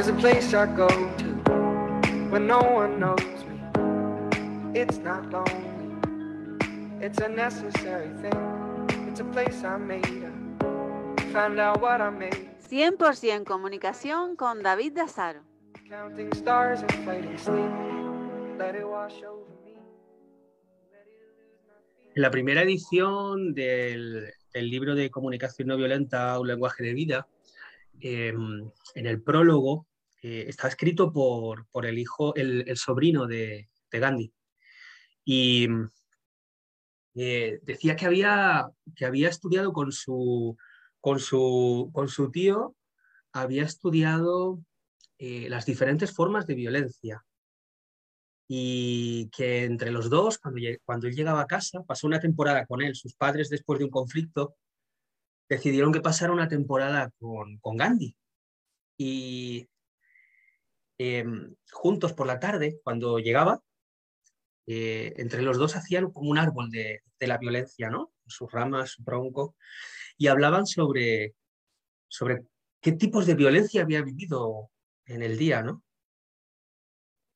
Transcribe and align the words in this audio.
There's 0.00 0.16
a 0.16 0.18
place 0.18 0.54
I 0.54 0.64
go 0.64 0.88
to 0.88 1.28
when 2.30 2.46
no 2.46 2.60
one 2.62 2.98
knows 2.98 3.20
me. 3.44 3.60
It's 4.72 4.96
not 4.96 5.28
lonely, 5.28 5.92
it's 7.02 7.18
a 7.18 7.28
necessary 7.28 8.08
thing. 8.22 8.32
It's 9.06 9.20
a 9.20 9.24
place 9.24 9.62
I 9.62 9.76
made 9.76 10.24
up. 10.24 11.20
Found 11.34 11.60
out 11.60 11.82
what 11.82 12.00
I 12.00 12.08
made. 12.08 12.48
100% 12.70 13.44
comunicación 13.44 14.36
con 14.36 14.62
David 14.62 14.94
Dazaro. 14.94 15.42
Counting 15.90 16.32
stars 16.32 16.80
and 16.80 17.04
fighting 17.04 17.36
sleep. 17.36 17.70
Let 18.58 18.76
it 18.76 18.88
wash 18.88 19.22
over 19.22 19.44
me. 19.62 19.76
Let 20.90 21.04
it 21.04 21.20
lose 21.28 21.60
my 21.68 21.76
fear. 21.84 22.14
En 22.14 22.22
la 22.22 22.30
primera 22.30 22.62
edición 22.62 23.52
del, 23.52 24.32
del 24.54 24.70
libro 24.70 24.94
de 24.94 25.10
comunicación 25.10 25.68
no 25.68 25.76
violenta, 25.76 26.40
un 26.40 26.46
lenguaje 26.46 26.84
de 26.84 26.94
vida, 26.94 27.28
eh, 28.00 28.32
en 28.94 29.06
el 29.06 29.20
prólogo 29.20 29.89
eh, 30.22 30.44
está 30.48 30.68
escrito 30.68 31.12
por, 31.12 31.66
por 31.68 31.86
el 31.86 31.98
hijo, 31.98 32.34
el, 32.34 32.68
el 32.68 32.76
sobrino 32.76 33.26
de, 33.26 33.68
de 33.90 33.98
Gandhi. 33.98 34.32
Y 35.24 35.68
eh, 37.14 37.60
decía 37.62 37.96
que 37.96 38.06
había, 38.06 38.70
que 38.94 39.06
había 39.06 39.28
estudiado 39.28 39.72
con 39.72 39.92
su, 39.92 40.56
con 41.00 41.20
su, 41.20 41.90
con 41.92 42.08
su 42.08 42.30
tío, 42.30 42.74
había 43.32 43.64
estudiado 43.64 44.60
eh, 45.18 45.48
las 45.48 45.66
diferentes 45.66 46.12
formas 46.12 46.46
de 46.46 46.54
violencia. 46.54 47.24
Y 48.52 49.30
que 49.30 49.64
entre 49.64 49.92
los 49.92 50.10
dos, 50.10 50.38
cuando, 50.38 50.60
cuando 50.84 51.06
él 51.06 51.14
llegaba 51.14 51.42
a 51.42 51.46
casa, 51.46 51.84
pasó 51.84 52.08
una 52.08 52.18
temporada 52.18 52.66
con 52.66 52.82
él. 52.82 52.96
Sus 52.96 53.14
padres, 53.14 53.48
después 53.48 53.78
de 53.78 53.84
un 53.84 53.92
conflicto, 53.92 54.56
decidieron 55.48 55.92
que 55.92 56.00
pasara 56.00 56.32
una 56.32 56.48
temporada 56.48 57.12
con, 57.20 57.58
con 57.58 57.76
Gandhi. 57.76 58.16
Y 58.98 59.68
em, 61.02 61.54
juntos 61.72 62.12
por 62.12 62.26
la 62.26 62.38
tarde, 62.38 62.78
cuando 62.84 63.18
llegaba, 63.18 63.62
eh, 64.66 65.14
entre 65.16 65.40
los 65.40 65.56
dos 65.56 65.74
hacían 65.74 66.10
como 66.10 66.28
un 66.28 66.36
árbol 66.36 66.70
de, 66.70 67.00
de 67.18 67.26
la 67.26 67.38
violencia, 67.38 67.88
¿no? 67.88 68.12
Sus 68.26 68.52
ramas, 68.52 68.90
su 68.90 69.02
tronco, 69.02 69.56
y 70.18 70.26
hablaban 70.26 70.66
sobre, 70.66 71.34
sobre 72.06 72.42
qué 72.82 72.92
tipos 72.92 73.24
de 73.24 73.34
violencia 73.34 73.80
había 73.80 74.02
vivido 74.02 74.70
en 75.06 75.22
el 75.22 75.38
día, 75.38 75.62
¿no? 75.62 75.82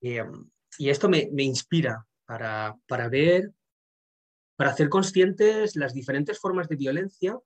Em, 0.02 0.50
y 0.76 0.90
esto 0.90 1.08
me, 1.08 1.30
me 1.32 1.44
inspira 1.44 2.06
para, 2.26 2.76
para 2.86 3.08
ver, 3.08 3.50
para 4.56 4.72
hacer 4.72 4.90
conscientes 4.90 5.74
las 5.74 5.94
diferentes 5.94 6.38
formas 6.38 6.68
de 6.68 6.76
violencia 6.76 7.38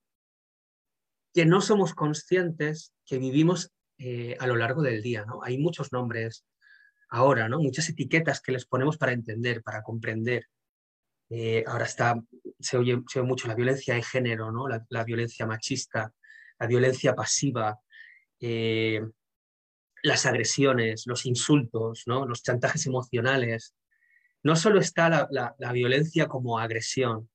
que 1.32 1.46
no 1.46 1.60
somos 1.60 1.94
conscientes 1.94 2.92
que 3.06 3.18
vivimos 3.18 3.70
eh, 3.98 4.36
a 4.38 4.46
lo 4.46 4.56
largo 4.56 4.82
del 4.82 5.02
día, 5.02 5.24
¿no? 5.26 5.42
Hay 5.42 5.58
muchos 5.58 5.92
nombres 5.92 6.46
ahora, 7.10 7.48
¿no? 7.48 7.58
Muchas 7.60 7.88
etiquetas 7.88 8.40
que 8.40 8.52
les 8.52 8.66
ponemos 8.66 8.96
para 8.98 9.12
entender, 9.12 9.62
para 9.62 9.82
comprender. 9.82 10.46
Eh, 11.30 11.64
ahora 11.66 11.84
está, 11.84 12.20
se 12.60 12.76
oye, 12.78 13.02
se 13.08 13.20
oye 13.20 13.28
mucho 13.28 13.48
la 13.48 13.54
violencia 13.54 13.94
de 13.94 14.02
género, 14.02 14.50
¿no? 14.52 14.68
La, 14.68 14.84
la 14.90 15.04
violencia 15.04 15.46
machista, 15.46 16.12
la 16.58 16.66
violencia 16.66 17.14
pasiva, 17.14 17.78
eh, 18.40 19.00
las 20.02 20.26
agresiones, 20.26 21.04
los 21.06 21.26
insultos, 21.26 22.04
¿no? 22.06 22.26
Los 22.26 22.42
chantajes 22.42 22.86
emocionales. 22.86 23.74
No 24.42 24.54
solo 24.56 24.78
está 24.80 25.08
la, 25.08 25.28
la- 25.30 25.54
la 25.58 25.72
violencia 25.72 26.28
como 26.28 26.58
agresión. 26.58 27.28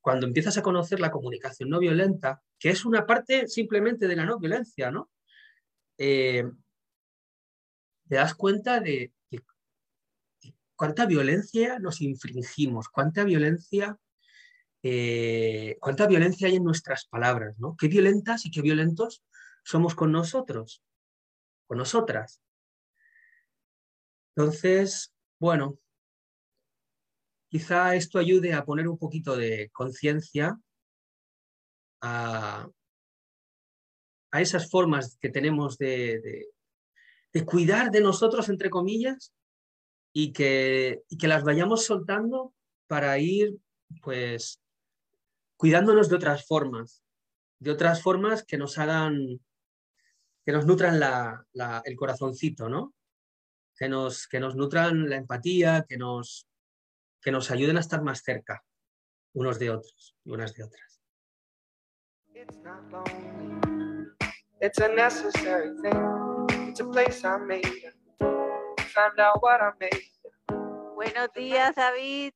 Cuando 0.00 0.26
empiezas 0.26 0.56
a 0.58 0.62
conocer 0.62 1.00
la 1.00 1.10
comunicación 1.10 1.68
no 1.70 1.78
violenta, 1.78 2.42
que 2.58 2.70
es 2.70 2.84
una 2.84 3.06
parte 3.06 3.48
simplemente 3.48 4.08
de 4.08 4.16
la 4.16 4.24
no 4.24 4.38
violencia, 4.38 4.90
¿no? 4.90 5.10
Eh, 5.98 6.44
te 8.08 8.16
das 8.16 8.34
cuenta 8.34 8.80
de, 8.80 9.12
cuánta 10.76 11.06
violencia 11.06 11.78
nos 11.78 12.00
infringimos, 12.00 12.88
cuánta 12.88 13.24
violencia, 13.24 13.98
eh, 14.82 15.76
cuánta 15.80 16.06
violencia 16.06 16.48
hay 16.48 16.56
en 16.56 16.64
nuestras 16.64 17.06
palabras, 17.06 17.58
¿no? 17.58 17.76
Qué 17.76 17.88
violentas 17.88 18.44
y 18.46 18.50
qué 18.50 18.60
violentos 18.60 19.24
somos 19.62 19.94
con 19.94 20.12
nosotros, 20.12 20.82
con 21.66 21.78
nosotras. 21.78 22.42
Entonces, 24.36 25.14
bueno, 25.38 25.78
quizá 27.48 27.94
esto 27.94 28.18
ayude 28.18 28.52
a 28.52 28.64
poner 28.64 28.88
un 28.88 28.98
poquito 28.98 29.36
de 29.36 29.70
conciencia 29.72 30.58
a, 32.02 32.68
a 34.34 34.40
esas 34.40 34.68
formas 34.68 35.16
que 35.20 35.28
tenemos 35.28 35.78
de, 35.78 36.48
de- 37.32 37.44
cuidar 37.44 37.92
de 37.92 38.00
nosotros, 38.00 38.48
entre 38.48 38.68
comillas, 38.68 39.32
y 40.12 40.32
que, 40.32 41.02
y 41.08 41.16
que 41.18 41.28
las 41.28 41.44
vayamos 41.44 41.84
soltando 41.84 42.52
para 42.88 43.16
ir, 43.18 43.56
pues, 44.02 44.60
cuidándonos 45.56 46.08
de 46.08 46.16
otras 46.16 46.46
formas, 46.46 47.04
de 47.60 47.70
otras 47.70 48.02
formas 48.02 48.42
que 48.44 48.56
nos 48.58 48.76
hagan, 48.78 49.40
que 50.44 50.52
nos 50.52 50.66
nutran 50.66 50.98
la- 50.98 51.82
el 51.84 51.94
corazoncito, 51.94 52.68
¿no? 52.68 52.92
Que 53.78 53.88
nos, 53.88 54.26
que 54.26 54.40
nos 54.40 54.56
nutran 54.56 55.08
la 55.08 55.16
empatía, 55.16 55.84
que 55.88 55.96
nos, 55.96 56.48
que 57.20 57.30
nos 57.30 57.52
ayuden 57.52 57.76
a 57.76 57.80
estar 57.80 58.02
más 58.02 58.22
cerca 58.22 58.64
unos 59.32 59.60
de 59.60 59.70
otros 59.70 60.16
y 60.24 60.30
unas 60.32 60.54
de 60.54 60.64
otras. 60.64 61.00
It's 64.64 64.80
a 64.80 64.88
necessary 64.88 65.76
thing. 65.82 66.70
It's 66.70 66.80
a 66.80 66.86
place 66.86 67.22
I 67.22 67.36
made. 67.36 67.92
Found 68.96 69.20
out 69.20 69.42
what 69.42 69.60
I 69.60 69.72
made. 69.78 70.08
Buenos 70.94 71.28
días, 71.36 71.74
David. 71.76 72.32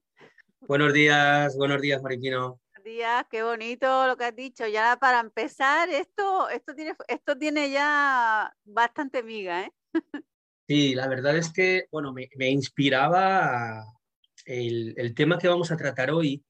Buenos 0.60 0.92
días, 0.92 1.56
buenos 1.56 1.80
días, 1.80 2.02
Maripino. 2.02 2.60
Buenos 2.74 2.84
días, 2.84 3.24
qué 3.30 3.42
bonito 3.42 4.06
lo 4.06 4.18
que 4.18 4.26
has 4.26 4.36
dicho. 4.36 4.66
Ya 4.66 4.98
para 5.00 5.20
empezar, 5.20 5.88
esto, 5.88 6.50
esto, 6.50 6.74
tiene, 6.74 6.94
esto 7.08 7.38
tiene 7.38 7.70
ya 7.70 8.54
bastante 8.62 9.22
miga, 9.22 9.62
¿eh? 9.62 9.72
Sí, 10.68 10.94
la 10.94 11.08
verdad 11.08 11.34
es 11.34 11.50
que, 11.50 11.86
bueno, 11.90 12.12
me, 12.12 12.28
me 12.36 12.50
inspiraba 12.50 13.86
el, 14.44 14.92
el 14.98 15.14
tema 15.14 15.38
que 15.38 15.48
vamos 15.48 15.72
a 15.72 15.78
tratar 15.78 16.10
hoy, 16.10 16.44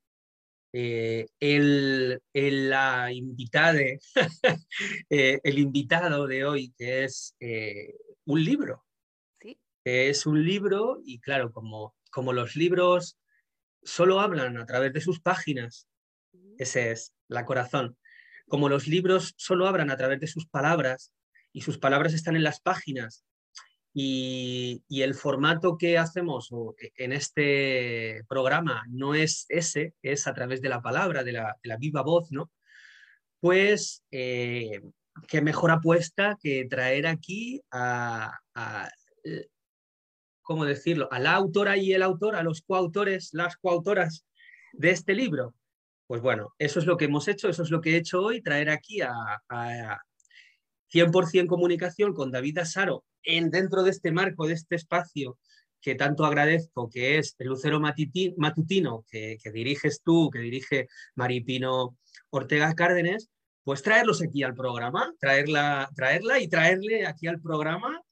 eh, 0.72 1.26
el, 1.40 2.20
el- 2.32 2.70
la 2.70 3.10
eh, 5.10 5.40
el 5.42 5.58
invitado 5.58 6.26
de 6.26 6.44
hoy, 6.44 6.72
que 6.76 7.04
es 7.04 7.34
eh, 7.40 7.94
un 8.26 8.44
libro, 8.44 8.84
Sí, 9.40 9.58
es 9.84 10.26
un 10.26 10.44
libro 10.44 11.00
y 11.04 11.18
claro, 11.20 11.52
como, 11.52 11.94
como 12.10 12.32
los 12.32 12.56
libros 12.56 13.18
solo 13.82 14.20
hablan 14.20 14.58
a 14.58 14.66
través 14.66 14.92
de 14.92 15.00
sus 15.00 15.20
páginas, 15.20 15.88
ese 16.58 16.90
es 16.90 17.14
la 17.28 17.44
corazón, 17.46 17.96
como 18.48 18.68
los 18.68 18.86
libros 18.88 19.34
solo 19.36 19.66
hablan 19.66 19.90
a 19.90 19.96
través 19.96 20.20
de 20.20 20.26
sus 20.26 20.46
palabras 20.46 21.12
y 21.52 21.62
sus 21.62 21.78
palabras 21.78 22.12
están 22.14 22.36
en 22.36 22.42
las 22.44 22.60
páginas 22.60 23.24
y, 23.94 24.82
el 25.03 25.15
formato 25.15 25.76
que 25.78 25.99
hacemos 25.99 26.50
e, 26.78 26.93
en 26.97 27.12
este 27.12 28.25
programa 28.28 28.84
no 28.88 29.15
es 29.15 29.47
ese, 29.49 29.94
es 30.03 30.26
a 30.26 30.34
través 30.34 30.60
de 30.60 30.69
la 30.69 30.82
palabra, 30.82 31.25
de 31.25 31.32
la, 31.32 31.56
de 31.62 31.69
la 31.69 31.76
viva 31.76 32.03
voz, 32.03 32.31
¿no? 32.31 32.50
Pues 33.41 34.04
eh, 34.10 34.81
qué 35.28 35.41
mejor 35.43 35.71
apuesta 35.71 36.36
que 36.41 36.66
traer 36.68 37.07
aquí 37.07 37.62
a, 37.71 38.39
a, 38.54 38.91
eh, 39.24 39.48
¿cómo 40.42 40.65
decirlo?, 40.65 41.09
a 41.12 41.18
la 41.18 41.34
autora 41.34 41.77
y 41.77 41.92
el 41.92 42.03
autor, 42.03 42.36
a 42.36 42.42
los 42.42 42.62
coautores, 42.62 43.30
las 43.33 43.57
coautoras 43.57 44.24
de 44.72 44.91
este 44.91 45.15
libro. 45.15 45.54
Pues 46.07 46.22
bueno, 46.22 46.54
eso 46.59 46.78
es 46.80 46.86
lo 46.86 46.97
que 46.97 47.07
hemos 47.07 47.28
hecho, 47.28 47.48
eso 47.48 47.62
es 47.62 47.71
lo 47.71 47.80
que 47.80 47.92
he 47.92 47.97
hecho 47.98 48.22
hoy, 48.22 48.42
traer 48.42 48.71
aquí 48.71 49.01
a, 49.03 49.12
a 49.48 49.98
100% 50.92 51.47
comunicación 51.47 52.15
con 52.15 52.30
David 52.30 52.59
Asaro 52.59 53.04
en, 53.22 53.50
dentro 53.50 53.82
de 53.82 53.91
este 53.91 54.12
marco, 54.12 54.47
de 54.47 54.54
este 54.54 54.76
espacio 54.76 55.38
que 55.80 55.94
tanto 55.94 56.24
agradezco, 56.24 56.91
que 56.91 57.18
es 57.18 57.36
el 57.38 57.48
Lucero 57.48 57.80
Matutino, 57.80 59.04
que, 59.10 59.38
diriges 59.53 60.03
tú, 60.03 60.30
que 60.30 60.41
dirige 60.41 60.88
Maripino 61.15 61.97
Ortega 62.30 62.74
Cárdenas, 62.74 63.30
pues 63.62 63.82
traerlos 63.82 64.22
aquí 64.22 64.42
al 64.42 64.54
programa, 64.54 65.15
traerla, 65.20 65.88
traerla 65.94 66.41
y 66.41 66.48
traerle 66.48 67.06
aquí 67.06 67.26
al 67.26 67.41
programa 67.41 68.03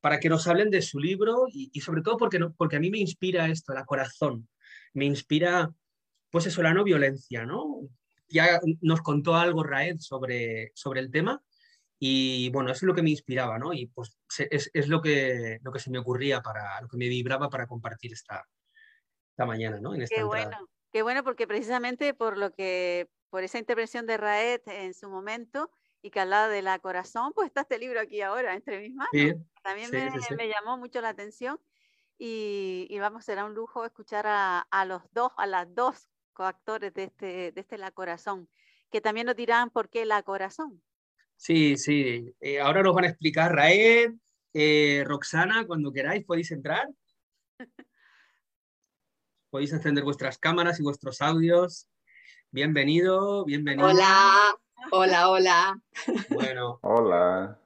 para 0.00 0.18
que 0.18 0.30
nos 0.30 0.46
hablen 0.46 0.70
de 0.70 0.82
su 0.82 0.98
libro 0.98 1.46
y, 1.52 1.78
sobre 1.80 2.02
todo 2.02 2.16
porque, 2.16 2.38
porque 2.56 2.76
a 2.76 2.80
mí 2.80 2.90
me 2.90 2.98
inspira 2.98 3.48
esto, 3.48 3.74
la 3.74 3.84
corazón, 3.84 4.48
me 4.94 5.04
inspira, 5.04 5.70
pues 6.30 6.46
eso, 6.46 6.62
la 6.62 6.72
no 6.72 6.84
violencia, 6.84 7.44
¿no? 7.44 7.82
Ya 8.28 8.60
nos 8.80 9.02
contó 9.02 9.34
algo 9.34 9.62
Raed 9.62 9.98
sobre, 9.98 10.70
sobre 10.74 11.00
el 11.00 11.10
tema 11.10 11.42
y 12.02 12.48
bueno, 12.48 12.70
eso 12.70 12.78
es 12.78 12.82
lo 12.84 12.94
que 12.94 13.02
me 13.02 13.10
inspiraba, 13.10 13.58
¿no? 13.58 13.74
Y 13.74 13.86
pues 13.88 14.18
es, 14.38 14.70
es 14.72 14.88
lo, 14.88 15.02
que, 15.02 15.58
lo 15.62 15.70
que 15.70 15.78
se 15.78 15.90
me 15.90 15.98
ocurría 15.98 16.40
para, 16.40 16.80
lo 16.80 16.88
que 16.88 16.96
me 16.96 17.08
vibraba 17.08 17.50
para 17.50 17.66
compartir 17.66 18.14
esta, 18.14 18.48
esta 19.32 19.44
mañana, 19.44 19.78
¿no? 19.80 19.94
En 19.94 20.02
esta 20.02 20.14
qué 20.14 20.22
entrada. 20.22 20.46
bueno, 20.46 20.68
qué 20.90 21.02
bueno 21.02 21.22
porque 21.22 21.46
precisamente 21.46 22.14
por 22.14 22.38
lo 22.38 22.54
que 22.54 23.10
por 23.28 23.44
esa 23.44 23.58
intervención 23.58 24.06
de 24.06 24.16
Raed 24.16 24.62
en 24.64 24.94
su 24.94 25.10
momento 25.10 25.70
y 26.00 26.10
que 26.10 26.20
al 26.20 26.30
lado 26.30 26.50
de 26.50 26.62
la 26.62 26.78
corazón, 26.78 27.34
pues 27.34 27.48
está 27.48 27.60
este 27.60 27.78
libro 27.78 28.00
aquí 28.00 28.22
ahora 28.22 28.54
entre 28.54 28.80
mis 28.80 28.94
manos. 28.94 29.12
También 29.62 29.90
me, 29.90 30.48
llamó 30.48 30.78
mucho 30.78 31.02
la 31.02 31.10
atención 31.10 31.60
y, 32.16 32.86
y, 32.88 32.98
vamos, 32.98 33.26
será 33.26 33.44
un 33.44 33.52
lujo 33.52 33.84
escuchar 33.84 34.26
a, 34.26 34.60
a, 34.60 34.86
los 34.86 35.02
dos, 35.12 35.32
a 35.36 35.46
las 35.46 35.72
dos 35.74 36.08
coactores 36.32 36.94
de 36.94 37.04
este, 37.04 37.52
de 37.52 37.60
este 37.60 37.76
La 37.76 37.90
Corazón, 37.90 38.48
que 38.90 39.02
también 39.02 39.26
nos 39.26 39.36
dirán 39.36 39.68
por 39.68 39.90
qué 39.90 40.06
La 40.06 40.22
Corazón. 40.22 40.82
Sí, 41.40 41.78
sí. 41.78 42.34
Eh, 42.38 42.60
ahora 42.60 42.82
nos 42.82 42.94
van 42.94 43.04
a 43.04 43.08
explicar 43.08 43.54
Raed, 43.54 44.10
eh, 44.52 45.02
Roxana, 45.06 45.66
cuando 45.66 45.90
queráis 45.90 46.22
podéis 46.26 46.50
entrar. 46.50 46.86
podéis 49.50 49.72
encender 49.72 50.04
vuestras 50.04 50.36
cámaras 50.36 50.78
y 50.78 50.82
vuestros 50.82 51.22
audios. 51.22 51.88
Bienvenido, 52.50 53.46
bienvenido. 53.46 53.88
Hola, 53.88 54.54
hola, 54.92 55.30
hola. 55.30 55.82
Bueno. 56.28 56.78
Hola. 56.82 57.58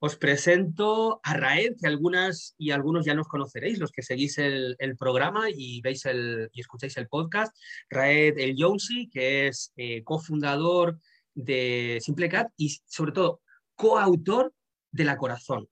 Os 0.00 0.16
presento 0.16 1.20
a 1.22 1.34
Raed, 1.34 1.76
que 1.80 1.86
algunas 1.86 2.56
y 2.58 2.72
algunos 2.72 3.06
ya 3.06 3.14
nos 3.14 3.28
conoceréis, 3.28 3.78
los 3.78 3.92
que 3.92 4.02
seguís 4.02 4.36
el, 4.38 4.76
programa 4.98 5.44
y 5.48 5.80
veis 5.80 6.06
el, 6.06 6.50
y 6.52 6.60
escucháis 6.60 6.96
el 6.96 7.06
podcast. 7.06 7.56
Raed 7.88 8.36
El 8.36 8.56
Jonesy, 8.58 9.08
que 9.08 9.46
es 9.46 9.72
eh, 9.76 10.02
cofundador 10.02 10.98
de 11.34 11.98
SimpleCat 12.00 12.52
y 12.56 12.76
sobre 12.86 13.12
todo 13.12 13.40
coautor 13.74 14.52
de 14.90 15.04
La 15.04 15.16
Corazón. 15.16 15.68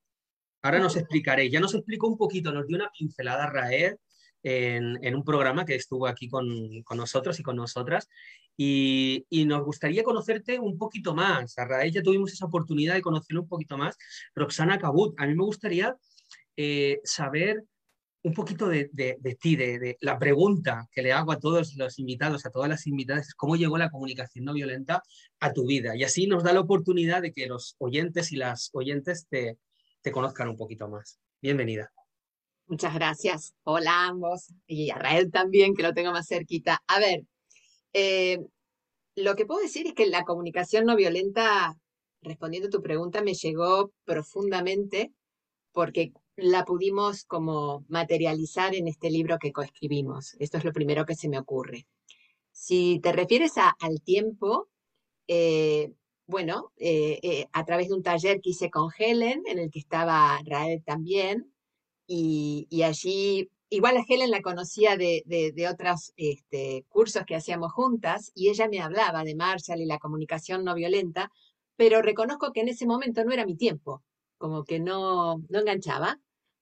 Ahora 0.62 0.78
nos 0.78 0.96
explicaré, 0.96 1.48
ya 1.50 1.60
nos 1.60 1.74
explicó 1.74 2.06
un 2.06 2.18
poquito, 2.18 2.52
nos 2.52 2.66
dio 2.66 2.76
una 2.76 2.90
pincelada 2.90 3.46
Raed 3.46 3.96
en, 4.42 5.14
un 5.14 5.24
programa 5.24 5.64
que 5.64 5.74
estuvo 5.74 6.06
aquí 6.06 6.28
con, 6.28 6.46
nosotros 6.94 7.38
y 7.40 7.42
con 7.42 7.56
nosotras. 7.56 8.08
Y, 8.56 9.26
nos 9.46 9.64
gustaría 9.64 10.02
conocerte 10.02 10.58
un 10.58 10.76
poquito 10.76 11.14
más. 11.14 11.58
A 11.58 11.64
raíz 11.64 11.94
ya 11.94 12.02
tuvimos 12.02 12.32
esa 12.32 12.46
oportunidad 12.46 12.94
de 12.94 13.02
conocerlo 13.02 13.42
un 13.42 13.48
poquito 13.48 13.78
más. 13.78 13.96
Roxana 14.34 14.78
Cabut, 14.78 15.18
a 15.18 15.26
mí 15.26 15.34
me 15.34 15.44
gustaría 15.44 15.96
eh, 16.56 17.00
saber 17.04 17.64
un 18.22 18.34
poquito 18.34 18.68
de, 18.68 18.90
ti, 19.40 19.56
de, 19.56 19.96
la 20.00 20.18
pregunta 20.18 20.88
que 20.92 21.02
le 21.02 21.12
hago 21.12 21.32
a 21.32 21.38
todos 21.38 21.74
los 21.76 21.98
invitados, 21.98 22.44
a 22.44 22.50
todas 22.50 22.68
las 22.68 22.86
invitadas, 22.86 23.34
cómo 23.34 23.56
llegó 23.56 23.78
la 23.78 23.90
comunicación 23.90 24.44
no 24.44 24.52
violenta 24.52 25.02
a 25.40 25.52
tu 25.52 25.66
vida. 25.66 25.96
Y 25.96 26.04
así 26.04 26.26
nos 26.26 26.44
da 26.44 26.52
la 26.52 26.60
oportunidad 26.60 27.22
de 27.22 27.32
que 27.32 27.46
los 27.46 27.76
oyentes 27.78 28.32
y 28.32 28.36
las 28.36 28.70
oyentes 28.74 29.26
te, 29.28 29.58
te 30.02 30.12
conozcan 30.12 30.48
un 30.48 30.56
poquito 30.56 30.88
más. 30.88 31.18
Bienvenida. 31.40 31.90
Muchas 32.66 32.94
gracias. 32.94 33.54
Hola 33.64 34.06
ambos. 34.06 34.52
Y 34.66 34.90
a 34.90 34.96
Rael 34.96 35.30
también, 35.30 35.74
que 35.74 35.82
lo 35.82 35.94
tengo 35.94 36.12
más 36.12 36.28
cerquita. 36.28 36.82
A 36.86 37.00
ver, 37.00 37.24
eh, 37.94 38.38
lo 39.16 39.34
que 39.34 39.46
puedo 39.46 39.60
decir 39.60 39.86
es 39.86 39.94
que 39.94 40.06
la 40.06 40.24
comunicación 40.24 40.84
no 40.84 40.94
violenta, 40.94 41.76
respondiendo 42.22 42.68
a 42.68 42.70
tu 42.70 42.82
pregunta, 42.82 43.22
me 43.22 43.34
llegó 43.34 43.92
profundamente 44.04 45.12
porque 45.72 46.12
la 46.42 46.64
pudimos 46.64 47.24
como 47.24 47.84
materializar 47.88 48.74
en 48.74 48.88
este 48.88 49.10
libro 49.10 49.38
que 49.38 49.52
coescribimos. 49.52 50.34
Esto 50.38 50.58
es 50.58 50.64
lo 50.64 50.72
primero 50.72 51.06
que 51.06 51.14
se 51.14 51.28
me 51.28 51.38
ocurre. 51.38 51.86
Si 52.52 53.00
te 53.02 53.12
refieres 53.12 53.54
al 53.56 54.00
tiempo, 54.02 54.68
eh, 55.28 55.92
bueno, 56.26 56.72
eh, 56.76 57.46
a 57.52 57.64
través 57.64 57.88
de 57.88 57.94
un 57.94 58.02
taller 58.02 58.40
que 58.40 58.50
hice 58.50 58.70
con 58.70 58.90
Helen, 58.96 59.42
en 59.46 59.58
el 59.58 59.70
que 59.70 59.78
estaba 59.78 60.40
Rael 60.44 60.82
también, 60.84 61.52
y, 62.12 62.82
allí, 62.82 63.50
igual 63.68 63.96
a 63.96 64.04
Helen 64.08 64.32
la 64.32 64.42
conocía 64.42 64.96
de, 64.96 65.68
otros 65.70 66.12
este, 66.16 66.84
cursos 66.88 67.24
que 67.24 67.36
hacíamos 67.36 67.72
juntas 67.72 68.32
y 68.34 68.48
ella 68.48 68.68
me 68.68 68.80
hablaba 68.80 69.22
de 69.22 69.36
Marshall 69.36 69.80
y 69.80 69.86
la 69.86 70.00
comunicación 70.00 70.64
no 70.64 70.74
violenta, 70.74 71.30
pero 71.76 72.02
reconozco 72.02 72.52
que 72.52 72.62
en 72.62 72.68
ese 72.68 72.84
momento 72.86 73.24
no 73.24 73.32
era 73.32 73.46
mi 73.46 73.56
tiempo, 73.56 74.02
como 74.38 74.64
que 74.64 74.80
no, 74.80 75.38
no 75.48 75.60
enganchaba, 75.60 76.18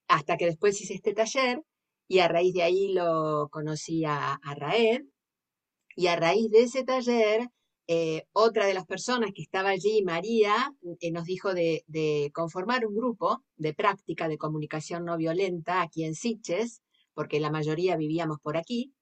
hasta 0.08 0.36
que 0.36 0.46
después 0.46 0.80
hice 0.80 0.94
este 0.94 1.14
taller 1.14 1.62
y 2.08 2.20
a 2.20 2.28
raíz 2.28 2.54
de 2.54 2.62
ahí 2.62 2.92
lo 2.92 3.48
conocí 3.50 4.04
a, 4.04 4.40
Raed 4.56 5.02
y 5.94 6.06
a 6.06 6.16
raíz 6.16 6.50
de 6.50 6.62
ese 6.62 6.82
taller 6.84 7.48
eh, 7.86 8.24
otra 8.32 8.66
de 8.66 8.74
las 8.74 8.84
personas 8.86 9.30
que 9.34 9.42
estaba 9.42 9.70
allí, 9.70 10.02
María, 10.02 10.74
eh, 11.00 11.10
nos 11.10 11.24
dijo 11.24 11.54
de, 11.54 12.30
conformar 12.34 12.86
un 12.86 12.94
grupo 12.94 13.42
de 13.56 13.72
práctica 13.72 14.28
de 14.28 14.36
comunicación 14.36 15.06
no 15.06 15.16
violenta 15.16 15.80
aquí 15.80 16.04
en 16.04 16.14
Siches, 16.14 16.82
porque 17.14 17.40
la 17.40 17.50
mayoría 17.50 17.96
vivíamos 17.96 18.40
por 18.40 18.58
aquí. 18.58 18.92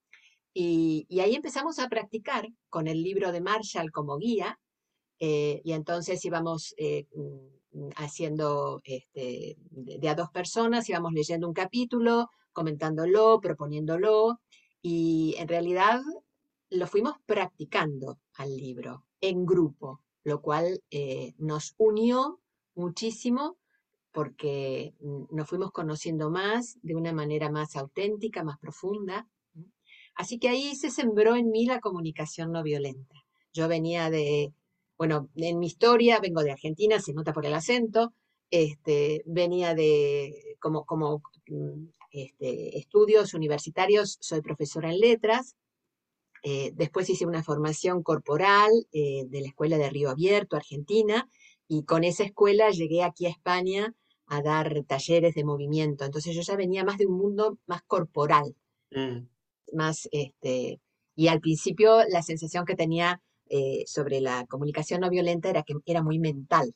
Y, 0.55 1.07
ahí 1.21 1.35
empezamos 1.35 1.81
a 1.81 1.89
practicar 1.89 2.49
con 2.71 2.87
el 2.87 3.03
libro 3.03 3.33
de 3.33 3.41
Marshall 3.41 3.91
como 3.91 4.19
guía. 4.19 4.59
Eh, 5.19 5.63
y 5.65 5.73
entonces 5.73 6.25
íbamos 6.25 6.75
haciendo 7.97 8.81
este, 8.85 9.57
de, 9.71 10.09
a 10.09 10.15
dos 10.15 10.31
personas, 10.31 10.89
íbamos 10.89 11.13
leyendo 11.13 11.49
un 11.49 11.55
capítulo, 11.55 12.31
comentándolo, 12.53 13.41
proponiéndolo. 13.41 14.41
Y 14.83 15.35
en 15.39 15.49
realidad 15.49 16.01
lo 16.71 16.87
fuimos 16.87 17.15
practicando 17.27 18.19
al 18.35 18.57
libro 18.57 19.05
en 19.21 19.47
grupo, 19.47 20.01
lo 20.25 20.41
cual 20.41 20.83
eh, 20.91 21.35
nos 21.39 21.75
unió 21.79 22.41
muchísimo 22.75 23.57
porque 24.13 24.95
mm, 25.01 25.25
nos 25.35 25.49
fuimos 25.49 25.73
conociendo 25.73 26.31
más 26.31 26.79
de 26.83 26.95
una 26.95 27.13
manera 27.13 27.51
más 27.51 27.77
auténtica, 27.77 28.43
más 28.43 28.59
profunda. 28.59 29.29
Así 30.15 30.39
que 30.39 30.49
ahí 30.49 30.75
se 30.75 30.91
sembró 30.91 31.37
en 31.37 31.51
mí 31.51 31.67
la 31.67 31.81
comunicación 31.81 32.53
no 32.53 32.63
violenta. 32.63 33.17
Yo 33.53 33.69
venía 33.69 34.09
de, 34.09 34.55
bueno, 34.99 35.29
en 35.35 35.59
mi 35.59 35.67
historia 35.67 36.21
vengo 36.21 36.43
de 36.43 36.53
Argentina, 36.53 37.01
se 37.01 37.13
nota 37.13 37.33
por 37.33 37.47
el 37.47 37.55
acento, 37.55 38.13
este, 38.51 39.23
venía 39.27 39.75
de, 39.75 40.57
como, 40.61 40.85
como 40.85 41.23
mm, 41.49 41.89
este, 42.11 42.79
estudios 42.79 43.35
universitarios, 43.35 44.19
soy 44.21 44.41
profesora 44.41 44.91
en 44.91 45.01
letras, 45.01 45.57
eh, 46.43 46.71
después 46.75 47.11
hice 47.11 47.27
una 47.27 47.43
formación 47.43 48.03
corporal 48.03 48.71
eh, 48.93 49.25
de 49.27 49.41
la 49.41 49.49
Escuela 49.49 49.79
de 49.79 49.91
Río 49.91 50.11
Abierto, 50.11 50.57
Argentina, 50.57 51.29
y 51.69 51.85
con 51.85 52.05
esa 52.05 52.25
escuela 52.25 52.71
llegué 52.71 53.03
aquí 53.03 53.27
a 53.27 53.31
España 53.31 53.95
a 54.27 54.43
dar 54.43 54.85
talleres 54.87 55.35
de 55.35 55.45
movimiento. 55.45 56.05
Entonces 56.05 56.35
yo 56.35 56.43
ya 56.43 56.57
venía 56.57 56.85
más 56.85 56.99
de 56.99 57.07
un 57.07 57.19
mundo 57.19 57.59
más 57.67 57.83
corporal, 57.83 58.55
mm. 58.93 59.27
más, 59.73 60.09
este, 60.13 60.81
y 61.17 61.29
al 61.29 61.41
principio 61.41 62.05
la 62.09 62.23
sensación 62.23 62.65
que 62.65 62.77
tenía 62.77 63.21
eh, 63.49 63.85
sobre 63.87 64.21
la 64.21 64.47
comunicación 64.47 65.01
no 65.01 65.11
violenta 65.11 65.51
era 65.51 65.63
que 65.63 65.75
era 65.87 66.03
muy 66.03 66.19
mental, 66.19 66.75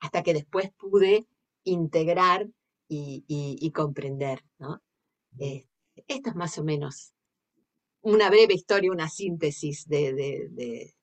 hasta 0.00 0.22
que 0.22 0.34
después 0.34 0.70
pude 0.78 1.26
integrar 1.64 2.48
y, 2.88 3.70
comprender, 3.74 4.44
¿no? 4.58 4.82
Mm. 5.32 5.60
esto 6.06 6.30
es 6.30 6.36
más 6.36 6.58
o 6.58 6.64
menos 6.64 7.14
una 8.02 8.28
breve 8.28 8.54
historia, 8.54 8.90
una 8.90 9.08
síntesis 9.08 9.88
de, 9.88 10.12
de, 10.12 10.94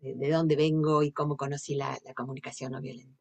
de, 0.00 0.30
dónde 0.30 0.56
vengo 0.56 1.02
y 1.02 1.12
cómo 1.12 1.36
conocí 1.36 1.74
la, 1.74 1.98
comunicación 2.16 2.72
no 2.72 2.80
violenta. 2.80 3.18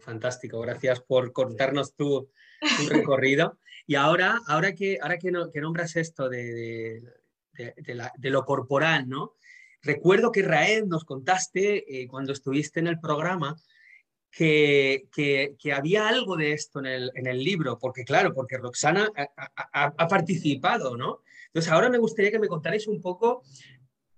fantástico, 0.00 0.60
gracias 0.60 1.00
por 1.00 1.32
contarnos 1.32 1.94
tu, 1.94 2.30
recorrido. 2.88 3.58
Y 3.86 3.96
ahora, 3.96 4.40
ahora, 4.46 4.74
que, 4.74 4.98
ahora 5.02 5.18
que, 5.18 5.32
que 5.52 5.60
nombras 5.60 5.96
esto 5.96 6.28
de, 6.28 7.02
lo 8.18 8.44
corporal, 8.44 9.08
¿no? 9.08 9.34
Recuerdo 9.82 10.30
que 10.30 10.42
Raed 10.42 10.84
nos 10.84 11.04
contaste 11.04 12.02
eh, 12.02 12.06
cuando 12.06 12.32
estuviste 12.32 12.80
en 12.80 12.86
el 12.86 13.00
programa 13.00 13.56
que, 14.30 15.08
había 15.74 16.08
algo 16.08 16.36
de 16.36 16.52
esto 16.52 16.80
en 16.80 17.26
el, 17.26 17.44
libro, 17.44 17.78
porque 17.78 18.04
claro, 18.04 18.32
porque 18.32 18.56
Roxana 18.56 19.10
ha, 19.72 20.08
participado, 20.08 20.96
¿no? 20.96 21.20
Entonces, 21.48 21.70
ahora 21.70 21.90
me 21.90 21.98
gustaría 21.98 22.30
que 22.30 22.38
me 22.38 22.48
contarais 22.48 22.86
un 22.86 23.02
poco 23.02 23.42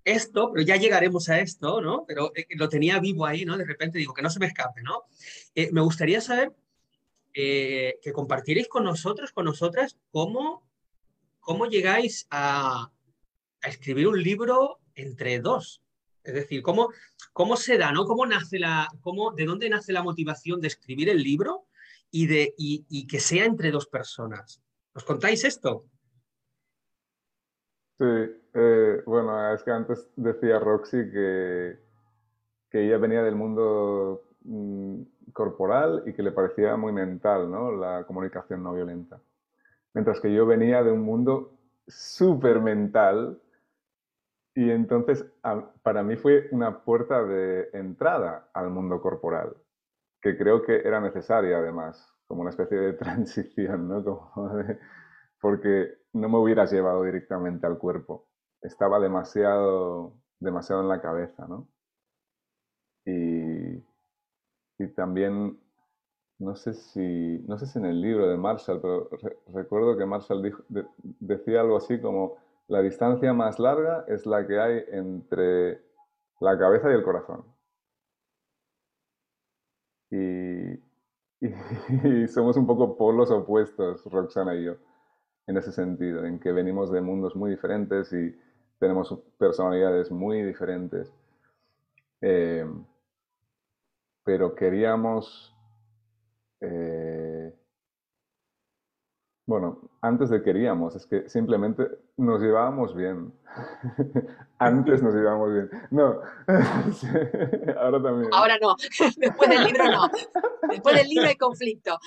esto, 0.05 0.53
pero 0.53 0.65
ya 0.65 0.77
llegaremos 0.77 1.29
a 1.31 1.41
esto, 1.41 1.81
¿no? 1.81 2.05
Pero 2.07 2.31
eh, 2.37 2.47
lo 2.51 2.69
tenía 2.69 3.01
vivo 3.01 3.27
ahí, 3.27 3.45
¿no? 3.45 3.57
De 3.57 3.65
repente 3.65 3.99
digo, 3.99 4.15
que 4.15 4.23
no 4.23 4.31
se 4.31 4.39
me 4.39 4.47
escape, 4.47 4.83
¿no? 4.83 5.03
Eh, 5.55 5.71
me 5.73 5.81
gustaría 5.81 6.21
saber 6.21 6.53
que 7.33 8.13
compartierais 8.13 8.69
con 8.69 8.85
nosotros, 8.85 9.33
con 9.33 9.47
nosotras, 9.47 9.97
cómo, 10.13 10.65
cómo 11.41 11.67
llegáis 11.67 12.29
a, 12.31 12.93
escribir 13.63 14.09
un 14.09 14.23
libro 14.23 14.79
entre 14.95 15.41
dos. 15.41 15.83
Es 16.23 16.35
decir, 16.35 16.63
cómo, 16.63 16.89
cómo 17.33 17.57
se 17.57 17.77
da, 17.77 17.93
¿no? 17.93 18.05
¿Cómo 18.05 18.25
nace 18.27 18.59
la, 18.59 18.89
cómo, 19.01 19.33
¿De 19.33 19.45
dónde 19.45 19.69
nace 19.69 19.93
la 19.93 20.03
motivación 20.03 20.61
de 20.61 20.69
escribir 20.69 21.09
el 21.09 21.23
libro 21.23 21.67
y, 22.11 22.27
de, 22.27 22.55
y, 22.57 22.87
y 22.89 23.07
que 23.07 23.21
sea 23.21 23.45
entre 23.45 23.71
dos 23.71 23.87
personas? 23.87 24.63
¿Os 24.95 25.05
contáis 25.05 25.45
esto? 25.45 25.85
Sí, 27.99 28.05
eh, 28.55 29.03
bueno, 29.07 29.55
es 29.55 29.63
que 29.63 29.71
antes 29.71 30.09
decía 30.17 30.59
Roxy 30.59 31.11
que, 31.11 31.79
que 32.71 32.87
ella 32.87 32.99
venía 32.99 33.23
del 33.23 33.37
mundo 33.37 34.23
mm, 34.45 35.03
corporal 35.33 36.03
y 36.07 36.13
que 36.13 36.23
le 36.23 36.33
parecía 36.33 36.77
muy 36.77 36.93
mental, 36.93 37.51
¿no? 37.51 37.71
La 37.73 38.05
comunicación 38.05 38.63
no 38.63 38.75
violenta. 38.75 39.21
Mientras 39.93 40.21
que 40.21 40.33
yo 40.33 40.45
venía 40.47 40.83
de 40.83 40.91
un 40.91 41.03
mundo 41.03 41.53
súper 41.87 42.61
mental 42.61 43.41
Y 44.55 44.71
entonces, 44.71 45.25
para 45.83 46.03
mí 46.03 46.17
fue 46.17 46.49
una 46.53 46.85
puerta 46.85 47.25
de 47.25 47.71
entrada 47.73 48.49
al 48.55 48.71
mundo 48.71 49.01
corporal, 49.01 49.57
que 50.23 50.37
creo 50.39 50.63
que 50.63 50.77
era 50.79 51.01
necesaria 51.01 51.59
además, 51.59 52.15
como 52.27 52.43
una 52.43 52.51
especie 52.51 52.79
de 52.79 52.93
transición, 52.95 53.89
¿no? 53.89 54.31
porque 55.41 55.99
no 56.13 56.29
me 56.29 56.39
hubieras 56.39 56.73
llevado 56.73 57.03
directamente 57.03 57.67
al 57.67 57.79
cuerpo. 57.79 58.29
Estaba 58.63 59.01
demasiado, 59.01 60.15
demasiado 60.41 60.83
en 60.83 60.89
la 60.89 61.03
cabeza, 61.03 61.47
¿no? 61.49 61.69
Y, 63.07 63.85
y 64.79 64.89
también, 64.95 65.59
no 66.39 66.57
sé, 66.57 66.75
si, 66.75 67.45
no 67.47 67.59
sé 67.59 67.67
si 67.67 67.79
en 67.79 67.87
el 67.87 68.01
libro 68.01 68.29
de 68.29 68.37
Marshall, 68.37 68.81
pero 68.81 69.11
recuerdo 69.53 69.97
que 69.99 70.07
Marshall 70.07 70.43
dijo, 70.43 70.63
decía 71.21 71.61
algo 71.61 71.77
así 71.77 72.01
como, 72.01 72.37
la 72.69 72.81
distancia 72.83 73.33
más 73.33 73.59
larga 73.59 74.05
es 74.09 74.27
la 74.27 74.47
que 74.47 74.59
hay 74.59 74.85
entre 74.89 75.83
la 76.41 76.59
cabeza 76.59 76.91
y 76.91 76.95
el 76.95 77.03
corazón. 77.03 77.45
Y, 81.41 82.27
somos 82.29 82.57
un 82.57 82.67
poco 82.67 82.97
polos 82.97 83.31
opuestos, 83.31 84.03
Roxana 84.07 84.55
y 84.55 84.65
yo, 84.65 84.77
en 85.47 85.59
ese 85.59 85.73
sentido, 85.73 86.25
en 86.25 86.39
que 86.41 86.53
venimos 86.53 86.91
de 86.91 87.03
mundos 87.03 87.37
muy 87.37 87.51
diferentes 87.51 88.11
y 88.15 88.35
tenemos 88.79 89.15
personalidades 89.37 90.11
muy 90.11 90.43
diferentes. 90.43 91.13
Eh, 92.23 92.65
pero 94.25 94.55
queríamos, 94.55 95.55
eh, 96.61 97.04
bueno, 99.47 99.91
antes 100.01 100.31
de 100.31 100.43
queríamos, 100.43 100.97
es 100.97 101.07
que 101.07 101.29
simplemente 101.29 101.87
nos 102.17 102.41
llevábamos 102.41 102.95
bien. 102.95 103.33
antes 104.59 105.03
nos 105.03 105.15
llevábamos 105.15 105.53
bien. 105.53 105.71
No, 105.91 106.21
ahora 107.79 108.03
también. 108.03 108.31
Ahora 108.33 108.59
no, 108.61 108.75
después 109.19 109.51
del 109.51 109.65
libro 109.65 109.85
no. 109.85 110.11
Después 110.71 110.97
del 110.97 111.09
libro 111.09 111.29
hay 111.29 111.37
conflicto. 111.37 111.99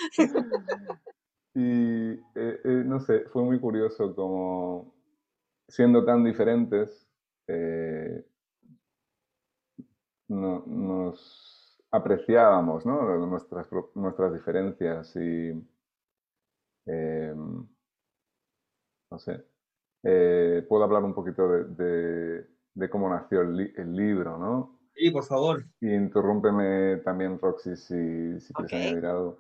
y 1.54 2.12
eh, 2.12 2.22
eh, 2.36 2.84
no 2.86 3.00
sé, 3.00 3.26
fue 3.32 3.44
muy 3.44 3.60
curioso 3.60 4.16
como 4.16 4.96
siendo 5.68 6.04
tan 6.06 6.24
diferentes, 6.24 7.08
no, 10.28 10.64
nos 10.66 11.80
apreciábamos 11.92 12.86
nuestras, 12.86 13.68
nuestras 13.96 14.34
diferencias 14.34 15.16
y, 15.16 15.54
em, 16.88 17.68
no 19.12 19.20
sé, 19.20 19.46
eh, 20.04 20.66
puedo 20.68 20.84
hablar 20.84 21.04
un 21.04 21.14
poquito 21.14 21.48
de, 21.48 22.48
cómo 22.90 23.10
nació 23.10 23.42
el, 23.42 23.96
libro, 23.96 24.38
¿no? 24.38 24.80
Sí, 24.96 25.12
por 25.12 25.24
favor. 25.24 25.64
Y 25.80 25.94
interrúmpeme 25.94 26.98
también, 26.98 27.40
Roxy, 27.40 27.76
si, 27.76 28.40
si 28.40 28.54
quieres 28.54 28.74
añadir 28.74 29.06
algo. 29.06 29.38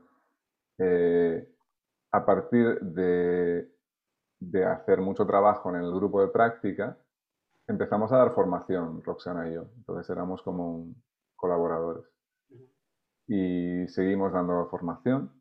Eh, 0.79 1.47
a 2.11 2.25
partir 2.25 2.79
de, 2.81 3.71
de 4.39 4.65
hacer 4.65 5.01
mucho 5.01 5.25
trabajo 5.25 5.69
en 5.69 5.81
el 5.81 5.91
grupo 5.91 6.21
de 6.21 6.27
práctica, 6.27 6.97
empezamos 7.67 8.11
a 8.11 8.17
dar 8.17 8.33
formación, 8.33 9.03
Roxana 9.03 9.49
y 9.49 9.55
yo. 9.55 9.69
Entonces 9.77 10.09
éramos 10.09 10.41
como 10.41 10.93
colaboradores 11.35 12.05
y 13.27 13.87
seguimos 13.87 14.31
dando 14.31 14.67
formación. 14.67 15.31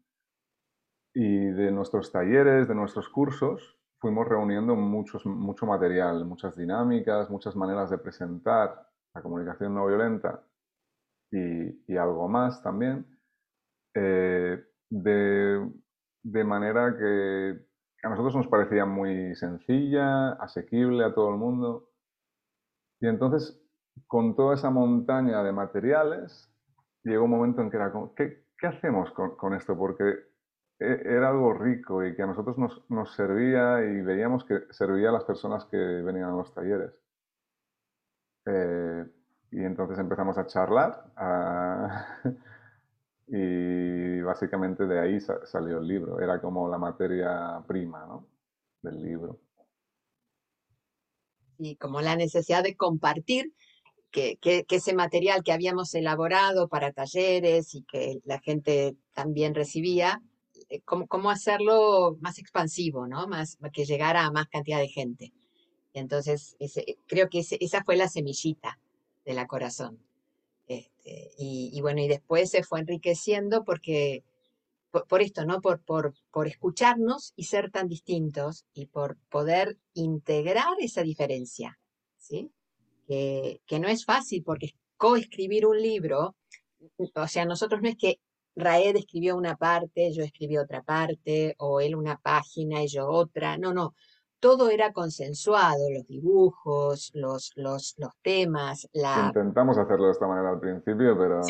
Y 1.18 1.46
de 1.46 1.70
nuestros 1.70 2.12
talleres, 2.12 2.68
de 2.68 2.74
nuestros 2.74 3.08
cursos, 3.08 3.78
fuimos 3.98 4.28
reuniendo 4.28 4.76
muchos, 4.76 5.24
mucho 5.24 5.64
material, 5.64 6.26
muchas 6.26 6.54
dinámicas, 6.54 7.30
muchas 7.30 7.56
maneras 7.56 7.88
de 7.88 7.96
presentar 7.96 8.86
la 9.14 9.22
comunicación 9.22 9.74
no 9.74 9.86
violenta 9.86 10.42
y, 11.30 11.96
algo 11.96 12.28
más 12.28 12.62
también, 12.62 13.06
eh, 13.94 14.62
de, 14.90 15.66
de 16.22 16.44
manera 16.44 16.94
que 16.98 17.64
a 18.02 18.10
nosotros 18.10 18.36
nos 18.36 18.48
parecía 18.48 18.84
muy 18.84 19.34
sencilla, 19.36 20.32
asequible 20.32 21.02
a 21.02 21.14
todo 21.14 21.30
el 21.30 21.38
mundo. 21.38 21.88
Y 23.00 23.06
entonces, 23.06 23.58
con 24.06 24.36
toda 24.36 24.54
esa 24.54 24.68
montaña 24.68 25.42
de 25.42 25.52
materiales, 25.52 26.52
llegó 27.04 27.24
un 27.24 27.30
momento 27.30 27.62
en 27.62 27.70
que 27.70 27.78
era 27.78 27.90
como, 27.90 28.14
¿qué, 28.14 28.44
qué 28.58 28.66
hacemos 28.66 29.10
con, 29.12 29.34
con, 29.36 29.54
esto? 29.54 29.78
Porque 29.78 30.35
era 30.78 31.30
algo 31.30 31.54
rico 31.54 32.04
y 32.04 32.14
que 32.14 32.22
a 32.22 32.26
nosotros 32.26 32.58
nos, 32.58 32.82
nos, 32.90 33.14
servía 33.14 33.82
y 33.82 34.02
veíamos 34.02 34.44
que 34.44 34.64
servía 34.70 35.08
a 35.08 35.12
las 35.12 35.24
personas 35.24 35.64
que 35.66 35.76
venían 35.76 36.30
a 36.30 36.36
los 36.36 36.52
talleres. 36.52 36.92
Eh, 38.46 39.04
y 39.50 39.64
entonces 39.64 39.98
empezamos 39.98 40.38
a 40.38 40.46
charlar 40.46 41.12
y 43.26 44.20
básicamente 44.20 44.86
de 44.86 45.00
ahí 45.00 45.18
salió 45.44 45.78
el 45.78 45.88
libro. 45.88 46.20
Era 46.20 46.40
como 46.40 46.68
la 46.68 46.78
materia 46.78 47.62
prima 47.66 48.20
del 48.82 49.02
libro. 49.02 49.40
Y 51.58 51.76
como 51.76 52.02
la 52.02 52.16
necesidad 52.16 52.62
de 52.62 52.76
compartir 52.76 53.54
que, 54.10 54.38
ese 54.68 54.94
material 54.94 55.42
que 55.42 55.52
habíamos 55.52 55.94
elaborado 55.94 56.68
para 56.68 56.92
talleres 56.92 57.74
y 57.74 57.82
que 57.82 58.20
la 58.24 58.38
gente 58.40 58.96
también 59.12 59.54
recibía, 59.54 60.22
eh, 60.68 60.80
cómo, 60.82 61.30
hacerlo 61.30 62.16
más 62.20 62.38
expansivo, 62.38 63.06
¿no? 63.06 63.26
Más, 63.26 63.58
que 63.72 63.84
llegara 63.84 64.24
a 64.24 64.30
más 64.30 64.48
cantidad 64.48 64.78
de 64.78 64.88
gente. 64.88 65.32
entonces, 65.92 66.56
creo 67.06 67.28
que 67.30 67.40
esa 67.40 67.82
fue 67.84 67.96
la 67.96 68.08
semillita 68.08 68.78
de 69.24 69.34
la 69.34 69.46
corazón. 69.46 69.98
Este, 70.68 71.30
y, 71.38 71.80
bueno, 71.80 72.00
y 72.00 72.08
después 72.08 72.50
se 72.50 72.62
fue 72.62 72.80
enriqueciendo 72.80 73.64
porque, 73.64 74.24
por, 74.90 75.22
esto, 75.22 75.44
¿no? 75.44 75.60
Por, 75.60 75.80
por, 75.80 76.14
por 76.32 76.48
escucharnos 76.48 77.32
y 77.36 77.44
ser 77.44 77.70
tan 77.70 77.88
distintos 77.88 78.66
y 78.74 78.86
por 78.86 79.16
poder 79.30 79.78
integrar 79.94 80.74
esa 80.80 81.02
diferencia, 81.02 81.78
¿sí? 82.18 82.50
que, 83.06 83.78
no 83.80 83.88
es 83.88 84.04
fácil 84.04 84.42
porque 84.42 84.74
coescribir 84.96 85.66
un 85.66 85.80
libro, 85.80 86.36
o 87.14 87.28
sea, 87.28 87.44
nosotros 87.44 87.80
no 87.82 87.88
es 87.88 87.96
que 87.96 88.20
Raed 88.56 88.96
escribió 88.96 89.36
una 89.36 89.56
parte, 89.56 90.12
yo 90.12 90.24
escribí 90.24 90.56
otra 90.56 90.82
parte, 90.82 91.54
o 91.58 91.80
él 91.80 91.94
una 91.94 92.18
página 92.18 92.82
y 92.82 92.88
yo 92.88 93.06
otra, 93.06 93.58
no, 93.58 93.74
no, 93.74 93.94
todo 94.40 94.70
era 94.70 94.92
consensuado, 94.92 95.90
los 95.90 96.06
dibujos, 96.06 97.10
los, 97.14 97.52
los, 97.56 97.94
los 97.98 98.10
temas, 98.22 98.88
la... 98.92 99.26
Intentamos 99.26 99.76
hacerlo 99.76 100.06
de 100.06 100.12
esta 100.12 100.26
manera 100.26 100.50
al 100.50 100.60
principio, 100.60 101.18
pero 101.18 101.42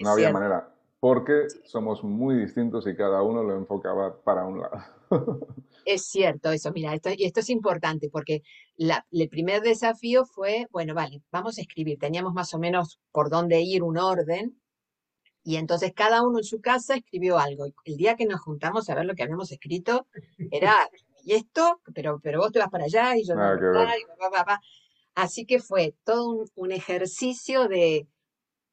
no, 0.00 0.10
había 0.10 0.32
manera, 0.32 0.68
porque 1.00 1.46
somos 1.64 2.04
muy 2.04 2.36
distintos 2.36 2.86
y 2.86 2.94
cada 2.94 3.22
uno 3.22 3.42
lo 3.42 3.56
enfocaba 3.56 4.20
para 4.22 4.44
un 4.44 4.60
lado. 4.60 4.78
Es 5.86 6.04
cierto 6.04 6.52
eso, 6.52 6.70
mira, 6.72 6.92
esto, 6.94 7.08
y 7.16 7.24
esto 7.24 7.40
es 7.40 7.48
importante 7.48 8.10
porque 8.10 8.42
el 8.76 9.28
primer 9.30 9.62
desafío 9.62 10.26
fue, 10.26 10.68
bueno, 10.70 10.94
vale, 10.94 11.22
vamos 11.32 11.56
a 11.56 11.62
escribir, 11.62 11.98
teníamos 11.98 12.34
más 12.34 12.52
o 12.52 12.58
menos 12.58 13.00
por 13.10 13.30
dónde 13.30 13.62
ir, 13.62 13.82
un 13.82 13.96
orden, 13.96 14.59
y 15.42 15.56
entonces 15.56 15.92
cada 15.94 16.22
uno 16.22 16.38
en 16.38 16.44
su 16.44 16.60
casa 16.60 16.96
escribió 16.96 17.38
algo. 17.38 17.66
El 17.84 17.96
día 17.96 18.16
que 18.16 18.26
nos 18.26 18.40
juntamos 18.40 18.88
a 18.88 18.94
ver 18.94 19.06
lo 19.06 19.14
que 19.14 19.22
habíamos 19.22 19.50
escrito, 19.52 20.06
era, 20.50 20.88
y 21.24 21.34
esto, 21.34 21.80
pero, 21.94 22.20
pero 22.22 22.40
vos 22.40 22.52
te 22.52 22.58
vas 22.58 22.70
para 22.70 22.84
allá 22.84 23.16
y 23.16 23.24
yo 23.24 23.34
no, 23.34 23.56
Así 25.14 25.44
que 25.44 25.60
fue 25.60 25.94
todo 26.04 26.46
un, 26.54 26.72
ejercicio 26.72 27.68
de 27.68 28.06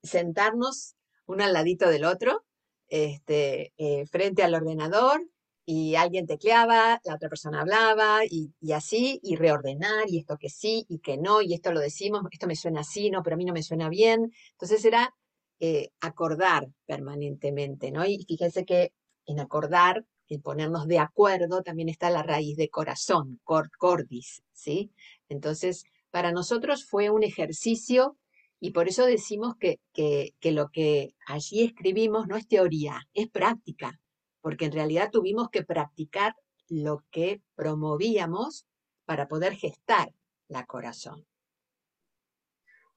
sentarnos 0.03 0.95
uno 1.25 1.43
al 1.43 1.53
ladito 1.53 1.89
del 1.89 2.05
otro, 2.05 2.45
este, 2.87 3.73
eh, 3.77 4.05
frente 4.05 4.43
al 4.43 4.53
ordenador, 4.53 5.21
y 5.69 5.95
alguien 5.95 6.25
tecleaba, 6.25 7.01
la 7.03 7.15
otra 7.15 7.27
persona 7.27 7.59
hablaba 7.59 8.21
y, 8.23 8.53
así, 8.71 9.19
y 9.21 9.35
reordenar, 9.35 10.05
y 10.07 10.19
esto 10.19 10.37
que 10.37 10.49
sí, 10.49 10.85
y 10.87 10.99
que 10.99 11.17
no, 11.17 11.41
y 11.41 11.53
esto 11.53 11.73
lo 11.73 11.81
decimos, 11.81 12.21
esto 12.31 12.47
me 12.47 12.55
suena 12.55 12.79
así, 12.79 13.09
no, 13.09 13.21
pero 13.21 13.33
a 13.33 13.37
mí 13.37 13.43
no 13.43 13.51
me 13.51 13.63
suena 13.63 13.89
bien. 13.89 14.31
Entonces 14.53 14.85
era 14.85 15.13
eh, 15.59 15.89
acordar 16.01 16.69
permanentemente, 16.85 17.91
¿no? 17.91 18.05
Y 18.05 18.23
fíjense 18.27 18.65
que 18.65 18.93
en 19.25 19.39
acordar, 19.39 20.05
en 20.29 20.41
ponernos 20.41 20.87
de 20.87 20.99
acuerdo, 20.99 21.63
también 21.63 21.89
está 21.89 22.09
la 22.09 22.23
raíz 22.23 22.57
de 22.57 22.69
corazón, 22.69 23.39
cordis, 23.43 24.43
¿sí? 24.53 24.91
Entonces, 25.29 25.83
para 26.11 26.31
nosotros 26.31 26.85
fue 26.85 27.09
un 27.09 27.23
ejercicio 27.23 28.17
y 28.59 28.71
por 28.71 28.87
eso 28.87 29.05
decimos 29.05 29.55
que, 29.59 29.79
que, 29.93 30.33
que 30.39 30.51
lo 30.51 30.69
que 30.69 31.13
allí 31.27 31.63
escribimos 31.63 32.27
no 32.27 32.35
es 32.37 32.47
teoría, 32.47 33.01
es 33.13 33.29
práctica 33.29 33.99
porque 34.47 34.63
en 34.63 34.71
realidad 34.71 35.09
tuvimos 35.11 35.49
que 35.49 35.65
practicar 35.65 36.33
lo 36.69 37.03
que 37.11 37.41
promovíamos 37.55 38.65
para 39.03 39.27
poder 39.27 39.53
gestar 39.55 40.13
la 40.47 40.65
corazón. 40.65 41.25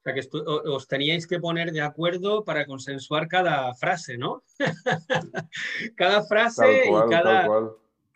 O 0.01 0.03
sea, 0.03 0.13
que 0.15 0.27
os 0.33 0.87
teníais 0.87 1.27
que 1.27 1.39
poner 1.39 1.71
de 1.71 1.81
acuerdo 1.81 2.43
para 2.43 2.65
consensuar 2.65 3.27
cada 3.27 3.71
frase, 3.75 4.17
¿no? 4.17 4.43
cada 5.95 6.23
frase 6.23 6.85
y 6.87 7.09
cada... 7.09 7.47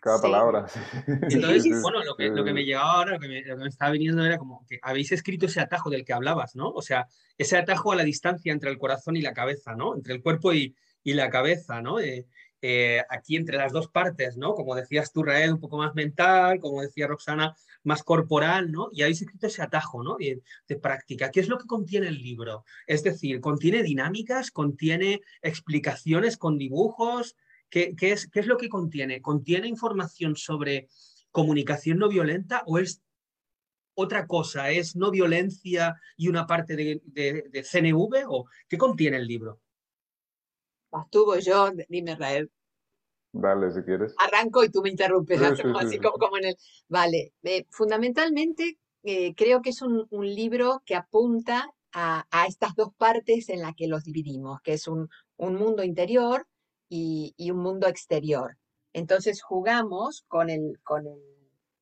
cada 0.00 0.20
palabra. 0.20 0.66
Entonces, 1.06 1.80
bueno, 1.80 2.02
lo 2.02 2.16
que, 2.16 2.28
lo 2.28 2.42
que, 2.42 2.52
me 2.52 2.64
llevaba 2.64 2.94
ahora, 2.94 3.12
lo 3.12 3.20
que 3.20 3.28
me, 3.28 3.42
lo 3.42 3.56
que 3.56 3.62
me, 3.62 3.68
estaba 3.68 3.92
viniendo 3.92 4.24
era 4.24 4.36
como 4.36 4.66
que 4.68 4.80
habéis 4.82 5.12
escrito 5.12 5.46
ese 5.46 5.60
atajo 5.60 5.88
del 5.88 6.04
que 6.04 6.12
hablabas, 6.12 6.56
¿no? 6.56 6.70
O 6.70 6.82
sea, 6.82 7.06
ese 7.38 7.56
atajo 7.56 7.92
a 7.92 7.96
la 7.96 8.02
distancia 8.02 8.52
entre 8.52 8.70
el 8.70 8.78
corazón 8.78 9.14
y 9.14 9.20
la 9.20 9.32
cabeza, 9.32 9.76
¿no? 9.76 9.94
Entre 9.94 10.12
el 10.12 10.22
cuerpo 10.22 10.52
y, 10.52 10.74
y 11.04 11.14
la 11.14 11.30
cabeza, 11.30 11.80
¿no? 11.82 12.00
Eh, 12.00 12.26
eh, 12.62 13.02
aquí 13.10 13.36
entre 13.36 13.58
las 13.58 13.72
dos 13.72 13.88
partes, 13.88 14.36
¿no? 14.36 14.54
Como 14.54 14.74
decías 14.74 15.12
tú, 15.12 15.22
Raed, 15.22 15.52
un 15.52 15.60
poco 15.60 15.76
más 15.76 15.94
mental, 15.94 16.58
como 16.58 16.80
decía 16.80 17.06
Roxana, 17.06 17.54
más 17.84 18.02
corporal, 18.02 18.72
¿no? 18.72 18.88
Y 18.92 19.02
habéis 19.02 19.22
escrito 19.22 19.46
ese 19.46 19.62
atajo, 19.62 20.02
¿no? 20.02 20.16
De, 20.16 20.42
práctica. 20.80 21.30
¿Qué 21.30 21.40
es 21.40 21.48
lo 21.48 21.58
que 21.58 21.66
contiene 21.66 22.08
el 22.08 22.22
libro? 22.22 22.64
Es 22.86 23.02
decir, 23.02 23.40
¿contiene 23.40 23.82
dinámicas? 23.82 24.50
¿Contiene 24.50 25.20
explicaciones 25.42 26.36
con 26.36 26.58
dibujos? 26.58 27.36
¿Qué, 27.70 27.94
es, 28.00 28.28
qué 28.30 28.40
es 28.40 28.46
lo 28.46 28.56
que 28.56 28.68
contiene? 28.68 29.20
¿Contiene 29.20 29.68
información 29.68 30.36
sobre 30.36 30.88
comunicación 31.30 31.98
no 31.98 32.08
violenta 32.08 32.62
o 32.66 32.78
es 32.78 33.02
otra 33.94 34.26
cosa? 34.26 34.70
¿Es 34.70 34.96
no 34.96 35.10
violencia 35.10 36.00
y 36.16 36.28
una 36.28 36.46
parte 36.46 36.76
de, 36.76 37.00
de 37.04 37.62
CNV? 37.62 38.24
¿O 38.28 38.46
qué 38.68 38.78
contiene 38.78 39.18
el 39.18 39.26
libro? 39.26 39.60
Estuvo 41.04 41.36
yo, 41.38 41.70
dime 41.88 42.16
Rael. 42.16 42.50
Dale, 43.32 43.70
si 43.70 43.82
quieres. 43.82 44.14
Arranco 44.18 44.64
y 44.64 44.70
tú 44.70 44.82
me 44.82 44.90
interrumpes, 44.90 45.40
así 45.42 45.98
como, 45.98 46.38
en 46.38 46.46
el... 46.46 46.56
Vale, 46.88 47.34
eh, 47.42 47.66
fundamentalmente 47.70 48.78
eh, 49.02 49.34
creo 49.34 49.62
que 49.62 49.70
es 49.70 49.82
un, 49.82 50.08
libro 50.10 50.82
que 50.84 50.94
apunta 50.94 51.70
a, 51.92 52.24
estas 52.48 52.74
dos 52.74 52.90
partes 52.96 53.48
en 53.48 53.62
las 53.62 53.74
que 53.74 53.86
los 53.86 54.04
dividimos, 54.04 54.60
que 54.62 54.72
es 54.72 54.88
un, 54.88 55.08
mundo 55.38 55.84
interior 55.84 56.46
y, 56.88 57.34
un 57.50 57.58
mundo 57.58 57.86
exterior. 57.88 58.56
Entonces 58.92 59.42
jugamos 59.42 60.24
con 60.28 60.50
el, 60.50 60.80
con 60.82 61.06
el, 61.06 61.20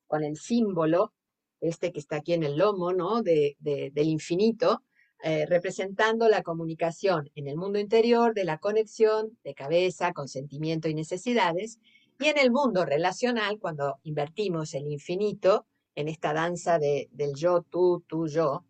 con 0.07 0.23
el 0.25 0.37
símbolo, 0.37 1.13
este 1.61 1.93
que 1.93 2.01
está 2.01 2.17
aquí 2.17 2.35
en 2.35 2.43
el 2.43 2.59
lomo, 2.59 2.93
¿no? 2.93 3.23
De, 3.23 3.57
del 3.59 4.09
infinito, 4.09 4.83
eh, 5.27 5.47
representando 5.47 6.29
la 6.29 6.43
comunicación 6.43 7.31
en 7.35 7.49
el 7.49 7.57
mundo 7.57 7.79
interior 7.79 8.35
de 8.35 8.45
la 8.45 8.59
conexión 8.59 9.39
de 9.43 9.55
cabeza 9.55 10.13
con 10.13 10.29
sentimiento 10.29 10.87
y 10.87 10.93
necesidades, 10.93 11.79
y 12.21 12.27
en 12.27 12.37
el 12.37 12.51
mundo 12.51 12.85
relacional, 12.85 13.59
cuando 13.59 14.01
invertimos 14.03 14.75
el 14.75 14.87
infinito 14.87 15.65
en 15.95 16.09
esta 16.09 16.35
danza 16.35 16.79
de, 16.79 17.09
del 17.11 17.35
yo, 17.37 17.63
tú, 17.63 18.05
tú, 18.07 18.29
yo. 18.29 18.67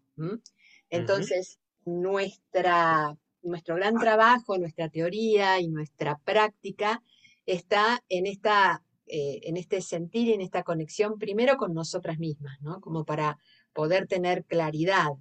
Entonces, 0.90 1.58
nuestra, 1.84 3.18
nuestro 3.42 3.74
gran 3.74 3.98
trabajo, 3.98 4.56
nuestra 4.56 4.88
teoría 4.88 5.58
y 5.58 5.66
nuestra 5.66 6.18
práctica 6.18 7.02
está 7.46 8.00
en, 8.08 8.26
esta, 8.26 8.84
eh, 9.08 9.40
en 9.42 9.56
este 9.56 9.80
sentir 9.80 10.28
y 10.28 10.34
en 10.34 10.40
esta 10.40 10.62
conexión 10.62 11.18
primero 11.18 11.56
con 11.56 11.74
nosotras 11.74 12.20
mismas, 12.20 12.60
¿no? 12.60 12.80
Como 12.80 13.04
para 13.04 13.38
poder 13.72 14.06
tener 14.06 14.44
claridad 14.44 15.14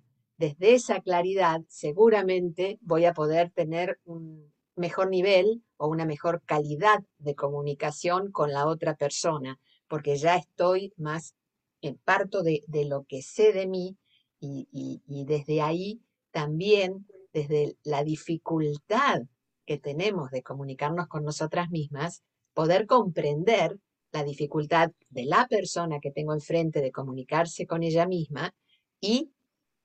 desde 0.43 0.73
esa 0.73 0.99
claridad 0.99 1.61
seguramente 1.69 2.77
voy 2.81 3.05
a 3.05 3.13
poder 3.13 3.49
tener 3.51 4.01
un 4.03 4.51
mejor 4.75 5.09
nivel 5.09 5.63
o 5.77 5.87
una 5.87 6.05
mejor 6.05 6.41
calidad 6.45 7.01
de 7.17 7.33
comunicación 7.33 8.29
con 8.29 8.51
la 8.51 8.67
otra 8.67 8.97
persona, 8.97 9.57
porque 9.87 10.17
ya 10.17 10.35
estoy 10.35 10.91
más 10.97 11.33
en 11.79 11.95
parto 11.95 12.43
de, 12.43 12.61
lo 12.85 13.05
que 13.05 13.21
sé 13.21 13.53
de 13.53 13.67
mí 13.67 13.95
y, 14.41 15.23
desde 15.25 15.61
ahí 15.61 16.01
también, 16.31 17.07
desde 17.31 17.77
la 17.85 18.03
dificultad 18.03 19.21
que 19.65 19.77
tenemos 19.77 20.29
de 20.31 20.43
comunicarnos 20.43 21.07
con 21.07 21.23
nosotras 21.23 21.69
mismas, 21.69 22.21
poder 22.53 22.85
comprender 22.85 23.79
la 24.11 24.25
dificultad 24.25 24.91
de 25.09 25.23
la 25.23 25.47
persona 25.47 26.01
que 26.01 26.11
tengo 26.11 26.33
enfrente 26.33 26.81
de 26.81 26.91
comunicarse 26.91 27.65
con 27.65 27.81
ella 27.81 28.05
misma 28.05 28.53
y 28.99 29.31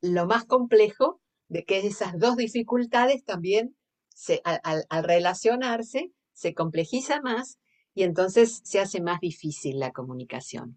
lo 0.00 0.26
más 0.26 0.44
complejo 0.44 1.20
de 1.48 1.64
que 1.64 1.78
esas 1.87 2.18
dos 2.18 2.37
dificultades 2.37 3.24
también 3.24 3.76
se, 4.08 4.40
al, 4.44 4.84
relacionarse 5.04 6.12
se 6.32 6.54
complejiza 6.54 7.20
más 7.20 7.58
y 7.94 8.02
entonces 8.02 8.61
se 8.64 8.80
hace 8.80 9.00
más 9.00 9.20
difícil 9.20 9.78
la 9.78 9.92
comunicación. 9.92 10.76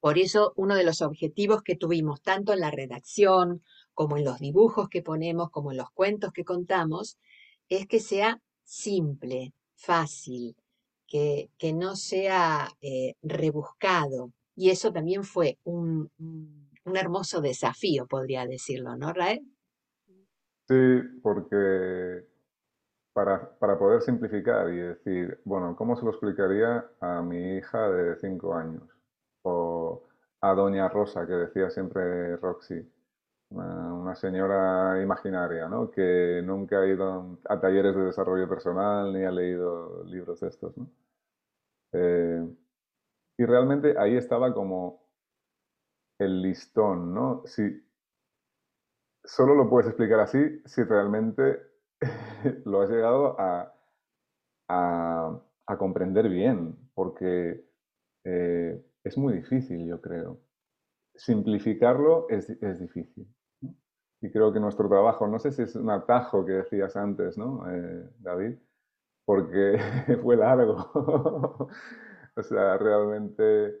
Por 0.00 0.18
eso 0.18 0.52
uno 0.56 0.74
de 0.74 0.84
los 0.84 1.02
objetivos 1.02 1.62
que 1.62 1.76
tuvimos 1.76 2.22
tanto 2.22 2.52
en 2.52 2.60
la 2.60 2.70
redacción 2.70 3.62
como 3.94 4.16
en 4.16 4.24
los 4.24 4.38
dibujos 4.38 4.88
que 4.88 5.02
ponemos, 5.02 5.50
como 5.50 5.72
en 5.72 5.78
los 5.78 5.90
cuentos 5.90 6.32
que 6.32 6.44
contamos, 6.44 7.18
es 7.68 7.86
que 7.86 8.00
sea 8.00 8.40
simple, 8.64 9.52
fácil, 9.74 10.56
que, 11.06 11.50
que 11.58 11.72
no 11.72 11.96
sea 11.96 12.70
eh, 12.80 13.14
rebuscado. 13.22 14.32
Y 14.56 14.70
eso 14.70 14.92
también 14.92 15.24
fue 15.24 15.58
un 15.64 16.10
un 16.18 16.69
hermoso 16.96 17.40
desafío, 17.40 18.06
podría 18.06 18.46
decirlo, 18.46 18.96
¿no, 18.96 19.12
Rael? 19.12 19.40
Sí, 20.68 21.00
porque 21.22 22.24
para, 23.12 23.78
poder 23.78 24.02
simplificar 24.02 24.70
y 24.70 24.76
decir, 24.76 25.40
bueno, 25.44 25.74
¿cómo 25.76 25.96
se 25.96 26.04
lo 26.04 26.10
explicaría 26.10 26.86
a 27.00 27.22
mi 27.22 27.56
hija 27.56 27.90
de 27.90 28.16
cinco 28.16 28.54
años? 28.54 28.82
O 29.42 30.04
a 30.40 30.54
Doña 30.54 30.88
Rosa, 30.88 31.26
que 31.26 31.32
decía 31.32 31.70
siempre 31.70 32.36
Roxy, 32.36 32.88
una, 33.50 34.14
señora 34.14 35.02
imaginaria, 35.02 35.68
¿no? 35.68 35.90
Que 35.90 36.40
nunca 36.44 36.80
ha 36.80 36.86
ido 36.86 37.38
a 37.48 37.60
talleres 37.60 37.94
de 37.96 38.04
desarrollo 38.04 38.48
personal 38.48 39.12
ni 39.12 39.24
ha 39.24 39.30
leído 39.30 40.04
libros 40.04 40.40
de 40.40 40.48
estos, 40.48 40.76
¿no? 40.76 40.88
Eh, 41.92 42.48
y 43.38 43.44
realmente 43.44 43.94
ahí 43.98 44.16
estaba 44.16 44.54
como 44.54 44.99
el 46.20 46.42
listón, 46.42 47.14
¿no? 47.14 47.42
Si 47.46 47.82
solo 49.24 49.54
lo 49.54 49.68
puedes 49.68 49.88
explicar 49.88 50.20
así 50.20 50.62
si 50.64 50.82
realmente 50.84 51.60
lo 52.64 52.82
has 52.82 52.90
llegado 52.90 53.38
a, 53.38 53.74
a, 54.68 55.40
comprender 55.78 56.28
bien, 56.28 56.76
porque 56.94 57.64
eh, 58.24 58.84
es 59.04 59.16
muy 59.16 59.34
difícil, 59.34 59.86
yo 59.86 60.00
creo. 60.00 60.40
Simplificarlo 61.14 62.28
es, 62.28 62.48
difícil. 62.78 63.26
Y 64.20 64.30
creo 64.30 64.52
que 64.52 64.60
nuestro 64.60 64.88
trabajo, 64.88 65.26
no 65.26 65.38
sé 65.38 65.52
si 65.52 65.62
es 65.62 65.76
un 65.76 65.90
atajo 65.90 66.44
que 66.44 66.52
decías 66.52 66.96
antes, 66.96 67.38
¿no, 67.38 67.70
eh, 67.70 68.10
David? 68.18 68.58
Porque 69.24 69.78
fue 70.22 70.36
largo. 70.36 70.90
o 72.36 72.42
sea, 72.42 72.76
realmente 72.78 73.80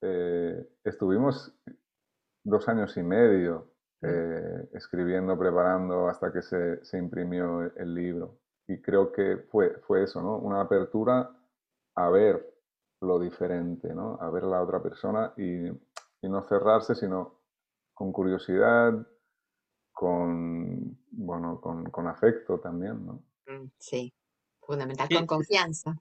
eh, 0.00 0.68
estuvimos 0.84 1.52
dos 2.44 2.68
años 2.68 2.96
y 2.96 3.02
medio 3.02 3.72
eh, 4.02 4.68
escribiendo, 4.74 5.36
preparando 5.38 6.08
hasta 6.08 6.32
que 6.32 6.42
se, 6.42 6.98
imprimió 6.98 7.62
el 7.76 7.94
libro. 7.94 8.38
Y 8.66 8.80
creo 8.80 9.10
que 9.12 9.38
fue, 9.50 9.78
fue 9.86 10.04
eso, 10.04 10.22
¿no? 10.22 10.36
Una 10.38 10.60
apertura 10.60 11.30
a 11.96 12.08
ver 12.10 12.54
lo 13.00 13.18
diferente, 13.18 13.92
¿no? 13.94 14.18
A 14.20 14.30
ver 14.30 14.44
a 14.44 14.48
la 14.48 14.62
otra 14.62 14.82
persona 14.82 15.32
y, 15.36 15.70
no 16.22 16.42
cerrarse, 16.42 16.94
sino 16.94 17.40
con 17.94 18.12
curiosidad, 18.12 18.92
con, 19.92 20.98
bueno, 21.10 21.60
con, 21.60 22.06
afecto 22.06 22.58
también, 22.58 23.06
¿no? 23.06 23.22
Mm, 23.46 23.70
sí, 23.78 24.12
fundamental, 24.60 25.08
con 25.08 25.26
confianza. 25.26 25.96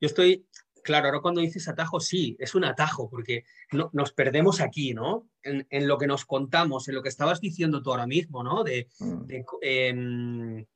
Yo 0.00 0.06
estoy 0.06 0.46
Claro, 0.82 1.06
ahora 1.06 1.20
cuando 1.20 1.40
dices 1.40 1.68
atajo, 1.68 2.00
sí, 2.00 2.36
es 2.38 2.54
un 2.54 2.64
atajo, 2.64 3.08
porque 3.08 3.44
no, 3.72 3.90
nos 3.92 4.12
perdemos 4.12 4.60
aquí, 4.60 4.94
¿no? 4.94 5.28
En, 5.42 5.88
lo 5.88 5.98
que 5.98 6.06
nos 6.06 6.24
contamos, 6.24 6.88
en 6.88 6.94
lo 6.94 7.02
que 7.02 7.08
estabas 7.08 7.40
diciendo 7.40 7.82
tú 7.82 7.90
ahora 7.90 8.06
mismo, 8.06 8.42
¿no? 8.42 8.64
De, 8.64 8.88
mm. 8.98 9.24
em, 9.60 10.66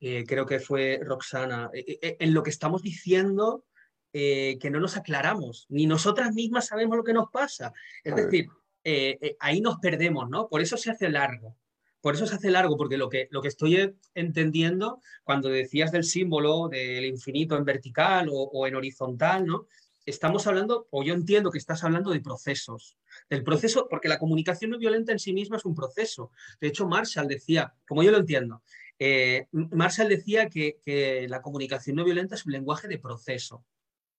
eh, 0.00 0.24
creo 0.26 0.46
que 0.46 0.60
fue 0.60 1.00
Roxana, 1.02 1.70
eh, 1.72 1.98
eh, 2.02 2.16
en 2.20 2.34
lo 2.34 2.42
que 2.42 2.50
estamos 2.50 2.82
diciendo 2.82 3.64
que 4.14 4.68
no 4.70 4.78
nos 4.78 4.98
aclaramos, 4.98 5.64
ni 5.70 5.86
nosotras 5.86 6.34
mismas 6.34 6.66
sabemos 6.66 6.98
lo 6.98 7.02
que 7.02 7.14
nos 7.14 7.30
pasa. 7.30 7.72
Es 8.04 8.14
decir, 8.14 8.46
ahí 9.40 9.62
nos 9.62 9.78
perdemos, 9.78 10.28
¿no? 10.28 10.48
Por 10.48 10.60
eso 10.60 10.76
se 10.76 10.90
hace 10.90 11.08
largo. 11.08 11.56
Por 12.02 12.16
eso 12.16 12.26
se 12.26 12.34
hace 12.34 12.50
largo, 12.50 12.76
porque 12.76 12.98
lo 12.98 13.08
que, 13.08 13.28
lo 13.30 13.40
que 13.40 13.48
estoy 13.48 13.94
entendiendo 14.14 15.00
cuando 15.22 15.48
decías 15.48 15.92
del 15.92 16.02
símbolo 16.02 16.68
del 16.68 17.04
infinito 17.06 17.56
en 17.56 17.64
vertical 17.64 18.28
o, 18.30 18.66
en 18.66 18.74
horizontal, 18.74 19.46
¿no? 19.46 19.66
Estamos 20.04 20.48
hablando, 20.48 20.88
o 20.90 21.04
yo 21.04 21.14
entiendo 21.14 21.52
que 21.52 21.58
estás 21.58 21.84
hablando 21.84 22.10
de 22.10 22.20
procesos, 22.20 22.98
del 23.30 23.44
proceso, 23.44 23.86
porque 23.88 24.08
la 24.08 24.18
comunicación 24.18 24.72
no 24.72 24.78
violenta 24.78 25.12
en 25.12 25.20
sí 25.20 25.32
misma 25.32 25.58
es 25.58 25.64
un 25.64 25.76
proceso. 25.76 26.32
De 26.60 26.66
hecho, 26.66 26.88
Marshall 26.88 27.28
decía, 27.28 27.72
como 27.86 28.02
yo 28.02 28.10
lo 28.10 28.18
entiendo, 28.18 28.64
eh, 28.98 29.46
Marshall 29.52 30.08
decía 30.08 30.50
que, 30.50 31.26
la 31.28 31.40
comunicación 31.40 31.94
no 31.94 32.04
violenta 32.04 32.34
es 32.34 32.44
un 32.44 32.52
lenguaje 32.52 32.88
de 32.88 32.98
proceso, 32.98 33.64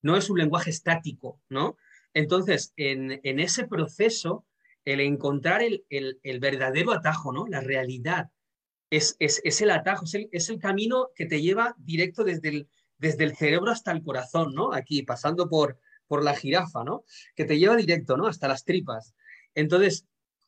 no 0.00 0.16
es 0.16 0.30
un 0.30 0.38
lenguaje 0.38 0.70
estático, 0.70 1.42
¿no? 1.50 1.76
Entonces, 2.14 2.72
en, 2.76 3.20
en 3.22 3.40
ese 3.40 3.66
proceso 3.66 4.46
el 4.84 5.00
encontrar 5.00 5.62
el, 5.62 6.40
verdadero 6.40 6.92
atajo, 6.92 7.32
¿no? 7.32 7.46
La 7.46 7.60
realidad. 7.60 8.30
Es, 8.90 9.16
es, 9.18 9.60
el 9.60 9.70
atajo, 9.70 10.04
es 10.30 10.48
el, 10.50 10.58
camino 10.58 11.08
que 11.14 11.26
te 11.26 11.42
lleva 11.42 11.74
directo 11.78 12.22
desde 12.22 12.48
el, 12.48 12.68
desde 12.98 13.24
el 13.24 13.36
cerebro 13.36 13.70
hasta 13.70 13.90
el 13.92 14.02
corazón, 14.02 14.54
¿no? 14.54 14.72
Aquí, 14.72 15.02
pasando 15.02 15.48
por, 15.48 15.78
por 16.06 16.22
la 16.22 16.34
jirafa, 16.34 16.84
¿no? 16.84 17.04
Que 17.34 17.44
te 17.44 17.58
lleva 17.58 17.76
directo, 17.76 18.16
¿no? 18.16 18.26
Hasta 18.26 18.46
las 18.46 18.64
tripas. 18.64 19.14
Entonces, 19.54 20.06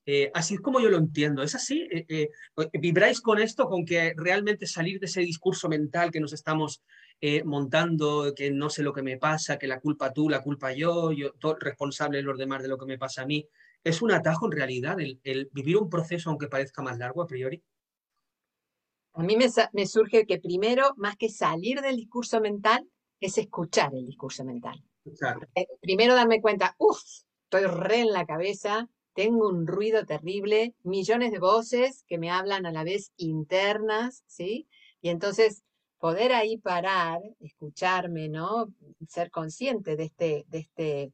eh, 0.09 0.31
así 0.35 0.55
es 0.55 0.61
como 0.61 0.81
yo 0.81 0.88
lo 0.88 0.99
entiendo. 0.99 1.42
¿Es 1.42 1.57
así? 1.57 1.88
Eh, 1.90 2.07
eh, 2.09 2.31
¿Vibráis 2.75 3.20
con 3.20 3.40
esto, 3.40 3.68
con 3.68 3.85
que 3.85 4.14
realmente 4.16 4.66
salir 4.66 5.01
de 5.01 5.07
ese 5.07 5.20
discurso 5.20 5.68
mental 5.68 6.12
que 6.12 6.20
nos 6.20 6.33
estamos 6.33 6.83
montando, 7.44 8.35
que 8.37 8.51
no 8.51 8.68
sé 8.68 8.83
lo 8.83 8.92
que 8.92 9.03
me 9.03 9.16
pasa, 9.16 9.59
que 9.59 9.66
la 9.66 9.81
culpa 9.81 10.12
tú, 10.12 10.29
la 10.29 10.42
culpa 10.42 10.75
yo, 10.75 11.12
yo 11.12 11.33
responsable 11.59 12.18
de 12.18 12.25
los 12.25 12.37
demás 12.37 12.62
de 12.62 12.68
lo 12.68 12.77
que 12.77 12.85
me 12.85 12.99
pasa 12.99 13.22
a 13.22 13.27
mí? 13.27 13.49
¿Es 13.85 14.03
un 14.03 14.12
atajo 14.12 14.47
en 14.47 14.53
realidad 14.53 14.97
el, 15.01 15.51
vivir 15.53 15.77
un 15.77 15.89
proceso 15.89 16.31
aunque 16.31 16.49
parezca 16.49 16.83
más 16.83 16.99
largo 16.99 17.23
a 17.23 17.27
priori? 17.27 17.62
A 19.12 19.23
mí 19.23 19.37
me, 19.37 19.87
surge 19.87 20.27
que 20.27 20.39
primero, 20.39 20.93
más 20.97 21.17
que 21.17 21.31
salir 21.31 21.81
del 21.81 21.97
discurso 21.97 22.41
mental, 22.41 22.87
es 23.19 23.39
escuchar 23.39 23.95
el 23.95 24.05
discurso 24.05 24.45
mental. 24.45 24.83
primero 25.81 26.15
darme 26.15 26.43
cuenta, 26.43 26.75
uff, 26.79 27.01
estoy 27.45 27.65
re 27.65 28.01
en 28.01 28.12
la 28.12 28.27
cabeza, 28.27 28.91
tengo 29.15 29.49
un 29.49 29.67
ruido 29.67 30.05
terrible, 30.05 30.75
millones 30.83 31.33
de 31.33 31.39
voces 31.39 32.05
que 32.07 32.19
me 32.19 32.31
hablan 32.31 32.67
a 32.67 32.73
la 32.73 32.85
vez 32.85 33.12
internas, 33.17 34.23
¿sí? 34.27 34.69
Y 35.01 35.09
entonces 35.09 35.62
poder 35.99 36.33
ahí 36.33 36.59
parar, 36.59 37.21
escucharme, 37.41 38.29
¿no? 38.29 38.67
Ser 39.09 39.31
consciente 39.31 39.97
de 39.97 40.05
este, 40.05 40.45
de 40.49 40.59
este, 40.59 41.12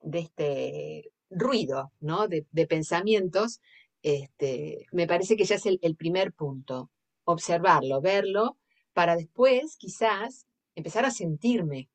de 0.00 0.18
este 0.18 1.12
ruido, 1.34 1.92
¿no? 2.00 2.28
De, 2.28 2.44
pensamientos, 2.66 3.60
este, 4.02 4.86
me 4.92 5.06
parece 5.06 5.36
que 5.36 5.44
ya 5.44 5.56
es 5.56 5.66
el 5.66 5.96
primer 5.96 6.32
punto. 6.32 6.90
Observarlo, 7.24 8.00
verlo, 8.00 8.56
para 8.92 9.16
después 9.16 9.76
quizás 9.76 10.46
empezar 10.74 11.04
a 11.04 11.10
sentirme, 11.10 11.88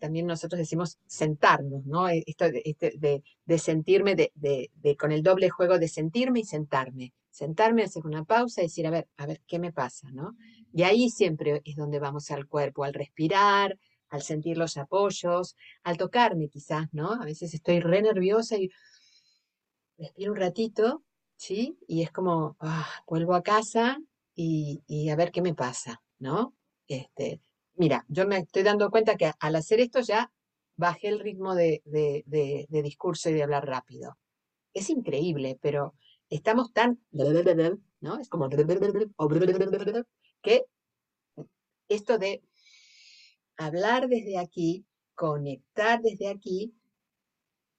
también 0.00 0.26
nosotros 0.26 0.58
decimos 0.58 0.98
sentarnos, 1.06 1.86
¿no? 1.86 2.08
E, 2.08 2.22
esto 2.26 2.50
de, 2.50 2.62
este, 2.64 3.58
sentirme, 3.58 4.14
de, 4.14 4.96
con 4.98 5.12
el 5.12 5.22
doble 5.22 5.48
juego 5.50 5.78
de 5.78 5.88
sentirme 5.88 6.40
y 6.40 6.44
sentarme. 6.44 7.12
Sentarme, 7.30 7.82
hacer 7.82 8.06
una 8.06 8.24
pausa 8.24 8.60
y 8.60 8.66
decir, 8.66 8.86
a 8.86 8.90
ver, 8.90 9.08
a 9.16 9.26
ver, 9.26 9.40
¿qué 9.46 9.58
me 9.58 9.72
pasa, 9.72 10.10
no? 10.12 10.36
Y 10.72 10.82
ahí 10.84 11.10
siempre 11.10 11.62
es 11.64 11.76
donde 11.76 11.98
vamos 11.98 12.30
al 12.30 12.46
cuerpo, 12.46 12.84
al 12.84 12.94
respirar, 12.94 13.76
al 14.14 14.22
sentir 14.22 14.56
los 14.56 14.76
apoyos, 14.76 15.56
al 15.82 15.96
tocarme 15.96 16.48
quizás, 16.48 16.86
¿no? 16.92 17.12
A 17.12 17.24
veces 17.24 17.52
estoy 17.52 17.80
re 17.80 18.00
nerviosa 18.00 18.56
y 18.56 18.70
respiro 19.98 20.30
un 20.30 20.38
ratito, 20.38 21.02
¿sí? 21.36 21.76
Y 21.88 22.02
es 22.02 22.12
como, 22.12 22.56
ah, 22.60 22.88
vuelvo 23.08 23.34
a 23.34 23.42
casa 23.42 23.98
y, 24.36 25.08
a 25.10 25.16
ver 25.16 25.32
qué 25.32 25.42
me 25.42 25.52
pasa, 25.52 26.00
¿no? 26.20 26.54
Este, 26.86 27.40
mira, 27.74 28.04
yo 28.08 28.24
me 28.28 28.38
estoy 28.38 28.62
dando 28.62 28.88
cuenta 28.88 29.16
que 29.16 29.32
al 29.40 29.56
hacer 29.56 29.80
esto 29.80 29.98
ya 29.98 30.30
bajé 30.76 31.08
el 31.08 31.18
ritmo 31.18 31.56
de, 31.56 31.82
discurso 32.68 33.30
y 33.30 33.32
de 33.32 33.42
hablar 33.42 33.66
rápido. 33.66 34.16
Es 34.72 34.90
increíble, 34.90 35.58
pero 35.60 35.94
estamos 36.30 36.72
tan, 36.72 37.00
¿no? 37.10 38.20
Es 38.20 38.28
como 38.28 38.48
que 38.48 38.64
esto 41.88 42.18
de 42.18 42.42
hablar 43.56 44.08
desde 44.08 44.38
aquí, 44.38 44.86
conectar 45.14 46.00
desde 46.02 46.28
aquí, 46.28 46.74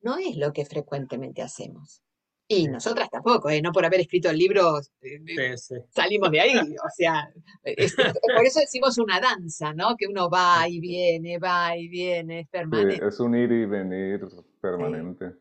no 0.02 0.18
es 0.18 0.38
lo 0.38 0.54
que 0.54 0.66
frecuentemente 0.66 1.42
hacemos. 1.42 2.02
Y 2.48 2.68
nosotras 2.68 3.10
tampoco, 3.10 3.50
¿eh? 3.50 3.60
no 3.60 3.72
por 3.72 3.86
haber 3.86 4.02
escrito 4.02 4.30
el 4.30 4.38
libro 4.38 4.80
eh, 5.02 5.56
salimos 5.90 6.30
de 6.30 6.42
ahí. 6.42 6.56
O 6.56 6.90
sea, 6.96 7.28
por 7.64 8.46
eso 8.46 8.60
decimos 8.60 9.00
una 9.00 9.20
danza, 9.20 9.74
¿no? 9.74 9.96
Que 9.98 10.06
uno 10.06 10.30
va 10.30 10.70
y 10.70 10.80
viene, 10.80 11.40
va 11.40 11.76
y 11.76 11.88
viene, 11.88 12.42
es 12.42 12.48
permanente. 12.48 13.04
es 13.04 13.20
un 13.20 13.36
ir 13.36 13.52
y 13.52 13.66
venir 13.66 14.28
permanente. 14.62 15.34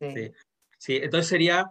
Sí, 0.00 0.32
sí. 0.76 0.96
entonces 0.96 1.28
sería, 1.28 1.70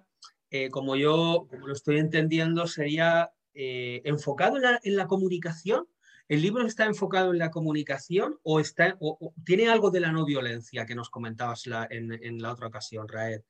eh, 0.49 0.69
como 0.69 0.95
yo 0.95 1.45
como 1.49 1.67
lo 1.67 1.73
estoy 1.73 1.97
entendiendo, 1.99 2.65
sería 2.65 3.33
enfocado 3.53 4.55
en 4.55 4.63
la, 4.63 4.79
en 4.81 4.95
la, 4.95 5.07
comunicación. 5.07 5.85
¿El 6.29 6.43
libro 6.43 6.63
está 6.67 6.85
enfocado 6.85 7.31
en 7.31 7.39
la 7.39 7.49
comunicación 7.49 8.39
o, 8.43 8.59
está, 8.59 8.95
tiene 9.43 9.67
algo 9.67 9.89
de 9.89 9.99
la 9.99 10.11
no 10.11 10.25
violencia 10.25 10.85
que 10.85 10.93
nos 10.93 11.09
comentabas 11.09 11.63
en, 11.89 12.41
la 12.41 12.51
otra 12.51 12.67
ocasión, 12.67 13.07
Raed? 13.07 13.41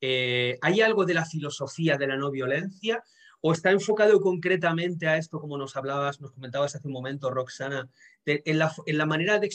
Eh, 0.00 0.58
¿Hay 0.62 0.80
algo 0.80 1.04
de 1.04 1.12
la 1.12 1.26
filosofía 1.26 1.98
de 1.98 2.06
la 2.06 2.16
no 2.16 2.30
violencia 2.30 3.04
o 3.42 3.52
está 3.52 3.72
enfocado 3.72 4.22
concretamente 4.22 5.06
a 5.06 5.18
esto, 5.18 5.38
como 5.38 5.58
nos 5.58 5.76
hablabas, 5.76 6.22
nos 6.22 6.32
comentabas 6.32 6.74
hace 6.74 6.88
un 6.88 6.94
momento, 6.94 7.30
Roxana, 7.30 7.90
en, 8.24 8.58
la, 8.58 9.06
manera 9.06 9.38
de, 9.38 9.46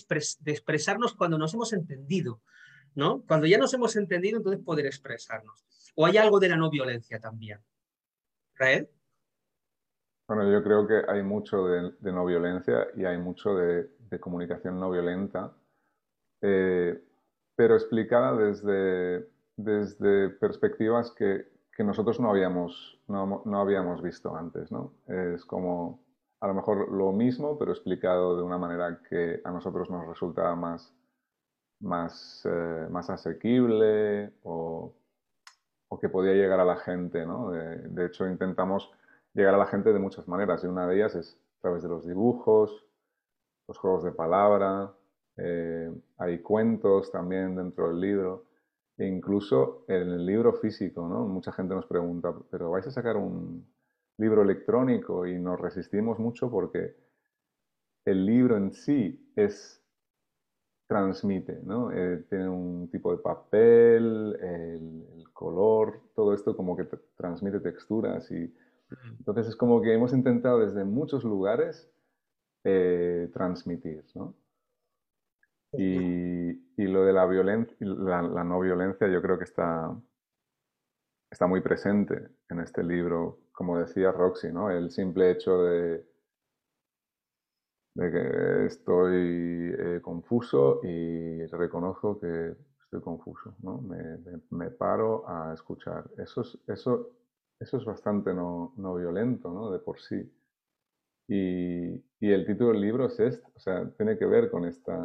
expresarnos 0.45 1.15
cuando 1.15 1.39
nos 1.39 1.55
hemos 1.55 1.73
entendido, 1.73 2.39
¿no? 2.93 3.23
Cuando 3.27 3.47
ya 3.47 3.57
nos 3.57 3.73
hemos 3.73 3.95
entendido, 3.95 4.37
entonces 4.37 4.63
poder 4.63 4.85
expresarnos. 4.85 5.65
¿O 5.95 6.05
hay 6.05 6.17
algo 6.17 6.39
de 6.39 6.49
la 6.49 6.55
no 6.55 6.69
violencia 6.69 7.19
también? 7.19 7.61
¿Raed? 8.53 8.85
Bueno, 10.29 10.49
yo 10.49 10.63
creo 10.63 10.87
que 10.87 11.01
hay 11.05 11.21
mucho 11.21 11.65
de, 11.65 11.91
no 12.13 12.23
violencia 12.23 12.87
y 12.95 13.03
hay 13.03 13.17
mucho 13.17 13.55
de, 13.55 13.89
comunicación 14.21 14.79
no 14.79 14.89
violenta, 14.89 15.51
eh, 16.41 17.03
pero 17.55 17.75
explicada 17.75 18.33
desde 18.33 19.27
desde 19.63 20.29
perspectivas 20.29 21.11
que, 21.11 21.47
nosotros 21.79 22.19
no 22.19 22.29
habíamos, 22.29 22.99
no, 23.07 23.41
habíamos 23.57 24.01
visto 24.01 24.35
antes. 24.35 24.69
¿no? 24.69 24.95
Es 25.07 25.45
como 25.45 26.03
a 26.41 26.47
lo 26.47 26.53
mejor 26.53 26.91
lo 26.91 27.13
mismo, 27.13 27.57
pero 27.57 27.71
explicado 27.71 28.35
de 28.35 28.43
una 28.43 28.57
manera 28.57 29.01
que 29.09 29.39
a 29.45 29.51
nosotros 29.51 29.89
nos 29.89 30.05
resulta 30.05 30.53
más, 30.55 30.93
más, 31.79 32.41
eh, 32.43 32.87
más 32.91 33.09
asequible 33.09 34.33
o, 34.43 34.93
que 36.01 36.09
podía 36.09 36.33
llegar 36.33 36.59
a 36.59 36.65
la 36.65 36.75
gente. 36.75 37.25
¿no? 37.25 37.51
De, 37.51 38.05
hecho, 38.05 38.27
intentamos 38.27 38.91
llegar 39.33 39.55
a 39.55 39.57
la 39.57 39.67
gente 39.67 39.93
de 39.93 39.99
muchas 39.99 40.27
maneras 40.27 40.63
y 40.63 40.67
una 40.67 40.87
de 40.87 40.95
ellas 40.95 41.15
es 41.15 41.39
a 41.59 41.61
través 41.61 41.83
de 41.83 41.89
los 41.89 42.05
dibujos, 42.05 42.85
los 43.67 43.77
juegos 43.77 44.03
de 44.03 44.11
palabra, 44.11 44.93
eh, 45.37 45.91
hay 46.17 46.39
cuentos 46.39 47.11
también 47.11 47.55
dentro 47.55 47.89
del 47.89 47.99
libro. 47.99 48.45
E 48.97 49.07
incluso 49.07 49.85
en 49.87 50.09
el 50.09 50.25
libro 50.25 50.53
físico, 50.53 51.07
¿no? 51.07 51.25
Mucha 51.25 51.53
gente 51.53 51.73
nos 51.73 51.85
pregunta, 51.85 52.35
¿pero 52.51 52.71
vais 52.71 52.85
a 52.85 52.91
sacar 52.91 53.15
un 53.15 53.65
libro 54.17 54.41
electrónico? 54.41 55.25
Y 55.25 55.39
nos 55.39 55.59
resistimos 55.59 56.19
mucho 56.19 56.51
porque 56.51 56.97
el 58.03 58.25
libro 58.25 58.57
en 58.57 58.73
sí 58.73 59.31
es 59.37 59.81
transmite, 60.87 61.61
¿no? 61.63 61.91
Eh, 61.91 62.25
tiene 62.29 62.49
un 62.49 62.89
tipo 62.89 63.11
de 63.15 63.19
papel, 63.19 64.35
el, 64.41 65.29
color, 65.31 66.01
todo 66.13 66.33
esto 66.33 66.57
como 66.57 66.75
que 66.75 66.83
transmite 67.15 67.61
texturas 67.61 68.29
y 68.31 68.53
entonces 69.17 69.47
es 69.47 69.55
como 69.55 69.81
que 69.81 69.93
hemos 69.93 70.13
intentado 70.13 70.59
desde 70.59 70.83
muchos 70.83 71.23
lugares 71.23 71.89
eh, 72.63 73.29
transmitir, 73.33 74.05
¿no? 74.15 74.35
Y, 75.73 76.53
lo 76.77 77.03
de 77.05 77.13
la, 77.13 77.25
violencia, 77.27 77.75
la, 77.79 78.43
no 78.43 78.59
violencia 78.59 79.07
yo 79.07 79.21
creo 79.21 79.37
que 79.37 79.43
está, 79.43 79.95
está 81.29 81.45
muy 81.45 81.61
presente 81.61 82.29
en 82.49 82.59
este 82.59 82.83
libro, 82.83 83.39
como 83.51 83.77
decía 83.77 84.11
Roxy, 84.11 84.51
¿no? 84.51 84.71
El 84.71 84.89
simple 84.89 85.29
hecho 85.29 85.61
de, 85.61 86.05
de 87.93 88.11
que 88.11 88.65
estoy 88.65 89.75
eh, 89.77 89.99
confuso 90.01 90.81
y 90.83 91.45
reconozco 91.47 92.19
que 92.19 92.55
estoy 92.83 93.01
confuso, 93.01 93.55
¿no? 93.61 93.83
Me, 94.49 94.71
paro 94.71 95.29
a 95.29 95.53
escuchar. 95.53 96.09
Eso 96.17 96.41
es, 96.41 96.57
eso, 96.67 97.11
eso 97.59 97.77
es 97.77 97.85
bastante 97.85 98.33
no, 98.33 98.73
no 98.77 98.95
violento, 98.95 99.51
¿no? 99.51 99.71
De 99.71 99.79
por 99.79 99.99
sí. 99.99 100.31
Y, 101.27 101.93
y, 102.19 102.31
el 102.31 102.45
título 102.45 102.71
del 102.71 102.81
libro 102.81 103.05
es 103.05 103.19
este, 103.19 103.51
o 103.55 103.59
sea, 103.59 103.87
tiene 103.91 104.17
que 104.17 104.25
ver 104.25 104.49
con 104.49 104.65
esta, 104.65 104.97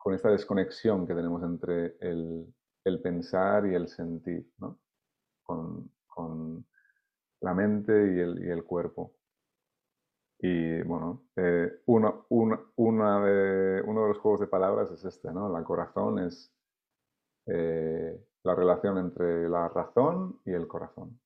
con 0.00 0.14
esta 0.14 0.30
desconexión 0.30 1.06
que 1.06 1.14
tenemos 1.14 1.42
entre 1.42 1.96
el, 2.00 2.54
pensar 3.02 3.66
y 3.66 3.74
el 3.74 3.88
sentir, 3.88 4.50
¿no? 4.58 4.78
con, 5.44 6.66
la 7.42 7.54
mente 7.54 7.92
y 7.92 8.48
el, 8.50 8.64
cuerpo. 8.64 9.14
Y 10.38 10.82
bueno, 10.82 11.24
eh, 11.36 11.80
uno, 11.86 12.26
una, 12.28 13.24
de, 13.24 13.82
uno 13.82 14.02
de 14.02 14.08
los 14.08 14.18
juegos 14.18 14.40
de 14.40 14.46
palabras 14.46 14.90
es 14.90 15.04
este, 15.04 15.32
¿no? 15.32 15.48
La 15.50 15.64
corazón 15.64 16.18
es 16.18 16.52
eh, 17.46 18.18
la 18.42 18.54
relación 18.54 18.98
entre 18.98 19.48
la 19.48 19.68
razón 19.68 20.40
y 20.44 20.52
el 20.52 20.66
corazón. 20.66 21.18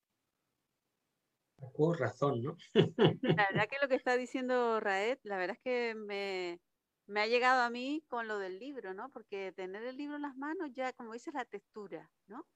Razón, 1.98 2.42
¿no? 2.42 2.56
la 2.74 2.74
verdad 3.50 3.68
que 3.68 3.78
lo 3.80 3.88
que 3.88 3.94
está 3.94 4.16
diciendo 4.16 4.80
Raed, 4.80 5.18
la 5.22 5.36
verdad 5.36 5.56
es 5.56 5.62
que 5.62 5.94
me, 5.94 6.60
me 7.06 7.20
ha 7.20 7.26
llegado 7.26 7.62
a 7.62 7.70
mí 7.70 8.04
con 8.08 8.28
lo 8.28 8.38
del 8.38 8.58
libro, 8.58 8.94
¿no? 8.94 9.10
Porque 9.10 9.52
tener 9.52 9.84
el 9.84 9.96
libro 9.96 10.16
en 10.16 10.22
las 10.22 10.36
manos 10.36 10.70
ya, 10.72 10.92
como 10.92 11.12
dices, 11.12 11.34
la 11.34 11.44
textura, 11.44 12.10
¿no? 12.26 12.46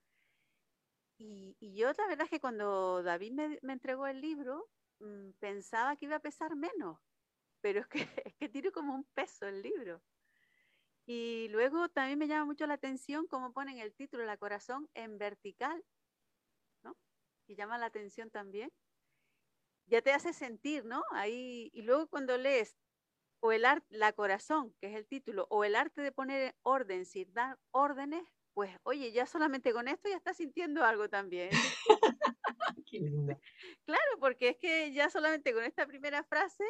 Y, 1.19 1.57
yo 1.75 1.93
la 1.93 2.07
verdad 2.07 2.25
es 2.25 2.31
que 2.31 2.41
cuando 2.41 3.03
David 3.03 3.33
me, 3.33 3.73
entregó 3.73 4.07
el 4.07 4.21
libro, 4.21 4.69
mm, 5.01 5.31
pensaba 5.41 5.97
que 5.97 6.07
iba 6.07 6.17
a 6.17 6.21
pesar 6.21 6.55
menos, 6.57 6.99
pero 7.61 7.81
es 7.81 7.89
que, 7.89 7.99
es 8.25 8.35
que 8.37 8.49
tiene 8.49 8.71
como 8.71 8.95
un 8.95 9.05
peso 9.15 9.47
el 9.47 9.63
libro. 9.63 10.01
Y 11.07 11.49
luego 11.49 11.89
también 11.89 12.19
me 12.19 12.29
llama 12.29 12.45
mucho 12.45 12.67
la 12.67 12.75
atención 12.75 13.27
cómo 13.27 13.53
ponen 13.53 13.79
el 13.79 13.95
título, 13.95 14.25
La 14.27 14.37
corazón 14.37 14.89
en 14.95 15.19
vertical, 15.19 15.83
¿no? 16.83 16.97
Y 17.47 17.57
llama 17.57 17.79
la 17.79 17.87
atención 17.87 18.31
también. 18.31 18.71
Ya 19.88 20.03
te 20.03 20.12
hace 20.12 20.33
sentir, 20.33 20.85
¿no? 20.85 21.03
Ahí, 21.12 21.70
y 21.72 21.83
luego 21.83 22.09
cuando 22.09 22.37
lees 22.37 22.77
o 23.40 23.53
el 23.53 23.64
arte, 23.64 23.87
la 23.90 24.12
corazón, 24.12 24.74
que 24.81 24.88
es 24.88 24.96
el 24.96 25.07
título, 25.07 25.46
o 25.51 25.64
el 25.64 25.74
arte 25.77 26.03
de 26.03 26.12
poner 26.12 26.55
orden 26.62 27.07
sin 27.07 27.33
dar 27.33 27.59
órdenes, 27.70 28.22
pues 28.53 28.77
oye, 28.83 29.12
ya 29.12 29.27
solamente 29.27 29.72
con 29.72 29.88
esto 29.88 30.09
ya 30.09 30.16
estás 30.16 30.37
sintiendo 30.37 30.85
algo 30.85 31.09
también. 31.09 31.51
Claro, 33.85 34.18
porque 34.20 34.51
es 34.51 34.57
que 34.57 34.92
ya 34.92 35.11
solamente 35.11 35.53
con 35.53 35.64
esta 35.64 35.87
primera 35.87 36.24
frase 36.24 36.64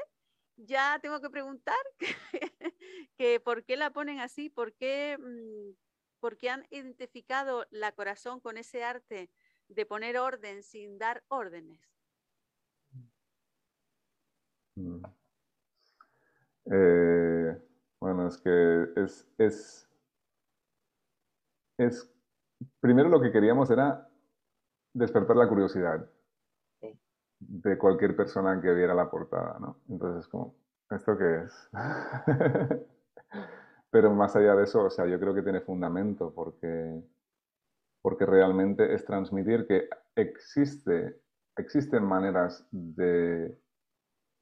ya 0.56 0.98
tengo 1.00 1.20
que 1.20 1.30
preguntar 1.30 1.76
que, 3.18 3.40
por 3.40 3.64
qué 3.64 3.76
la 3.76 3.90
ponen 3.92 4.20
así, 4.20 4.50
por 4.50 4.74
qué, 4.74 5.16
mm, 5.18 5.76
por 6.20 6.36
qué 6.36 6.50
han 6.50 6.66
identificado 6.70 7.66
la 7.70 7.92
corazón 7.92 8.40
con 8.40 8.56
ese 8.58 8.82
arte 8.82 9.30
de 9.68 9.86
poner 9.86 10.18
orden 10.18 10.62
sin 10.62 10.98
dar 10.98 11.24
órdenes. 11.28 11.97
Mm. 14.78 15.02
Eh, 16.70 17.58
bueno, 18.00 18.28
es 18.28 18.38
que 18.38 18.86
es, 18.96 19.28
es, 19.38 19.88
es, 21.78 22.14
primero 22.80 23.08
lo 23.08 23.20
que 23.20 23.32
queríamos 23.32 23.70
era 23.70 24.08
despertar 24.92 25.36
la 25.36 25.48
curiosidad 25.48 26.08
de 27.40 27.78
cualquier 27.78 28.14
persona 28.16 28.60
que 28.60 28.72
viera 28.72 28.94
la 28.94 29.10
portada, 29.10 29.58
¿no? 29.58 29.78
Entonces, 29.88 30.28
como, 30.28 30.54
¿esto 30.90 31.16
qué 31.16 31.44
es? 31.44 31.70
Pero 33.90 34.12
más 34.12 34.36
allá 34.36 34.54
de 34.54 34.64
eso, 34.64 34.84
o 34.84 34.90
sea, 34.90 35.06
yo 35.06 35.18
creo 35.18 35.34
que 35.34 35.42
tiene 35.42 35.60
fundamento 35.60 36.32
porque, 36.34 37.02
porque 38.02 38.26
realmente 38.26 38.92
es 38.92 39.04
transmitir 39.04 39.66
que 39.66 39.88
existe, 40.14 41.20
existen 41.56 42.04
maneras 42.04 42.66
de, 42.70 43.56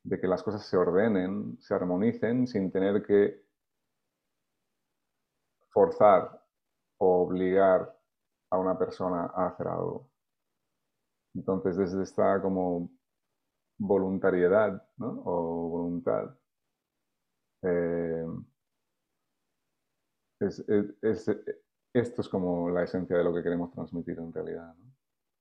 de 0.06 0.20
que 0.20 0.28
las 0.28 0.42
cosas 0.42 0.64
se 0.64 0.76
ordenen, 0.76 1.58
se 1.60 1.74
armonicen, 1.74 2.46
sin 2.46 2.70
tener 2.70 3.02
que 3.02 3.44
forzar 5.70 6.40
o 6.98 7.22
obligar 7.22 7.92
a 8.50 8.58
una 8.58 8.78
persona 8.78 9.32
a 9.34 9.48
hacer 9.48 9.66
algo. 9.66 10.08
Entonces, 11.34 11.76
desde 11.76 12.02
esta 12.04 12.40
como 12.40 12.88
voluntariedad 13.78 14.88
¿no? 14.96 15.22
o 15.24 15.68
voluntad, 15.70 16.38
eh, 17.62 18.26
es, 20.38 20.64
esto 21.92 22.20
es 22.22 22.28
como 22.28 22.70
la 22.70 22.84
esencia 22.84 23.16
de 23.16 23.24
lo 23.24 23.34
que 23.34 23.42
queremos 23.42 23.72
transmitir 23.72 24.18
en 24.18 24.32
realidad. 24.32 24.74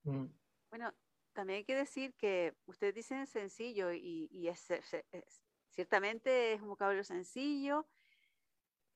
Mm. 0.04 0.26
Bueno, 0.70 0.92
también 1.36 1.58
hay 1.58 1.64
que 1.64 1.76
decir 1.76 2.14
que 2.14 2.54
ustedes 2.64 2.94
dicen 2.94 3.26
sencillo 3.26 3.92
y, 3.92 4.48
es, 4.48 4.66
ciertamente 5.70 6.54
es 6.54 6.62
un 6.62 6.68
vocabulario 6.68 7.04
sencillo, 7.04 7.86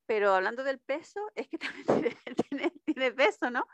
pero 0.06 0.34
hablando 0.34 0.64
del 0.64 0.80
peso, 0.80 1.20
es 1.36 1.46
que 1.46 1.58
también 2.16 2.16
tiene, 2.48 2.70
tiene 2.84 3.12
peso, 3.12 3.50
¿no? 3.50 3.68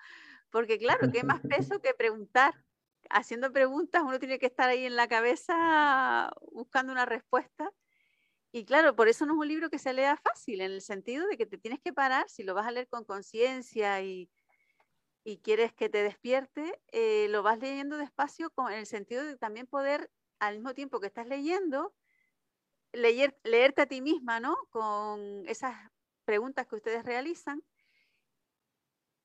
Porque 0.51 0.79
claro, 0.79 1.11
¿qué 1.11 1.23
más 1.23 1.41
peso 1.49 1.81
que 1.81 1.95
preguntar? 1.95 2.55
haciendo 3.11 3.53
preguntas, 3.53 4.03
uno 4.03 4.19
tiene 4.19 4.39
que 4.39 4.47
estar 4.47 4.69
ahí 4.69 4.85
en 4.85 4.97
la 4.97 5.09
cabeza 5.09 6.31
buscando 6.53 6.93
una 6.93 7.07
respuesta. 7.07 7.71
Y 8.53 8.65
claro, 8.65 8.97
por 8.97 9.09
eso 9.09 9.27
no 9.27 9.35
es 9.35 9.39
un 9.39 9.49
libro 9.49 9.71
que 9.71 9.79
se 9.79 9.93
lea 9.93 10.17
fácil, 10.17 10.61
en 10.61 10.73
el 10.73 10.81
sentido 10.81 11.27
de 11.27 11.37
que 11.37 11.47
te 11.47 11.59
tienes 11.59 11.81
que 11.81 11.93
parar, 11.93 12.29
si 12.29 12.43
lo 12.43 12.55
vas 12.55 12.67
a 12.67 12.71
leer 12.71 12.89
con 12.89 13.05
conciencia 13.05 14.03
y, 14.03 14.31
y, 15.27 15.39
quieres 15.39 15.73
que 15.73 15.89
te 15.89 16.03
despierte, 16.03 16.81
eh, 16.93 17.27
lo 17.31 17.43
vas 17.43 17.59
leyendo 17.59 17.99
despacio 17.99 18.51
con, 18.51 18.73
el 18.73 18.87
sentido 18.87 19.25
de 19.25 19.37
también 19.37 19.67
poder, 19.67 20.11
al 20.39 20.57
mismo 20.57 20.75
tiempo 20.75 21.01
que 21.01 21.09
estás 21.09 21.27
leyendo, 21.27 21.95
leer, 22.93 23.39
leerte 23.45 23.83
a 23.83 23.87
ti 23.87 24.01
misma, 24.01 24.41
¿no? 24.41 24.57
Con 24.71 25.45
esas 25.49 25.75
preguntas 26.25 26.67
que 26.67 26.77
ustedes 26.77 27.05
realizan. 27.05 27.63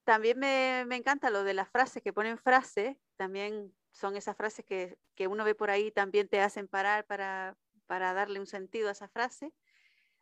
También 0.03 0.39
me, 0.39 0.83
me 0.87 0.95
encanta 0.95 1.29
lo 1.29 1.43
de 1.43 1.53
las 1.53 1.69
frases, 1.69 2.01
que 2.01 2.13
ponen 2.13 2.37
frases, 2.37 2.97
también 3.17 3.73
son 3.91 4.15
esas 4.15 4.35
frases 4.35 4.65
que, 4.65 4.97
uno 5.27 5.43
ve 5.43 5.53
por 5.53 5.69
ahí, 5.69 5.91
también 5.91 6.27
te 6.27 6.41
hacen 6.41 6.67
parar 6.67 7.05
para, 7.05 7.55
darle 7.87 8.39
un 8.39 8.47
sentido 8.47 8.89
a 8.89 8.93
esa 8.93 9.07
frase, 9.07 9.53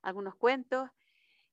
algunos 0.02 0.36
cuentos. 0.36 0.90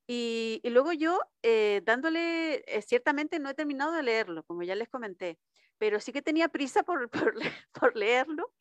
Y, 0.06 0.60
luego 0.64 0.92
yo, 0.92 1.20
eh, 1.42 1.82
dándole, 1.84 2.62
eh, 2.66 2.82
ciertamente 2.82 3.40
no 3.40 3.50
he 3.50 3.54
terminado 3.54 3.92
de 3.92 4.04
leerlo, 4.04 4.44
como 4.44 4.62
ya 4.62 4.76
les 4.76 4.88
comenté, 4.88 5.38
pero 5.78 5.98
sí 5.98 6.12
que 6.12 6.22
tenía 6.22 6.48
prisa 6.48 6.84
por, 6.84 7.10
por, 7.72 7.96
leerlo, 7.96 8.52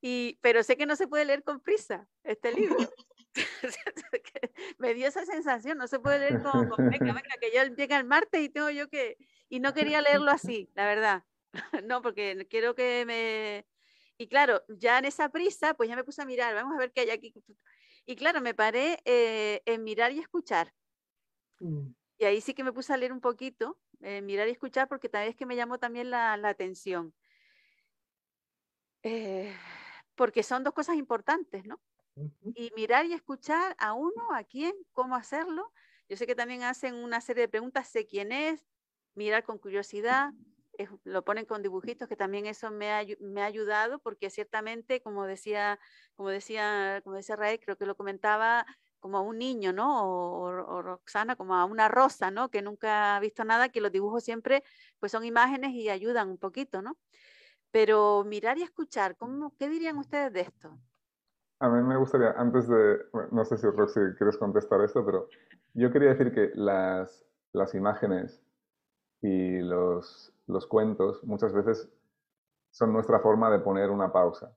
y, 0.00 0.38
pero 0.42 0.62
sé 0.62 0.76
que 0.76 0.86
no 0.86 0.94
se 0.94 1.08
puede 1.08 1.24
leer 1.24 1.42
con 1.42 1.60
prisa 1.60 2.06
este 2.22 2.52
libro. 2.52 2.76
me 4.78 4.94
dio 4.94 5.06
esa 5.06 5.24
sensación, 5.24 5.78
no 5.78 5.86
se 5.86 6.00
puede 6.00 6.18
leer 6.18 6.42
con, 6.42 6.68
venga, 6.90 7.12
venga, 7.12 7.36
que 7.40 7.50
ya 7.52 7.64
llega 7.64 7.98
el 7.98 8.04
martes 8.04 8.42
y 8.42 8.48
tengo 8.48 8.70
yo 8.70 8.88
que, 8.88 9.16
y 9.48 9.60
no 9.60 9.72
quería 9.72 10.02
leerlo 10.02 10.30
así, 10.30 10.70
la 10.74 10.86
verdad. 10.86 11.24
no, 11.84 12.02
porque 12.02 12.46
quiero 12.50 12.74
que 12.74 13.04
me... 13.06 13.66
Y 14.20 14.28
claro, 14.28 14.64
ya 14.68 14.98
en 14.98 15.04
esa 15.04 15.28
prisa, 15.28 15.74
pues 15.74 15.88
ya 15.88 15.94
me 15.94 16.04
puse 16.04 16.20
a 16.20 16.26
mirar, 16.26 16.54
vamos 16.54 16.74
a 16.74 16.78
ver 16.78 16.92
qué 16.92 17.02
hay 17.02 17.10
aquí. 17.10 17.32
Y 18.08 18.16
claro, 18.16 18.40
me 18.40 18.54
paré 18.54 19.02
eh, 19.04 19.60
en 19.66 19.84
mirar 19.84 20.12
y 20.12 20.18
escuchar. 20.18 20.72
Mm. 21.60 21.88
Y 22.16 22.24
ahí 22.24 22.40
sí 22.40 22.54
que 22.54 22.64
me 22.64 22.72
puse 22.72 22.94
a 22.94 22.96
leer 22.96 23.12
un 23.12 23.20
poquito, 23.20 23.78
mirar 24.00 24.48
y 24.48 24.52
escuchar, 24.52 24.88
porque 24.88 25.10
tal 25.10 25.26
vez 25.26 25.36
que 25.36 25.44
me 25.44 25.56
llamó 25.56 25.78
también 25.78 26.08
la, 26.08 26.32
atención. 26.32 27.14
Eh, 29.02 29.54
porque 30.14 30.42
son 30.42 30.64
dos 30.64 30.72
cosas 30.72 30.96
importantes, 30.96 31.66
¿no? 31.66 31.78
Y 32.54 32.72
mirar 32.74 33.04
y 33.04 33.12
escuchar 33.12 33.76
a 33.78 33.92
uno, 33.92 34.32
a 34.32 34.42
quién, 34.42 34.72
cómo 34.92 35.14
hacerlo. 35.14 35.70
Yo 36.08 36.16
sé 36.16 36.26
que 36.26 36.34
también 36.34 36.62
hacen 36.62 36.94
una 36.94 37.20
serie 37.20 37.42
de 37.42 37.48
preguntas, 37.48 37.88
sé 37.88 38.06
quién 38.06 38.32
es, 38.32 38.66
mirar 39.14 39.44
con 39.44 39.58
curiosidad, 39.58 40.32
lo 41.04 41.24
ponen 41.24 41.44
con 41.44 41.62
dibujitos, 41.62 42.08
que 42.08 42.16
también 42.16 42.46
eso 42.46 42.70
me 42.70 42.92
ha, 42.92 43.04
me 43.20 43.42
ha, 43.42 43.46
ayudado, 43.46 43.98
porque 43.98 44.30
ciertamente, 44.30 45.00
como 45.00 45.26
decía, 45.26 45.78
como 46.14 46.28
decía, 46.30 47.00
como 47.04 47.16
decía 47.16 47.36
Raed, 47.36 47.60
creo 47.60 47.76
que 47.76 47.86
lo 47.86 47.96
comentaba 47.96 48.66
como 49.00 49.18
a 49.18 49.20
un 49.20 49.38
niño, 49.38 49.72
¿no? 49.72 50.08
O, 50.08 50.82
Roxana, 50.82 51.36
como 51.36 51.54
a 51.54 51.64
una 51.64 51.88
rosa, 51.88 52.30
¿no? 52.30 52.50
Que 52.50 52.62
nunca 52.62 53.16
ha 53.16 53.20
visto 53.20 53.44
nada, 53.44 53.68
que 53.68 53.80
los 53.80 53.92
dibujos 53.92 54.24
siempre 54.24 54.62
pues 54.98 55.12
son 55.12 55.24
imágenes 55.24 55.72
y 55.72 55.88
ayudan 55.88 56.28
un 56.28 56.38
poquito, 56.38 56.82
¿no? 56.82 56.96
Pero 57.70 58.24
mirar 58.24 58.58
y 58.58 58.62
escuchar, 58.62 59.16
¿cómo, 59.16 59.54
¿qué 59.58 59.68
dirían 59.68 59.98
ustedes 59.98 60.32
de 60.32 60.40
esto? 60.40 60.78
A 61.60 61.68
mí 61.68 61.82
me 61.82 61.96
gustaría, 61.96 62.30
antes 62.32 62.68
de, 62.68 62.98
no 63.32 63.44
sé 63.44 63.56
si 63.56 63.66
Roxy 63.66 64.00
quieres 64.16 64.36
contestar 64.36 64.80
esto, 64.82 65.04
pero 65.04 65.28
yo 65.74 65.90
quería 65.90 66.10
decir 66.10 66.32
que 66.32 66.52
las, 66.54 67.24
las 67.52 67.74
imágenes 67.74 68.40
y 69.20 69.60
los, 69.60 70.32
los 70.46 70.66
cuentos 70.66 71.22
muchas 71.24 71.52
veces 71.52 71.88
son 72.70 72.92
nuestra 72.92 73.20
forma 73.20 73.50
de 73.50 73.58
poner 73.60 73.90
una 73.90 74.12
pausa. 74.12 74.54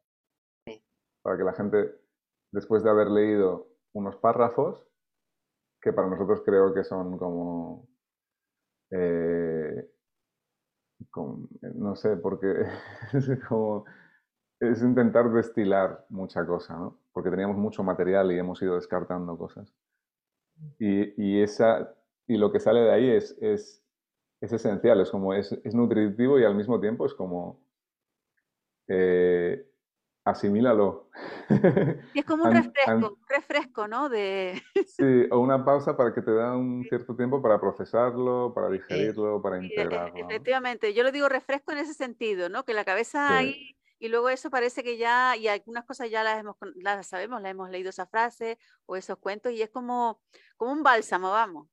Para 1.22 1.38
que 1.38 1.44
la 1.44 1.54
gente, 1.54 1.96
después 2.52 2.84
de 2.84 2.90
haber 2.90 3.08
leído 3.10 3.68
unos 3.94 4.16
párrafos, 4.18 4.86
que 5.82 5.94
para 5.94 6.08
nosotros 6.08 6.42
creo 6.46 6.74
que 6.74 6.84
son 6.84 7.18
como, 7.18 7.88
eh, 8.92 9.92
no 11.76 11.96
sé, 11.96 12.18
porque 12.18 12.48
es 13.14 13.46
como, 13.48 13.86
es 14.60 14.82
intentar 14.82 15.32
destilar 15.32 16.06
mucha 16.10 16.46
cosa, 16.46 16.76
¿no? 16.76 17.00
Porque 17.12 17.32
teníamos 17.32 17.58
mucho 17.58 17.84
material 17.84 18.32
y 18.32 18.40
hemos 18.40 18.62
ido 18.62 18.76
descartando 18.76 19.38
cosas. 19.38 19.74
Y, 20.78 21.14
y 21.22 21.42
esa, 21.42 21.96
y 22.28 22.38
lo 22.38 22.52
que 22.52 22.60
sale 22.60 22.82
de 22.82 22.92
ahí 22.92 23.10
es, 23.10 23.36
es 23.42 23.81
es 24.42 24.52
esencial, 24.52 25.00
es 25.00 25.10
como 25.10 25.34
es, 25.34 25.52
es, 25.64 25.74
nutritivo 25.74 26.40
y 26.40 26.44
al 26.44 26.56
mismo 26.56 26.80
tiempo 26.82 27.06
es 27.06 27.14
como 27.14 27.64
eh, 28.88 29.66
asimílalo. 30.26 31.10
Y 32.14 32.20
es 32.20 32.26
como 32.26 32.46
un 32.46 32.52
refresco, 32.74 33.08
un 33.10 33.28
refresco, 33.30 33.88
¿no? 33.88 34.10
De... 34.10 34.62
sí, 34.88 35.28
o 35.30 35.40
una 35.40 35.64
pausa 35.64 35.96
para 35.96 36.14
que 36.14 36.22
te 36.22 36.34
da 36.34 36.58
un 36.58 36.84
cierto 36.90 37.16
tiempo 37.16 37.42
para 37.42 37.62
procesarlo, 37.62 38.52
para 38.54 38.70
digerirlo, 38.70 39.42
para 39.42 39.58
e, 39.58 39.66
integrarlo. 39.66 40.18
Efectivamente, 40.18 40.94
yo 40.94 41.04
lo 41.04 41.12
digo 41.12 41.30
refresco 41.30 41.72
en 41.72 41.78
ese 41.78 41.94
sentido, 41.94 42.50
¿no? 42.50 42.66
Que 42.66 42.74
la 42.74 42.84
cabeza 42.84 43.38
ahí 43.38 43.76
y 44.02 44.08
luego 44.08 44.30
eso 44.30 44.50
parece 44.50 44.84
que 44.84 44.98
ya, 44.98 45.38
y 45.38 45.48
algunas 45.48 45.86
cosas 45.86 46.10
ya 46.10 46.24
las, 46.24 46.40
hemos, 46.40 46.56
las 46.74 47.06
sabemos, 47.06 47.40
las 47.40 47.52
hemos 47.52 47.70
leído 47.70 47.92
esa 47.92 48.08
frase 48.08 48.58
o 48.88 48.96
esos 48.96 49.20
cuentos 49.20 49.52
y 49.52 49.62
es 49.62 49.70
como, 49.70 50.20
como 50.58 50.72
un 50.72 50.82
bálsamo, 50.82 51.30
vamos. 51.30 51.68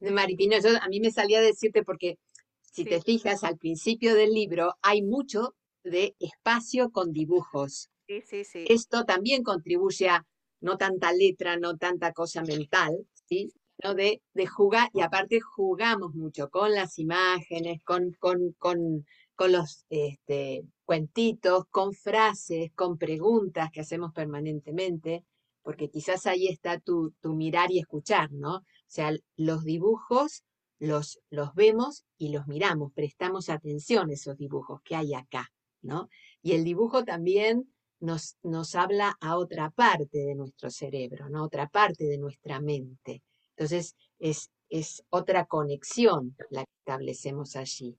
Maripino, 0.00 0.56
yo, 0.58 0.70
a 0.80 0.88
mí 0.88 1.00
me 1.00 1.10
salía 1.10 1.38
a 1.38 1.42
decirte 1.42 1.82
porque 1.82 2.18
si 2.60 2.84
te 2.84 3.00
fijas 3.02 3.44
al 3.44 3.58
principio 3.58 4.14
del 4.14 4.32
libro 4.32 4.74
hay 4.82 5.02
mucho 5.02 5.54
de 5.82 6.14
espacio 6.18 6.90
con 6.90 7.12
dibujos. 7.12 7.90
Sí, 8.06 8.22
sí, 8.22 8.44
sí. 8.44 8.64
Esto 8.68 9.04
también 9.04 9.42
contribuye 9.42 10.08
a, 10.08 10.26
no 10.60 10.76
tanta 10.76 11.12
letra, 11.12 11.56
no 11.56 11.76
tanta 11.76 12.12
cosa 12.12 12.42
mental, 12.42 13.06
¿sí? 13.28 13.52
¿no? 13.82 13.94
De, 13.94 14.22
de, 14.34 14.46
jugar, 14.46 14.90
y 14.92 15.00
aparte 15.00 15.40
jugamos 15.40 16.14
mucho 16.14 16.50
con 16.50 16.72
las 16.72 16.98
imágenes, 16.98 17.82
con, 17.82 18.12
con, 18.18 18.52
con, 18.58 19.06
con 19.34 19.52
los 19.52 19.86
este, 19.88 20.64
cuentitos, 20.84 21.64
con 21.70 21.94
frases, 21.94 22.70
con 22.74 22.98
preguntas 22.98 23.70
que 23.72 23.80
hacemos 23.80 24.12
permanentemente, 24.12 25.24
porque 25.62 25.88
quizás 25.88 26.26
ahí 26.26 26.46
está 26.46 26.78
tu, 26.78 27.12
tu 27.20 27.34
mirar 27.34 27.70
y 27.70 27.78
escuchar, 27.78 28.30
¿no? 28.32 28.62
O 28.90 28.92
sea, 28.92 29.12
los 29.36 29.62
dibujos 29.62 30.42
los, 30.80 31.20
los 31.30 31.54
vemos 31.54 32.04
y 32.18 32.30
los 32.30 32.48
miramos, 32.48 32.92
prestamos 32.92 33.48
atención 33.48 34.10
a 34.10 34.14
esos 34.14 34.36
dibujos 34.36 34.80
que 34.82 34.96
hay 34.96 35.14
acá, 35.14 35.52
¿no? 35.80 36.08
Y 36.42 36.52
el 36.52 36.64
dibujo 36.64 37.04
también 37.04 37.72
nos, 38.00 38.36
nos 38.42 38.74
habla 38.74 39.16
a 39.20 39.36
otra 39.36 39.70
parte 39.70 40.18
de 40.18 40.34
nuestro 40.34 40.70
cerebro, 40.70 41.28
¿no? 41.28 41.44
Otra 41.44 41.68
parte 41.68 42.04
de 42.06 42.18
nuestra 42.18 42.60
mente. 42.60 43.22
Entonces, 43.50 43.94
es, 44.18 44.50
es 44.70 45.04
otra 45.10 45.44
conexión 45.44 46.34
la 46.50 46.64
que 46.64 46.72
establecemos 46.78 47.54
allí. 47.54 47.96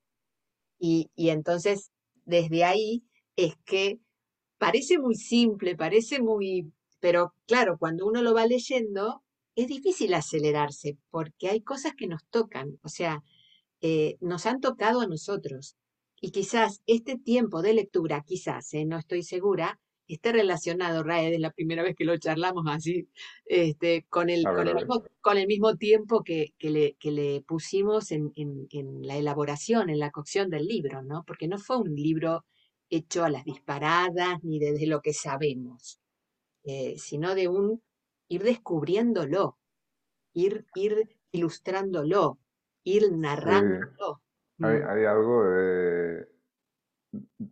Y, 0.77 1.09
y 1.15 1.29
entonces, 1.29 1.91
desde 2.25 2.65
ahí 2.65 3.05
es 3.37 3.55
que 3.63 3.99
parece 4.57 4.99
muy 4.99 5.15
simple, 5.15 5.77
parece 5.77 6.21
muy, 6.21 6.73
pero 6.99 7.33
claro, 7.47 7.77
cuando 7.77 8.07
uno 8.07 8.21
lo 8.23 8.33
va 8.33 8.45
leyendo, 8.45 9.23
es 9.61 9.67
difícil 9.67 10.13
acelerarse 10.13 10.97
porque 11.09 11.49
hay 11.49 11.61
cosas 11.61 11.93
que 11.95 12.07
nos 12.07 12.25
tocan, 12.29 12.79
o 12.83 12.89
sea, 12.89 13.23
eh, 13.81 14.17
nos 14.21 14.45
han 14.45 14.61
tocado 14.61 15.01
a 15.01 15.07
nosotros. 15.07 15.75
Y 16.21 16.31
quizás 16.31 16.81
este 16.85 17.17
tiempo 17.17 17.61
de 17.61 17.73
lectura, 17.73 18.23
quizás, 18.25 18.73
eh, 18.73 18.85
no 18.85 18.97
estoy 18.97 19.23
segura, 19.23 19.79
esté 20.07 20.31
relacionado, 20.31 21.03
Raed, 21.03 21.33
es 21.33 21.39
la 21.39 21.51
primera 21.51 21.83
vez 21.83 21.95
que 21.95 22.05
lo 22.05 22.17
charlamos 22.17 22.65
así, 22.67 23.07
este, 23.45 24.05
con, 24.09 24.29
el, 24.29 24.43
con, 24.43 24.67
el 24.67 24.75
mismo, 24.75 25.03
con, 25.21 25.37
el, 25.37 25.47
mismo, 25.47 25.75
tiempo 25.77 26.23
que, 26.23 26.53
que, 26.57 26.69
le, 26.69 26.93
que 26.99 27.11
le, 27.11 27.41
pusimos 27.41 28.11
en, 28.11 28.31
en, 28.35 28.67
en, 28.71 29.07
la 29.07 29.17
elaboración, 29.17 29.89
en 29.89 29.99
la 29.99 30.11
cocción 30.11 30.49
del 30.49 30.67
libro, 30.67 31.01
¿no? 31.01 31.23
Porque 31.25 31.47
no 31.47 31.57
fue 31.57 31.77
un 31.77 31.95
libro 31.95 32.45
hecho 32.89 33.23
a 33.23 33.29
las 33.29 33.45
disparadas 33.45 34.43
ni 34.43 34.59
desde 34.59 34.85
lo 34.85 35.01
que 35.01 35.13
sabemos, 35.13 35.99
eh, 36.65 36.95
sino 36.97 37.33
de 37.33 37.47
un 37.47 37.81
ir 38.31 38.43
descubriéndolo, 38.43 39.57
ir, 40.33 40.65
ir 40.75 41.17
ilustrándolo, 41.33 42.39
ir 42.83 43.11
narrándolo. 43.11 44.21
Hay, 44.61 44.77
hay, 44.77 45.05
algo 45.05 45.43
de... 45.43 46.27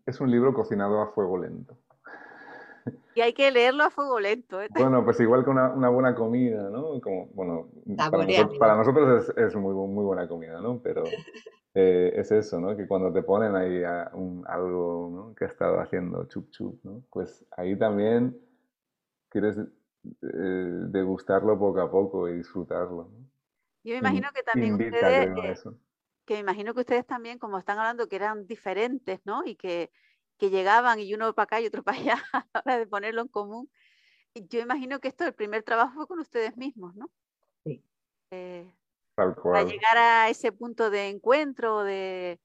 Es 0.06 0.22
un 0.22 0.32
libro 0.32 0.54
cocinado 0.54 1.02
a 1.02 1.12
fuego 1.12 1.38
lento. 1.38 1.78
Y 3.16 3.22
hay 3.22 3.34
que 3.34 3.52
leerlo 3.52 3.84
a 3.84 3.90
fuego 3.90 4.20
lento. 4.20 4.62
¿eh? 4.62 4.70
Bueno, 4.72 5.04
pues 5.04 5.20
igual 5.20 5.44
que 5.44 5.50
una, 5.50 5.74
una 5.74 5.90
buena 5.90 6.16
comida, 6.16 6.70
¿no? 6.70 7.02
Como, 7.02 7.26
bueno, 7.34 7.68
para 8.58 8.78
nosotros, 8.78 9.28
es, 9.30 9.38
es, 9.38 9.56
muy, 9.58 9.74
muy 9.74 10.06
buena 10.06 10.28
comida, 10.30 10.62
¿no? 10.62 10.80
Pero 10.82 11.04
eh, 11.74 12.14
es 12.16 12.32
eso, 12.32 12.62
¿no? 12.62 12.78
Que 12.78 12.88
cuando 12.88 13.12
te 13.12 13.22
ponen 13.22 13.56
ahí 13.56 13.84
un, 14.14 14.46
algo 14.48 15.10
¿no? 15.12 15.36
que 15.36 15.46
has 15.46 15.52
estado 15.52 15.82
haciendo 15.82 16.24
chup 16.26 16.50
chup, 16.52 16.80
¿no? 16.86 17.04
Pues 17.12 17.46
ahí 17.58 17.78
también 17.78 18.40
quieres 19.28 19.58
eh, 20.04 20.86
degustarlo 20.90 21.58
poco 21.58 21.82
a 21.82 21.92
poco 21.92 22.30
y 22.30 22.38
disfrutarlo. 22.38 23.12
Yo 23.84 23.94
me 23.94 24.00
imagino 24.00 24.30
que 24.34 24.44
también 24.44 24.74
ustedes, 24.74 25.64
que 26.26 26.34
me 26.36 26.40
imagino 26.40 26.74
que 26.74 26.82
ustedes 26.82 27.06
también, 27.06 27.40
como 27.40 27.58
están 27.58 27.80
hablando, 27.80 28.08
que 28.08 28.16
eran 28.18 28.46
diferentes, 28.46 29.20
¿no? 29.26 29.44
Y 29.46 29.56
que, 29.56 29.92
que 30.38 30.50
llegaban 30.50 31.00
y 31.00 31.14
uno 31.14 31.34
para 31.34 31.44
acá 31.44 31.62
y 31.62 31.68
otro 31.68 31.84
para 31.84 31.98
allá, 31.98 32.24
a 32.34 32.62
la 32.66 32.78
de 32.78 32.88
ponerlo 32.88 33.22
en 33.22 33.28
común. 33.28 33.72
Yo 34.36 34.60
imagino 34.60 35.00
que 35.00 35.08
esto, 35.08 35.26
el 35.26 35.34
primer 35.34 35.64
trabajo 35.64 35.94
fue 35.96 36.08
con 36.08 36.20
ustedes 36.20 36.56
mismos, 36.56 36.96
¿no? 36.96 37.10
Sí. 37.66 37.84
Eh, 38.32 38.72
para 39.16 39.64
llegar 39.64 39.98
a 39.98 40.30
ese 40.30 40.52
punto 40.52 40.90
de 40.90 41.10
encuentro, 41.10 41.84
de 41.84 42.40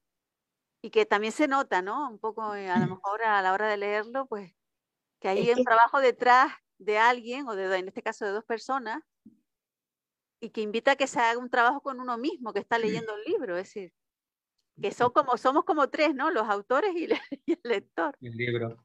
y 0.83 0.90
que 0.90 1.07
también 1.07 1.33
se 1.33 1.49
nota, 1.49 1.81
¿no? 1.81 2.11
Un 2.11 2.19
poco, 2.19 2.55
eh, 2.55 2.69
a 2.69 2.79
lo 2.79 2.87
mejor 2.88 3.23
a 3.23 3.40
la 3.40 3.55
hora 3.55 3.69
de 3.69 3.79
leerlo, 3.79 4.27
pues 4.27 4.53
que 5.19 5.29
hay 5.29 5.51
un 5.51 5.64
trabajo 5.64 6.01
detrás 6.01 6.53
de 6.85 6.99
alguien, 6.99 7.49
o 7.49 7.55
de, 7.55 7.77
en 7.77 7.88
este 7.88 8.03
caso 8.03 8.25
de 8.25 8.33
dos 8.33 8.44
personas, 8.44 9.03
y 10.40 10.51
que 10.51 10.61
invita 10.61 10.92
a 10.92 10.97
que 10.97 11.07
se 11.07 11.20
haga 11.20 11.38
un 11.38 11.51
trabajo 11.51 11.81
con 11.81 12.01
uno 12.01 12.18
mismo 12.18 12.53
que 12.53 12.61
está 12.61 12.79
leyendo 12.79 13.14
el 13.16 13.25
libro, 13.25 13.57
es 13.57 13.64
decir, 13.64 13.92
que 14.81 14.90
son 14.90 15.11
como, 15.11 15.37
somos 15.37 15.64
como 15.64 15.88
tres, 15.88 16.14
¿no? 16.14 16.31
Los 16.31 16.49
autores 16.49 16.94
y, 16.94 17.05
el 17.47 17.61
lector. 17.62 18.16
El 18.20 18.33
libro. 18.33 18.85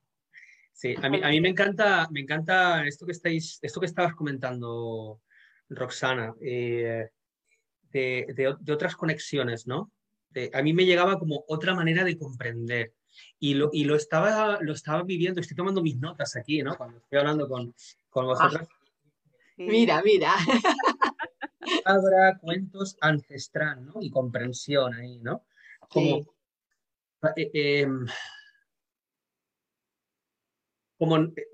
Sí, 0.72 0.96
a 1.02 1.10
mí, 1.10 1.20
a 1.22 1.30
mí 1.30 1.42
me 1.42 1.50
encanta, 1.50 2.08
me 2.12 2.22
encanta 2.22 2.86
esto 2.86 3.06
que 3.06 3.12
estáis, 3.12 3.60
esto 3.62 3.80
que 3.82 3.86
estabas 3.86 4.16
comentando, 4.16 5.22
Roxana, 5.68 6.34
eh, 6.42 7.10
de, 7.92 8.26
de, 8.34 8.74
otras 8.74 8.96
conexiones, 8.96 9.68
¿no? 9.68 9.92
a 10.54 10.62
mí 10.62 10.74
me 10.74 10.86
llegaba 10.86 11.18
como 11.18 11.44
otra 11.48 11.74
manera 11.74 12.04
de 12.04 12.18
comprender. 12.18 12.94
Y 13.40 13.54
lo, 13.54 13.70
y 13.72 13.86
lo, 13.86 13.96
estaba, 13.96 14.60
lo 14.62 14.74
estaba 14.74 15.04
viviendo, 15.04 15.42
estoy 15.42 15.56
tomando 15.56 15.82
mis 15.82 15.98
notas 15.98 16.36
aquí, 16.36 16.62
¿no? 16.62 16.76
Cuando 16.78 16.98
estoy 16.98 17.20
hablando 17.20 17.48
con, 17.48 17.74
con 18.10 18.26
ah. 18.26 18.28
vosotros. 18.28 18.68
Mira, 19.58 20.02
mira. 20.04 20.34
Habrá 21.86 22.38
cuentos 22.40 22.98
ancestral, 23.02 23.86
¿no? 23.86 23.96
Y 24.00 24.10
comprensión 24.10 24.94
ahí, 24.94 25.20
¿no? 25.20 25.44
Como, 25.90 26.26
eh, 27.36 27.52
em, 27.54 28.06
como 30.98 31.18
eh, 31.18 31.48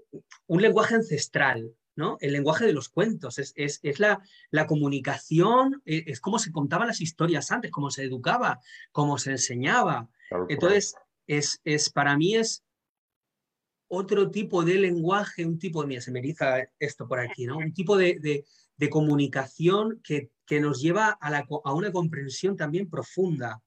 un 0.47 0.61
lenguaje 0.61 0.95
ancestral, 0.95 1.75
¿no? 1.95 2.17
El 2.21 2.33
lenguaje 2.33 2.65
de 2.65 2.73
los 2.73 2.89
cuentos, 2.89 3.39
es, 3.39 3.53
es, 3.55 3.79
es 3.81 3.99
la, 3.99 4.21
la, 4.51 4.67
comunicación, 4.67 5.81
es, 5.85 6.03
es 6.05 6.21
como 6.21 6.37
se 6.37 6.51
contaban 6.51 6.87
las 6.87 7.01
historias 7.01 7.51
antes, 7.51 7.71
cómo 7.71 7.89
se 7.89 8.03
educaba, 8.03 8.59
cómo 8.91 9.17
se 9.17 9.31
enseñaba. 9.31 10.09
Entonces, 10.49 10.95
es, 11.27 11.59
es, 11.63 11.89
para 11.89 12.17
mí 12.17 12.35
es 12.35 12.63
otro 13.87 14.31
tipo 14.31 14.63
de 14.63 14.75
lenguaje, 14.75 15.45
un 15.45 15.59
tipo, 15.59 15.85
mira, 15.85 16.01
se 16.01 16.11
me 16.11 16.19
eriza 16.19 16.69
esto 16.79 17.07
por 17.07 17.19
aquí, 17.19 17.45
¿no? 17.45 17.57
Un 17.57 17.73
tipo 17.73 17.97
de, 17.97 18.43
de, 18.77 18.89
comunicación 18.89 20.01
que, 20.03 20.31
que, 20.45 20.59
nos 20.59 20.81
lleva 20.81 21.09
a, 21.09 21.29
la, 21.29 21.45
a, 21.63 21.73
una 21.73 21.91
comprensión 21.91 22.57
también 22.57 22.89
profunda, 22.89 23.61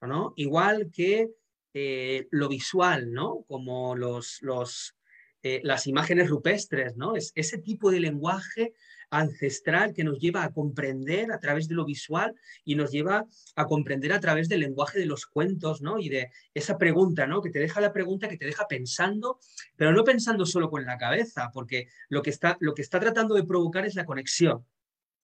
¿no? 0.00 0.32
Igual 0.36 0.90
que 0.92 1.30
eh, 1.74 2.26
lo 2.30 2.48
visual, 2.48 3.12
¿no? 3.12 3.44
Como 3.46 3.94
los, 3.94 4.38
los, 4.42 4.96
eh, 5.42 5.60
las 5.62 5.86
imágenes 5.86 6.28
rupestres, 6.28 6.96
¿no? 6.96 7.14
Es 7.14 7.32
ese 7.34 7.58
tipo 7.58 7.90
de 7.90 8.00
lenguaje 8.00 8.74
ancestral 9.10 9.94
que 9.94 10.04
nos 10.04 10.18
lleva 10.18 10.44
a 10.44 10.52
comprender 10.52 11.32
a 11.32 11.40
través 11.40 11.68
de 11.68 11.74
lo 11.74 11.84
visual 11.84 12.34
y 12.64 12.74
nos 12.74 12.90
lleva 12.90 13.26
a 13.56 13.66
comprender 13.66 14.12
a 14.12 14.20
través 14.20 14.48
del 14.48 14.60
lenguaje 14.60 14.98
de 14.98 15.06
los 15.06 15.26
cuentos, 15.26 15.80
¿no? 15.80 15.98
Y 15.98 16.08
de 16.08 16.30
esa 16.54 16.78
pregunta, 16.78 17.26
¿no? 17.26 17.40
Que 17.40 17.50
te 17.50 17.58
deja 17.58 17.80
la 17.80 17.92
pregunta, 17.92 18.28
que 18.28 18.36
te 18.36 18.46
deja 18.46 18.66
pensando, 18.68 19.38
pero 19.76 19.92
no 19.92 20.04
pensando 20.04 20.44
solo 20.46 20.70
con 20.70 20.84
la 20.84 20.98
cabeza, 20.98 21.50
porque 21.52 21.88
lo 22.08 22.22
que 22.22 22.30
está, 22.30 22.56
lo 22.60 22.74
que 22.74 22.82
está 22.82 23.00
tratando 23.00 23.34
de 23.34 23.44
provocar 23.44 23.86
es 23.86 23.94
la 23.94 24.04
conexión, 24.04 24.66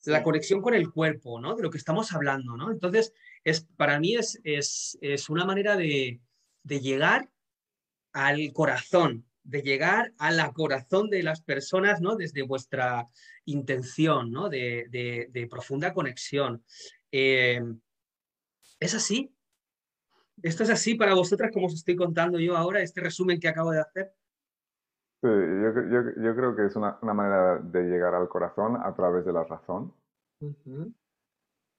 la 0.05 0.23
conexión 0.23 0.61
con 0.61 0.75
el 0.75 0.91
cuerpo, 0.91 1.41
¿no? 1.41 1.55
De 1.55 1.63
lo 1.63 1.71
que 1.71 1.79
estamos 1.79 2.13
hablando, 2.13 2.57
¿no? 2.57 2.71
Entonces, 2.71 3.13
es, 3.43 3.67
para 3.77 3.99
mí 4.01 4.17
es, 4.17 4.41
es, 4.45 4.99
es 5.01 5.29
una 5.29 5.45
manera 5.45 5.77
de, 5.77 6.21
de 6.63 6.81
llegar 6.81 7.31
al 8.13 8.53
corazón, 8.53 9.27
de 9.45 9.63
llegar 9.63 10.13
a 10.19 10.31
la 10.31 10.53
corazón 10.53 11.11
de 11.11 11.23
las 11.23 11.43
personas, 11.43 12.01
¿no? 12.01 12.17
Desde 12.17 12.43
vuestra 12.43 13.07
intención, 13.45 14.33
¿no? 14.33 14.49
De, 14.49 15.49
profunda 15.51 15.95
conexión. 15.95 16.65
Eh, 17.13 17.63
es 18.81 18.95
así. 18.95 19.35
¿Esto 20.43 20.65
es 20.65 20.71
así 20.71 20.95
para 20.95 21.15
vosotras 21.15 21.51
como 21.53 21.67
os 21.67 21.75
estoy 21.75 21.95
contando 21.95 22.41
yo 22.41 22.57
ahora, 22.57 22.83
este 22.83 23.01
resumen 23.01 23.39
que 23.39 23.49
acabo 23.49 23.71
de 23.71 23.81
hacer? 23.81 24.13
Sí, 25.23 25.31
yo, 25.31 26.37
creo 26.37 26.55
que 26.55 26.67
es 26.67 26.77
una, 26.77 26.99
manera 27.01 27.59
de 27.59 27.85
llegar 27.85 28.15
al 28.15 28.29
corazón 28.29 28.77
a 28.77 28.95
través 28.95 29.25
de 29.25 29.33
la 29.33 29.45
razón 29.45 29.95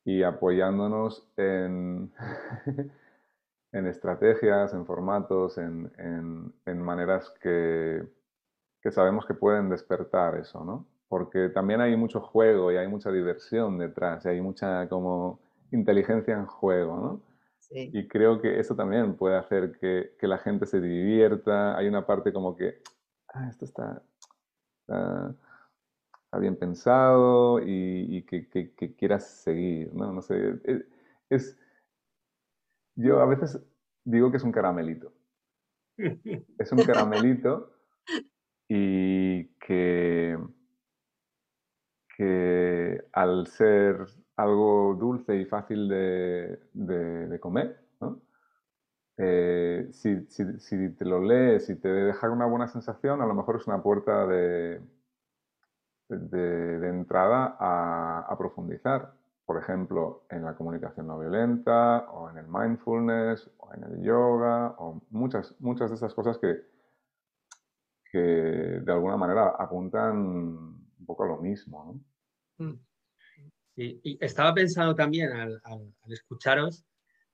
y 0.03 0.24
apoyándonos 0.24 1.32
en, 1.38 2.11
en 3.76 3.88
estrategias, 3.88 4.73
en 4.73 4.86
formatos, 4.86 5.57
en, 5.57 5.91
maneras 6.65 7.30
que, 7.41 8.07
sabemos 8.89 9.26
que 9.26 9.34
pueden 9.34 9.69
despertar 9.69 10.36
eso, 10.38 10.63
¿no? 10.63 10.88
Porque 11.09 11.49
también 11.49 11.82
hay 11.82 11.95
mucho 11.97 12.21
juego 12.21 12.71
y 12.71 12.78
hay 12.78 12.88
mucha 12.88 13.11
diversión 13.11 13.78
detrás, 13.78 14.26
y 14.26 14.30
hay 14.30 14.41
mucha 14.41 14.88
como 14.88 15.39
inteligencia 15.71 16.36
en 16.36 16.45
juego, 16.45 16.95
¿no? 16.97 17.21
Y 17.69 18.07
creo 18.07 18.39
que 18.39 18.59
eso 18.59 18.76
también 18.76 19.15
puede 19.15 19.36
hacer 19.36 19.73
que, 19.78 20.15
la 20.21 20.38
gente 20.38 20.65
se 20.65 20.80
divierta. 20.80 21.76
Hay 21.78 21.88
una 21.88 22.05
parte 22.05 22.32
como 22.32 22.55
que, 22.55 22.82
ah, 23.34 23.49
esto 23.49 23.65
está, 23.65 24.01
bien 26.39 26.55
pensado 26.55 27.59
y, 27.61 28.23
que, 28.23 28.95
quieras 28.97 29.28
seguir, 29.28 29.93
¿no? 29.93 30.13
No 30.13 30.21
sé, 30.21 30.61
es 31.30 31.57
yo 32.95 33.19
a 33.21 33.25
veces 33.25 33.61
digo 34.03 34.31
que 34.31 34.37
es 34.37 34.43
un 34.43 34.51
caramelito. 34.51 35.13
Es 35.97 36.71
un 36.71 36.83
caramelito 36.83 37.71
y 38.67 39.45
que, 39.59 40.37
que 42.17 43.05
al 43.13 43.47
ser 43.47 44.05
algo 44.35 44.95
dulce 44.95 45.37
y 45.37 45.45
fácil 45.45 45.87
de, 45.87 47.37
comer, 47.39 47.79
eh, 49.17 49.87
si, 49.91 50.25
te 50.25 51.05
lo 51.05 51.21
lees 51.21 51.69
y 51.69 51.75
te 51.75 51.87
deja 51.87 52.29
una 52.29 52.45
buena 52.45 52.67
sensación, 52.67 53.21
a 53.21 53.25
lo 53.25 53.33
mejor 53.33 53.57
es 53.57 53.67
una 53.67 53.81
puerta 53.81 54.27
de, 54.27 54.81
de, 56.09 56.89
entrada 56.89 57.55
a, 57.59 58.35
profundizar. 58.37 59.14
Por 59.45 59.61
ejemplo, 59.61 60.25
en 60.29 60.43
la 60.43 60.55
comunicación 60.55 61.07
no 61.07 61.19
violenta, 61.19 62.09
o 62.09 62.29
en 62.29 62.37
el 62.37 62.47
mindfulness, 62.47 63.49
o 63.57 63.73
en 63.73 63.83
el 63.83 64.03
yoga, 64.03 64.75
o 64.79 65.01
muchas, 65.11 65.53
muchas 65.59 65.91
de 65.91 65.97
esas 65.97 66.13
cosas 66.13 66.39
que, 66.39 66.61
que 68.11 68.19
de 68.19 68.91
alguna 68.91 69.17
manera 69.17 69.49
apuntan 69.59 70.17
un 70.17 71.05
poco 71.05 71.23
a 71.23 71.27
lo 71.27 71.37
mismo. 71.37 72.01
Mm. 72.57 72.73
y 73.75 74.17
estaba 74.23 74.53
pensando 74.53 74.95
también 74.95 75.31
al, 75.33 75.61
escucharos, 76.07 76.85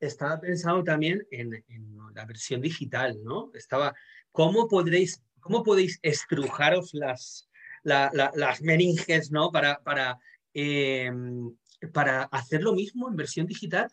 estaba 0.01 0.39
pensando 0.39 0.83
también 0.83 1.25
en, 1.29 1.63
la 2.13 2.25
versión 2.25 2.59
digital, 2.61 3.23
¿no? 3.23 3.51
Estaba, 3.53 3.93
¿cómo 4.31 4.67
podréis, 4.67 5.23
cómo 5.39 5.63
podéis 5.63 5.99
estrujaros 6.01 6.93
las, 6.93 7.47
las 7.83 8.61
meninges, 8.61 9.31
¿no? 9.31 9.51
Para, 9.51 9.81
para, 9.83 10.19
em, 10.53 11.55
para 11.93 12.23
hacer 12.23 12.63
lo 12.63 12.73
mismo 12.73 13.09
en 13.09 13.15
versión 13.15 13.47
digital. 13.47 13.89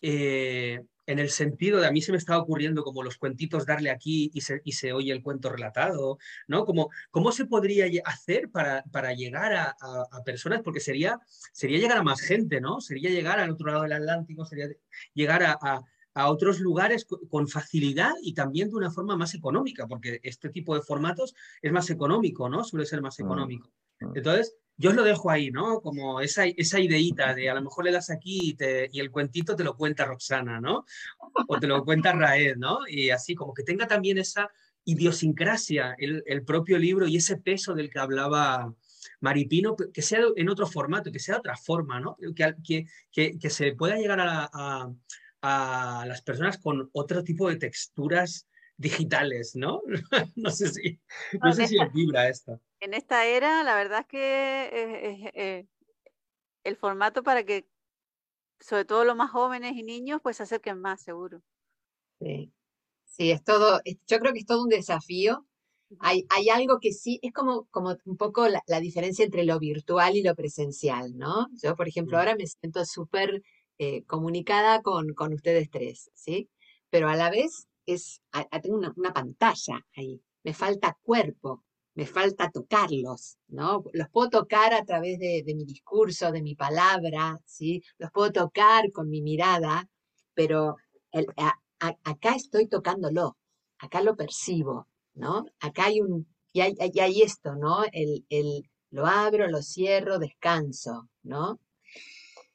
Eh, 0.00 0.80
en 1.08 1.18
el 1.18 1.30
sentido 1.30 1.80
de 1.80 1.86
a 1.86 1.90
mí 1.90 2.02
se 2.02 2.12
me 2.12 2.18
está 2.18 2.38
ocurriendo 2.38 2.84
como 2.84 3.02
los 3.02 3.16
cuentitos 3.16 3.64
darle 3.64 3.90
aquí 3.90 4.30
y 4.34 4.42
se, 4.42 4.60
y 4.62 4.72
se 4.72 4.92
oye 4.92 5.10
el 5.10 5.22
cuento 5.22 5.48
relatado, 5.48 6.18
¿no? 6.46 6.66
Como, 6.66 6.90
¿Cómo 7.10 7.32
se 7.32 7.46
podría 7.46 7.86
hacer 8.04 8.50
para, 8.50 8.84
para 8.92 9.14
llegar 9.14 9.54
a, 9.54 9.74
a, 9.80 10.22
personas? 10.22 10.60
Porque 10.62 10.80
sería, 10.80 11.18
sería 11.52 11.78
llegar 11.78 11.96
a 11.96 12.02
más 12.02 12.20
gente, 12.20 12.60
¿no? 12.60 12.82
Sería 12.82 13.08
llegar 13.08 13.40
al 13.40 13.50
otro 13.50 13.68
lado 13.68 13.84
del 13.84 13.94
Atlántico, 13.94 14.44
sería 14.44 14.68
llegar 15.14 15.42
a, 15.44 15.58
a 15.62 15.80
otros 16.26 16.58
lugares 16.60 17.06
con 17.28 17.46
facilidad 17.48 18.12
y 18.22 18.34
también 18.34 18.70
de 18.70 18.76
una 18.76 18.90
forma 18.90 19.16
más 19.16 19.34
económica, 19.34 19.86
porque 19.86 20.20
este 20.22 20.48
tipo 20.48 20.74
de 20.74 20.82
formatos 20.82 21.34
es 21.62 21.72
más 21.72 21.90
económico, 21.90 22.48
¿no? 22.48 22.64
Suele 22.64 22.86
ser 22.86 23.00
más 23.00 23.18
mm, 23.18 23.22
económico. 23.22 23.70
Mm. 24.00 24.16
Entonces, 24.16 24.54
yo 24.76 24.90
os 24.90 24.96
lo 24.96 25.02
dejo 25.02 25.30
ahí, 25.30 25.50
¿no? 25.50 25.80
Como 25.80 26.20
esa, 26.20 26.46
esa 26.46 26.80
ideita 26.80 27.34
de 27.34 27.50
a 27.50 27.54
lo 27.54 27.62
mejor 27.62 27.84
le 27.84 27.92
das 27.92 28.10
aquí 28.10 28.56
y, 28.58 29.00
el 29.00 29.10
cuentito 29.10 29.56
te 29.56 29.64
lo 29.64 29.76
cuenta 29.76 30.04
Roxana, 30.04 30.60
¿no? 30.60 30.84
O 31.48 31.58
te 31.58 31.66
lo 31.66 31.84
cuenta 31.84 32.12
Raed, 32.12 32.56
¿no? 32.56 32.80
Y 32.88 33.10
así, 33.10 33.34
como 33.34 33.54
que 33.54 33.64
tenga 33.64 33.86
también 33.86 34.18
esa 34.18 34.48
idiosincrasia 34.84 35.94
el, 35.98 36.22
el 36.26 36.44
propio 36.44 36.78
libro 36.78 37.06
y 37.06 37.16
ese 37.16 37.36
peso 37.36 37.74
del 37.74 37.90
que 37.90 37.98
hablaba 37.98 38.72
Maripino, 39.20 39.76
que 39.76 40.02
sea 40.02 40.20
en 40.36 40.48
otro 40.48 40.66
formato, 40.66 41.10
que 41.10 41.18
sea 41.18 41.34
de 41.34 41.40
otra 41.40 41.56
forma, 41.56 42.00
¿no? 42.00 42.16
Que, 42.34 42.86
que, 43.12 43.38
que, 43.38 43.50
se 43.50 43.72
pueda 43.72 43.96
llegar 43.96 44.20
a 44.20 44.48
a 44.52 44.92
las 45.42 46.22
personas 46.22 46.58
con 46.58 46.90
otro 46.92 47.22
tipo 47.22 47.48
de 47.48 47.56
texturas 47.56 48.48
digitales, 48.76 49.52
¿no? 49.54 49.82
no 50.36 50.50
sé 50.50 50.68
si, 50.68 51.00
no 51.42 51.52
sé 51.52 51.66
si 51.66 51.76
vibra 51.92 52.28
esto. 52.28 52.60
En 52.80 52.94
esta 52.94 53.26
era, 53.26 53.62
la 53.64 53.74
verdad 53.74 54.00
es 54.00 54.06
que 54.06 54.70
eh, 55.34 55.66
el 56.64 56.76
formato 56.76 57.22
para 57.22 57.44
que, 57.44 57.68
sobre 58.60 58.84
todo 58.84 59.04
los 59.04 59.16
más 59.16 59.30
jóvenes 59.30 59.76
y 59.76 59.82
niños, 59.82 60.20
pues 60.22 60.36
se 60.36 60.44
acerquen 60.44 60.80
más, 60.80 61.02
seguro. 61.02 61.42
Sí, 62.20 62.52
sí 63.04 63.30
es 63.30 63.42
todo, 63.42 63.80
yo 63.84 64.18
creo 64.18 64.32
que 64.32 64.40
es 64.40 64.46
todo 64.46 64.62
un 64.62 64.68
desafío. 64.68 65.44
Hay, 66.00 66.26
hay 66.28 66.50
algo 66.50 66.80
que 66.80 66.92
sí, 66.92 67.18
es 67.22 67.32
como, 67.32 67.66
como 67.70 67.96
un 68.04 68.16
poco 68.18 68.46
la, 68.46 68.62
la 68.66 68.78
diferencia 68.78 69.24
entre 69.24 69.44
lo 69.44 69.58
virtual 69.58 70.16
y 70.16 70.22
lo 70.22 70.34
presencial, 70.34 71.16
¿no? 71.16 71.48
Yo, 71.62 71.74
por 71.76 71.88
ejemplo, 71.88 72.18
ahora 72.18 72.36
me 72.36 72.46
siento 72.46 72.84
súper 72.84 73.42
eh, 73.78 74.04
comunicada 74.04 74.82
con, 74.82 75.14
con, 75.14 75.32
ustedes 75.32 75.70
tres, 75.70 76.10
¿sí? 76.14 76.50
Pero 76.90 77.08
a 77.08 77.16
la 77.16 77.30
vez 77.30 77.68
es, 77.86 78.22
tengo 78.62 78.76
una, 78.76 79.12
pantalla 79.14 79.86
ahí, 79.96 80.20
me 80.42 80.52
falta 80.52 80.98
cuerpo, 81.02 81.64
me 81.94 82.06
falta 82.06 82.50
tocarlos, 82.50 83.38
¿no? 83.48 83.84
Los 83.92 84.08
puedo 84.10 84.30
tocar 84.30 84.74
a 84.74 84.84
través 84.84 85.18
de, 85.18 85.44
mi 85.54 85.64
discurso, 85.64 86.32
de 86.32 86.42
mi 86.42 86.54
palabra, 86.54 87.40
¿sí? 87.44 87.82
Los 87.98 88.10
puedo 88.10 88.32
tocar 88.32 88.90
con 88.92 89.08
mi 89.08 89.22
mirada, 89.22 89.88
pero 90.34 90.76
acá 92.04 92.34
estoy 92.34 92.66
tocándolo, 92.68 93.36
acá 93.78 94.02
lo 94.02 94.16
percibo, 94.16 94.88
¿no? 95.14 95.44
Acá 95.60 95.86
hay 95.86 96.00
un, 96.00 96.26
y 96.52 96.60
hay, 96.60 96.74
hay 96.80 97.22
esto, 97.22 97.54
¿no? 97.54 97.84
El, 97.92 98.26
el, 98.28 98.68
lo 98.90 99.06
abro, 99.06 99.48
lo 99.48 99.62
cierro, 99.62 100.18
descanso, 100.18 101.08
¿no? 101.22 101.60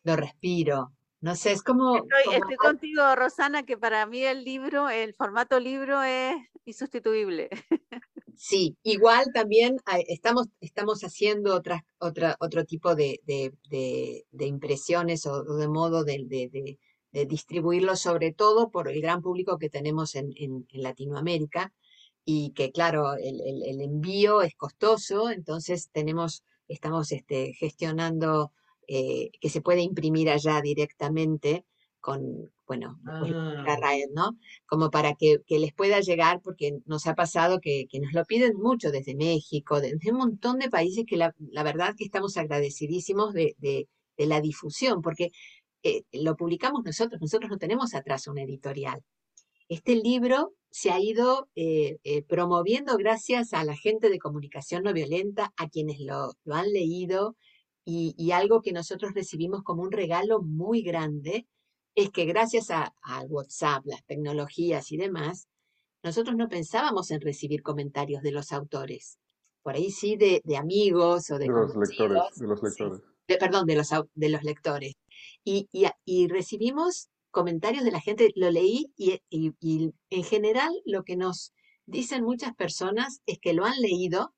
Lo 0.04 0.16
respiro, 0.16 0.92
no 1.24 1.38
sé, 1.38 1.54
es 1.54 1.64
como... 1.64 1.96
Estoy, 1.96 2.58
contigo, 2.58 3.16
Rosana, 3.16 3.64
que 3.64 3.78
para 3.78 4.06
mí 4.06 4.26
el 4.26 4.44
libro, 4.44 4.90
el 4.90 5.14
formato 5.14 5.58
libro 5.58 6.04
es 6.04 6.36
insustituible. 6.66 7.50
Sí, 8.36 8.76
igual 8.82 9.28
también 9.32 9.78
estamos, 10.08 10.48
estamos 10.60 11.02
haciendo 11.04 11.56
otra, 11.56 11.86
otra, 12.00 12.36
otro 12.40 12.66
tipo 12.66 12.96
de, 12.96 13.22
impresiones 14.40 15.28
o, 15.28 15.44
de 15.44 15.68
modo 15.68 16.04
de, 16.04 16.80
distribuirlo, 17.12 17.96
sobre 17.96 18.34
todo 18.34 18.72
por 18.72 18.90
el 18.90 19.00
gran 19.02 19.22
público 19.22 19.60
que 19.60 19.70
tenemos 19.70 20.16
en, 20.16 20.66
Latinoamérica 20.72 21.72
y 22.26 22.54
que, 22.54 22.72
claro, 22.72 23.14
el, 23.14 23.80
envío 23.82 24.42
es 24.42 24.56
costoso, 24.56 25.30
entonces 25.30 25.90
tenemos, 25.94 26.44
estamos 26.68 27.12
este, 27.12 27.54
gestionando 27.54 28.52
eh, 28.96 29.32
que 29.42 29.50
se 29.50 29.60
puede 29.60 29.82
imprimir 29.82 30.30
allá 30.30 30.62
directamente 30.62 31.66
con, 32.00 32.52
bueno, 32.68 33.00
ah. 33.08 33.24
¿no? 34.14 34.38
Como 34.68 34.92
para 34.92 35.16
que, 35.16 35.40
les 35.50 35.74
pueda 35.74 36.00
llegar, 36.00 36.42
porque 36.44 36.78
nos 36.86 37.08
ha 37.08 37.16
pasado 37.16 37.60
que, 37.60 37.88
nos 38.00 38.14
lo 38.14 38.24
piden 38.26 38.56
mucho 38.56 38.92
desde 38.92 39.16
México, 39.16 39.82
desde 39.82 40.12
un 40.12 40.18
montón 40.18 40.60
de 40.60 40.70
países 40.70 41.06
que 41.08 41.18
la, 41.18 41.34
verdad 41.64 41.96
que 41.98 42.04
estamos 42.04 42.38
agradecidísimos 42.38 43.34
de, 43.34 43.88
la 44.18 44.42
difusión, 44.42 45.02
porque 45.02 45.32
eh, 45.82 46.04
lo 46.12 46.36
publicamos 46.36 46.84
nosotros, 46.86 47.20
nosotros 47.20 47.50
no 47.50 47.58
tenemos 47.58 47.96
atrás 47.96 48.28
una 48.28 48.44
editorial. 48.44 49.02
Este 49.70 49.96
libro 49.96 50.54
se 50.70 50.92
ha 50.92 51.00
ido 51.00 51.50
eh, 51.56 51.98
promoviendo 52.28 52.96
gracias 52.98 53.54
a 53.54 53.64
la 53.64 53.76
gente 53.76 54.12
de 54.12 54.20
comunicación 54.20 54.84
no 54.84 54.94
violenta, 54.94 55.52
a 55.58 55.68
quienes 55.68 56.00
lo, 56.00 56.34
lo 56.44 56.54
han 56.54 56.72
leído, 56.72 57.36
y, 57.86 58.32
algo 58.32 58.62
que 58.62 58.72
nosotros 58.72 59.14
recibimos 59.14 59.64
como 59.64 59.84
un 59.84 59.92
regalo 59.92 60.42
muy 60.42 60.82
grande 60.82 61.48
es 61.96 62.10
que 62.10 62.26
gracias 62.26 62.72
a, 62.72 62.94
WhatsApp, 63.28 63.86
las 63.86 64.04
tecnologías 64.06 64.92
y 64.92 64.98
demás, 64.98 65.48
nosotros 66.02 66.36
no 66.36 66.50
pensábamos 66.50 67.12
en 67.12 67.22
recibir 67.22 67.62
comentarios 67.62 68.24
de 68.24 68.32
los 68.32 68.52
autores. 68.52 69.20
Por 69.62 69.76
ahí 69.76 69.92
sí 69.92 70.16
de, 70.16 70.42
amigos 70.58 71.30
o 71.30 71.38
de, 71.38 71.48
los 71.48 71.76
lectores. 71.76 72.24
De 72.36 72.48
los 72.48 72.64
lectores. 72.64 73.02
perdón, 73.26 73.66
de 73.66 73.76
los, 73.76 73.90
de 74.14 74.30
los 74.30 74.44
lectores. 74.44 74.94
Y, 75.44 75.68
y, 76.06 76.28
recibimos 76.28 77.10
comentarios 77.32 77.84
de 77.84 77.92
la 77.92 78.02
gente, 78.02 78.32
lo 78.36 78.50
leí 78.52 78.92
y, 78.96 79.20
y, 79.30 79.94
en 80.10 80.24
general 80.24 80.72
lo 80.86 81.04
que 81.04 81.16
nos 81.16 81.54
dicen 81.86 82.24
muchas 82.24 82.56
personas 82.56 83.22
es 83.26 83.40
que 83.40 83.54
lo 83.54 83.66
han 83.66 83.80
leído 83.82 84.34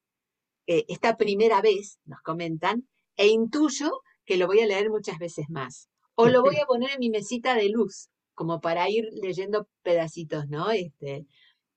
eh, 0.67 0.85
esta 0.87 1.15
primera 1.15 1.61
vez, 1.61 1.99
nos 2.05 2.21
comentan, 2.21 2.87
e 3.17 3.27
intuyo 3.27 4.01
que 4.25 4.37
lo 4.37 4.47
voy 4.47 4.59
a 4.61 4.65
leer 4.65 4.89
muchas 4.89 5.19
veces 5.19 5.49
más. 5.49 5.89
O 6.15 6.27
lo 6.27 6.41
voy 6.41 6.57
a 6.57 6.65
poner 6.65 6.91
en 6.91 6.99
mi 6.99 7.09
mesita 7.09 7.55
de 7.55 7.69
luz, 7.69 8.09
como 8.33 8.61
para 8.61 8.89
ir 8.89 9.09
leyendo 9.21 9.67
pedacitos, 9.83 10.47
¿no? 10.47 10.71
Este, 10.71 11.25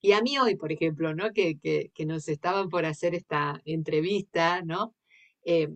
y 0.01 0.13
a 0.13 0.23
mí 0.23 0.39
hoy, 0.39 0.55
por 0.55 0.73
ejemplo, 0.73 1.15
¿no? 1.15 1.33
Que, 1.33 1.59
que, 1.59 1.91
que 1.95 2.07
nos 2.07 2.29
estaban 2.29 2.69
por 2.69 2.87
hacer 2.87 3.15
esta 3.15 3.61
entrevista, 3.65 4.63
¿no? 4.63 4.95
Eh, 5.45 5.69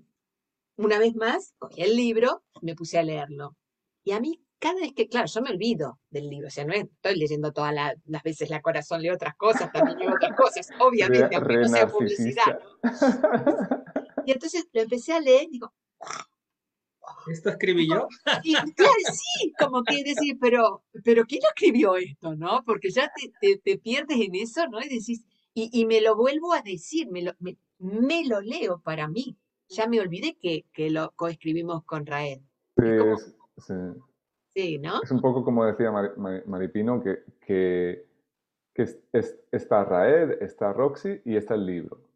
una 0.76 0.98
vez 0.98 1.14
más, 1.14 1.54
cogí 1.58 1.82
el 1.82 1.96
libro, 1.96 2.42
me 2.60 2.74
puse 2.74 2.98
a 2.98 3.02
leerlo. 3.02 3.56
Y 4.04 4.12
a 4.12 4.20
mí, 4.20 4.40
cada 4.58 4.80
vez 4.80 4.92
que, 4.94 5.08
claro, 5.08 5.26
yo 5.26 5.42
me 5.42 5.50
olvido 5.50 5.98
del 6.10 6.28
libro, 6.28 6.48
o 6.48 6.50
sea, 6.50 6.64
no 6.64 6.72
estoy 6.72 7.16
leyendo 7.16 7.52
todas 7.52 7.74
las 7.74 8.22
veces 8.22 8.48
la 8.48 8.62
corazón, 8.62 9.02
leo 9.02 9.14
otras 9.14 9.34
cosas, 9.36 9.72
también 9.72 9.98
leo 9.98 10.14
otras 10.14 10.36
cosas, 10.36 10.68
obviamente, 10.80 11.34
aunque 11.34 11.56
no 11.56 11.68
sea 11.68 11.88
publicidad. 11.88 12.60
Y 14.27 14.33
entonces 14.33 14.66
lo 14.73 14.83
empecé 14.83 15.12
a 15.12 15.20
leer 15.20 15.45
y 15.45 15.53
digo, 15.53 15.73
¿Esto 17.31 17.51
escribí 17.51 17.89
yo? 17.89 18.09
Y, 18.43 18.55
claro, 18.55 18.95
sí, 19.12 19.53
como 19.59 19.83
que 19.83 20.03
decir, 20.05 20.39
pero, 20.41 20.83
pero 21.05 21.25
¿quién 21.25 21.43
escribió 21.43 21.97
esto, 21.97 22.35
no? 22.37 22.62
Porque 22.64 22.91
ya 22.91 23.11
te, 23.41 23.59
te, 23.59 23.79
pierdes 23.79 24.18
en 24.20 24.35
eso, 24.35 24.66
¿no? 24.68 24.81
Y 24.81 24.89
decís, 24.89 25.25
y, 25.55 25.70
y, 25.73 25.87
me 25.87 26.01
lo 26.01 26.16
vuelvo 26.16 26.53
a 26.53 26.62
decir, 26.62 27.11
me 27.11 27.23
lo, 27.23 27.33
me, 27.41 28.25
lo 28.27 28.41
leo 28.41 28.81
para 28.81 29.09
mí. 29.09 29.37
Ya 29.68 29.87
me 29.87 30.01
olvidé 30.01 30.37
que, 30.37 30.66
que 30.73 30.91
lo 30.91 31.12
coescribimos 31.16 31.85
con 31.85 32.07
Raed. 32.07 32.41
Sí, 32.77 33.33
sí. 33.59 33.75
sí, 34.55 34.79
¿no? 34.79 35.03
Es 35.03 35.11
un 35.11 35.20
poco 35.20 35.45
como 35.45 35.64
decía 35.64 35.91
Maripino, 36.47 37.03
que, 37.03 37.25
que, 37.41 38.07
que 38.75 39.01
está 39.51 39.85
Raed, 39.85 40.43
está 40.43 40.73
Roxy 40.73 41.20
y 41.25 41.37
está 41.37 41.55
el 41.55 41.66
libro. 41.66 42.11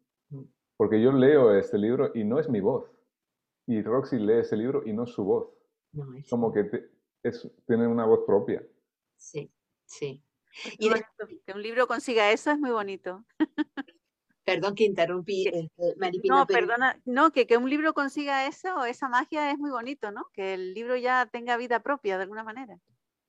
Porque 0.77 1.01
yo 1.01 1.11
leo 1.11 1.53
este 1.55 1.77
libro 1.77 2.11
y 2.13 2.23
no 2.23 2.39
es 2.39 2.49
mi 2.49 2.61
voz. 2.61 2.89
y 3.67 3.81
Roxy 3.81 4.17
lee 4.19 4.39
ese 4.39 4.57
libro 4.57 4.83
y 4.85 4.93
no 4.93 5.03
es 5.03 5.11
su 5.11 5.23
voz. 5.23 5.49
Como 6.29 6.53
que 6.53 6.69
es, 7.23 7.49
tiene 7.65 7.87
una 7.87 8.05
voz 8.05 8.21
propia. 8.25 8.63
Sí, 9.17 9.51
sí. 9.85 10.23
Y 10.79 10.89
que 11.45 11.53
un 11.53 11.61
libro 11.61 11.87
consiga 11.87 12.31
eso 12.31 12.51
es 12.51 12.59
muy 12.59 12.71
bonito. 12.71 13.25
Perdón 14.43 14.75
que 14.75 14.85
interrumpí, 14.85 15.47
este, 15.47 15.95
No, 16.23 16.45
perdona, 16.47 17.01
no, 17.05 17.31
que, 17.31 17.45
que 17.45 17.57
un 17.57 17.69
libro 17.69 17.93
consiga 17.93 18.47
eso, 18.47 18.85
esa 18.85 19.09
magia 19.09 19.51
es 19.51 19.57
muy 19.57 19.71
bonito, 19.71 20.11
¿no? 20.11 20.29
Que 20.33 20.53
el 20.53 20.73
libro 20.73 20.95
ya 20.95 21.25
tenga 21.29 21.57
vida 21.57 21.83
propia 21.83 22.15
de 22.17 22.23
alguna 22.23 22.43
manera. 22.45 22.79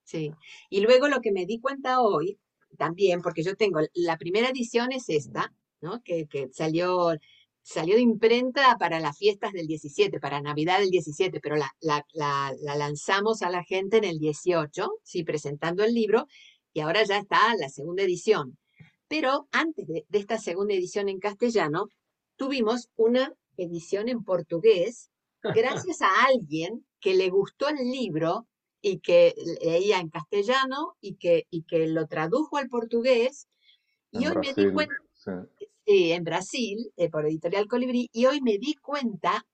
Sí, 0.04 0.32
y 0.70 0.80
luego 0.80 1.08
lo 1.08 1.20
que 1.20 1.32
me 1.32 1.44
di 1.44 1.60
cuenta 1.60 2.00
hoy, 2.00 2.38
también, 2.78 3.20
porque 3.20 3.42
yo 3.42 3.56
tengo, 3.56 3.80
la 3.94 4.16
primera 4.16 4.48
edición 4.48 4.92
es 4.92 5.08
esta, 5.08 5.52
¿no? 5.80 6.02
Que, 6.02 6.28
que 6.28 6.48
salió 6.52 7.10
salió 7.68 7.96
de 7.96 8.00
imprenta 8.00 8.78
para 8.78 8.98
las 8.98 9.18
fiestas 9.18 9.52
del 9.52 9.66
17, 9.66 10.20
para 10.20 10.40
Navidad 10.40 10.78
del 10.78 10.88
17, 10.88 11.38
pero 11.40 11.56
la, 11.56 11.70
la, 11.80 12.02
la, 12.14 12.76
lanzamos 12.76 13.42
a 13.42 13.50
la 13.50 13.62
gente 13.62 13.98
en 13.98 14.04
el 14.04 14.18
18, 14.18 14.88
sí, 15.02 15.22
presentando 15.22 15.84
el 15.84 15.92
libro, 15.92 16.26
y 16.72 16.80
ahora 16.80 17.04
ya 17.04 17.18
está 17.18 17.54
la 17.56 17.68
segunda 17.68 18.04
edición. 18.04 18.56
Pero 19.06 19.48
antes 19.52 19.86
de, 19.86 20.06
de 20.08 20.18
esta 20.18 20.38
segunda 20.38 20.72
edición 20.72 21.10
en 21.10 21.18
castellano, 21.18 21.88
tuvimos 22.36 22.88
una 22.96 23.34
edición 23.58 24.08
en 24.08 24.24
portugués, 24.24 25.10
gracias 25.42 26.00
a 26.00 26.08
alguien 26.24 26.86
que 27.00 27.14
le 27.14 27.28
gustó 27.28 27.68
el 27.68 27.76
libro 27.76 28.46
y 28.80 29.00
que 29.00 29.34
leía 29.62 30.00
en 30.00 30.08
castellano 30.08 30.96
y 31.02 31.16
que, 31.16 31.46
y 31.50 31.64
que 31.64 31.86
lo 31.86 32.06
tradujo 32.06 32.56
al 32.56 32.70
portugués. 32.70 33.46
Y 34.10 34.26
hoy 34.26 34.36
me 34.36 34.54
di 34.54 34.72
cuenta, 34.72 34.94
eh, 35.90 36.14
en 36.14 36.22
Brasil, 36.22 36.92
eh, 36.98 37.08
por 37.08 37.24
Editorial 37.24 37.66
Colibrí, 37.66 38.10
y 38.12 38.26
hoy 38.26 38.42
me 38.42 38.58
di 38.58 38.74
cuenta 38.74 39.46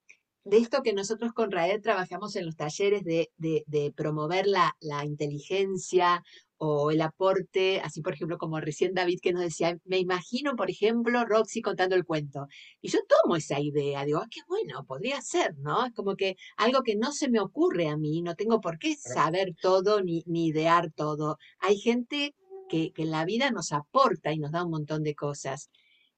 de 0.42 0.56
esto 0.56 0.82
que 0.82 0.92
nosotros 0.92 1.32
con 1.32 1.52
Raed 1.52 1.80
trabajamos 1.80 2.34
en 2.34 2.46
los 2.46 2.56
talleres 2.56 3.04
de, 3.04 3.92
promover 3.96 4.48
la, 4.48 4.74
inteligencia 5.04 6.24
o 6.56 6.90
el 6.90 7.02
aporte, 7.02 7.80
así 7.84 8.00
por 8.02 8.14
ejemplo 8.14 8.36
como 8.36 8.58
recién 8.58 8.94
David 8.94 9.20
que 9.22 9.32
nos 9.32 9.42
decía, 9.42 9.78
me 9.84 9.98
imagino 9.98 10.56
por 10.56 10.70
ejemplo 10.70 11.24
Roxy 11.24 11.62
contando 11.62 11.94
el 11.94 12.04
cuento. 12.04 12.48
Y 12.82 12.88
yo 12.88 12.98
tomo 13.08 13.36
esa 13.36 13.60
idea, 13.60 14.04
digo, 14.04 14.18
ah, 14.18 14.26
qué 14.28 14.40
bueno, 14.48 14.84
podría 14.84 15.20
ser, 15.22 15.56
¿no? 15.58 15.86
Es 15.86 15.92
como 15.94 16.16
que 16.16 16.34
algo 16.56 16.82
que 16.82 16.96
no 16.96 17.12
se 17.12 17.30
me 17.30 17.38
ocurre 17.38 17.86
a 17.86 17.96
mí, 17.96 18.22
no 18.22 18.34
tengo 18.34 18.60
por 18.60 18.80
qué 18.80 18.96
saber 18.96 19.54
todo 19.62 20.02
ni, 20.02 20.24
ni 20.26 20.48
idear 20.48 20.90
todo. 20.90 21.38
Hay 21.60 21.78
gente 21.78 22.34
que, 22.68 22.90
que 22.92 23.02
en 23.02 23.12
la 23.12 23.24
vida 23.24 23.52
nos 23.52 23.70
aporta 23.70 24.32
y 24.32 24.38
nos 24.40 24.50
da 24.50 24.64
un 24.64 24.72
montón 24.72 25.04
de 25.04 25.14
cosas 25.14 25.70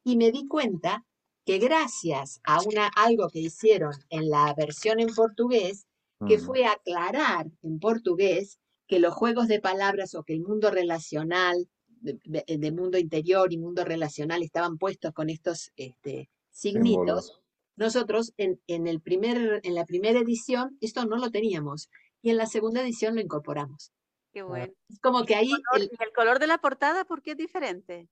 y 0.07 0.17
me 0.17 0.31
di 0.31 0.47
cuenta 0.47 1.05
que 1.45 1.59
gracias 1.59 2.41
a 2.45 2.63
una, 2.63 2.87
algo 2.95 3.29
que 3.29 3.41
hicieron 3.41 3.93
en 4.09 4.31
la 4.31 4.55
versión 4.57 5.01
en 5.01 5.13
portugués, 5.13 5.89
que 6.29 6.39
fue 6.39 6.65
aclarar 6.65 7.47
en 7.63 7.81
portugués 7.81 8.61
que 8.87 9.01
los 9.01 9.13
juegos 9.13 9.49
de 9.49 9.61
palabras 9.61 10.15
o 10.15 10.23
que 10.23 10.33
el 10.33 10.43
mundo 10.43 10.71
relacional, 10.71 11.69
de, 12.01 12.73
mundo 12.73 12.99
interior 12.99 13.53
y 13.53 13.59
mundo 13.59 13.85
relacional 13.85 14.45
estaban 14.45 14.79
puestos 14.79 15.13
con 15.13 15.29
estos 15.29 15.73
este, 15.77 16.31
signitos, 16.53 17.41
nosotros 17.75 18.33
en, 18.37 18.61
en, 18.69 18.87
el 18.87 19.01
primer, 19.01 19.61
en 19.65 19.75
la 19.75 19.85
primera 19.87 20.21
edición 20.21 20.79
esto 20.81 21.05
no 21.05 21.17
lo 21.17 21.33
teníamos 21.33 21.91
y 22.23 22.31
en 22.31 22.37
la 22.37 22.47
segunda 22.47 22.81
edición 22.81 23.17
lo 23.17 23.21
incorporamos. 23.21 23.91
Qué 24.33 24.43
bueno. 24.43 24.73
Es 24.89 25.01
como 25.01 25.25
que 25.25 25.35
ahí... 25.35 25.51
el, 25.75 25.91
el 25.99 26.13
color 26.15 26.39
de 26.39 26.47
la 26.47 26.59
portada, 26.59 27.05
¿por 27.05 27.23
qué 27.23 27.33
es 27.33 27.37
diferente? 27.37 28.09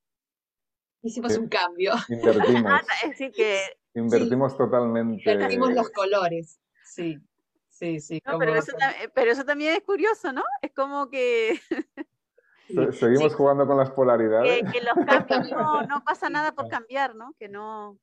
Hicimos 1.04 1.36
un 1.36 1.48
cambio. 1.48 1.92
Invertimos. 2.08 2.72
Ah, 2.72 2.82
que, 3.34 3.60
Invertimos 3.94 4.56
totalmente. 4.56 5.30
Invertimos 5.30 5.72
los 5.72 5.90
colores, 5.90 6.60
sí. 6.84 7.20
Sí, 7.68 8.00
sí. 8.00 8.22
pero, 9.14 9.30
eso, 9.30 9.44
también 9.44 9.74
es 9.74 9.82
curioso, 9.82 10.32
¿no? 10.32 10.44
Es 10.62 10.72
como 10.72 11.10
que... 11.10 11.60
Seguimos 12.92 13.34
jugando 13.34 13.66
con 13.66 13.76
las 13.76 13.90
polaridades. 13.90 14.62
Que, 14.72 14.80
los 14.80 14.94
cambios 15.26 15.50
no, 15.88 16.04
pasa 16.04 16.30
nada 16.30 16.52
por 16.54 16.68
cambiar, 16.68 17.16
¿no? 17.16 17.34
Que 17.38 17.48
no... 17.48 17.98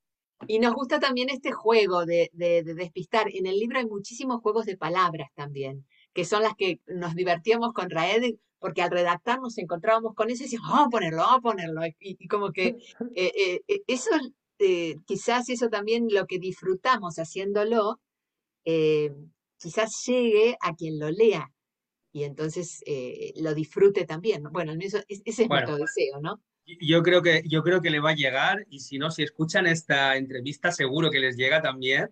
Y 0.48 0.60
nos 0.60 0.74
gusta 0.74 1.00
también 1.00 1.30
este 1.30 1.52
juego 1.52 2.06
de, 2.06 2.30
de, 2.34 2.64
despistar. 2.64 3.28
En 3.34 3.46
el 3.46 3.60
libro 3.60 3.80
hay 3.80 3.86
muchísimos 3.86 4.42
juegos 4.42 4.66
de 4.66 4.76
palabras 4.76 5.30
también, 5.36 5.86
que 6.14 6.26
son 6.26 6.44
las 6.44 6.56
que 6.56 6.82
nos 6.88 7.16
divertíamos 7.16 7.74
con 7.74 7.90
Raed 7.90 8.36
porque 8.62 8.84
al 8.84 8.92
redactar 8.92 9.42
nos 9.42 9.58
encontrábamos 9.58 10.14
con 10.14 10.30
eso 10.30 10.44
y 10.44 10.46
decíamos, 10.46 10.70
vamos 10.70 10.88
a 10.88 10.90
ponerlo, 10.92 11.18
vamos 11.18 11.38
a 11.40 11.42
ponerlo. 11.42 11.82
Y, 12.00 12.28
como 12.28 12.52
que 12.52 12.68
eh, 13.16 13.32
eh, 13.36 13.62
eh, 13.68 13.82
eso, 13.88 14.12
quizás 15.06 15.50
eso 15.50 15.68
también 15.70 16.08
lo 16.10 16.28
que 16.28 16.38
disfrutamos 16.38 17.16
haciéndolo, 17.18 18.00
quizás 18.64 19.90
llegue 20.06 20.56
a 20.62 20.76
quien 20.76 21.00
lo 21.00 21.10
lea 21.10 21.52
y 22.14 22.24
entonces 22.24 22.84
lo 23.36 23.56
disfrute 23.56 24.06
también. 24.06 24.44
Bueno, 24.52 24.74
ese 24.80 25.04
es 25.08 25.50
nuestro 25.50 25.78
deseo, 25.78 26.22
¿no? 26.22 26.40
Yo 26.66 27.04
creo, 27.04 27.22
que, 27.22 27.44
yo 27.48 27.64
creo 27.64 27.82
que 27.82 27.90
le 27.90 28.00
va 28.00 28.12
a 28.12 28.16
llegar 28.16 28.66
y 28.70 28.80
si 28.80 28.98
no, 28.98 29.12
si 29.12 29.24
escuchan 29.24 29.68
esta 29.68 30.16
entrevista, 30.16 30.72
seguro 30.72 31.10
que 31.10 31.20
les 31.20 31.36
llega 31.36 31.62
también, 31.62 32.10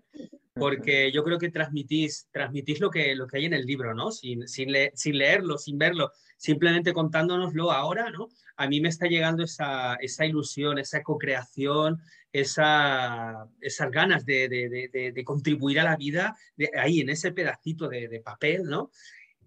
porque 0.53 1.11
yo 1.13 1.23
creo 1.23 1.37
que 1.37 1.49
transmitís, 1.49 2.27
transmitís 2.31 2.79
lo, 2.79 2.89
que, 2.89 3.15
lo 3.15 3.27
que 3.27 3.37
hay 3.37 3.45
en 3.45 3.53
el 3.53 3.65
libro, 3.65 3.93
¿no? 3.93 4.11
Sin, 4.11 4.47
sin, 4.47 4.69
sin 4.93 5.17
leerlo, 5.17 5.57
sin 5.57 5.77
verlo, 5.77 6.11
simplemente 6.37 6.93
contándonoslo 6.93 7.71
ahora, 7.71 8.09
¿no? 8.09 8.29
A 8.57 8.67
mí 8.67 8.81
me 8.81 8.89
está 8.89 9.07
llegando 9.07 9.43
esa, 9.43 9.95
esa 9.95 10.25
ilusión, 10.25 10.79
esa 10.79 11.03
co-creación, 11.03 12.01
esa, 12.31 13.47
esas 13.61 13.91
ganas 13.91 14.25
de, 14.25 14.47
de, 14.49 15.11
de, 15.13 15.23
contribuir 15.23 15.79
a 15.79 15.83
la 15.83 15.95
vida 15.95 16.35
ahí, 16.77 17.01
en 17.01 17.09
ese 17.09 17.31
pedacito 17.31 17.87
de, 17.87 18.21
papel, 18.23 18.63
¿no? 18.63 18.91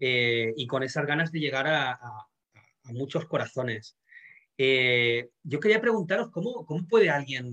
Eh, 0.01 0.53
y 0.57 0.67
con 0.67 0.83
esas 0.83 1.07
ganas 1.07 1.31
de 1.31 1.41
llegar 1.41 1.67
a, 1.67 1.93
a, 1.93 2.29
muchos 2.93 3.27
corazones. 3.27 3.97
Eh, 4.59 5.31
yo 5.43 5.61
quería 5.61 5.81
preguntaros 5.81 6.31
cómo, 6.31 6.65
cómo 6.67 6.87
puede 6.87 7.11
alguien 7.11 7.47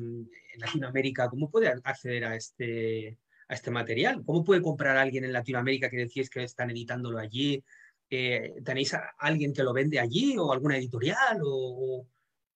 en 0.53 0.59
Latinoamérica, 0.59 1.29
cómo 1.29 1.49
puede 1.49 1.73
acceder 1.83 2.25
a 2.25 2.35
este, 2.35 3.17
a 3.47 3.53
este 3.53 3.71
material, 3.71 4.23
cómo 4.25 4.43
puede 4.43 4.61
comprar 4.61 4.97
alguien 4.97 5.23
en 5.23 5.33
Latinoamérica 5.33 5.89
que 5.89 5.97
decís 5.97 6.29
que 6.29 6.43
están 6.43 6.69
editándolo 6.71 7.17
allí, 7.17 7.63
eh, 8.09 8.55
¿Tenéis 8.65 8.95
a 8.95 9.13
alguien 9.19 9.53
que 9.53 9.63
lo 9.63 9.71
vende 9.71 9.99
allí 9.99 10.35
o 10.37 10.51
alguna 10.51 10.77
editorial 10.77 11.39
o, 11.43 12.07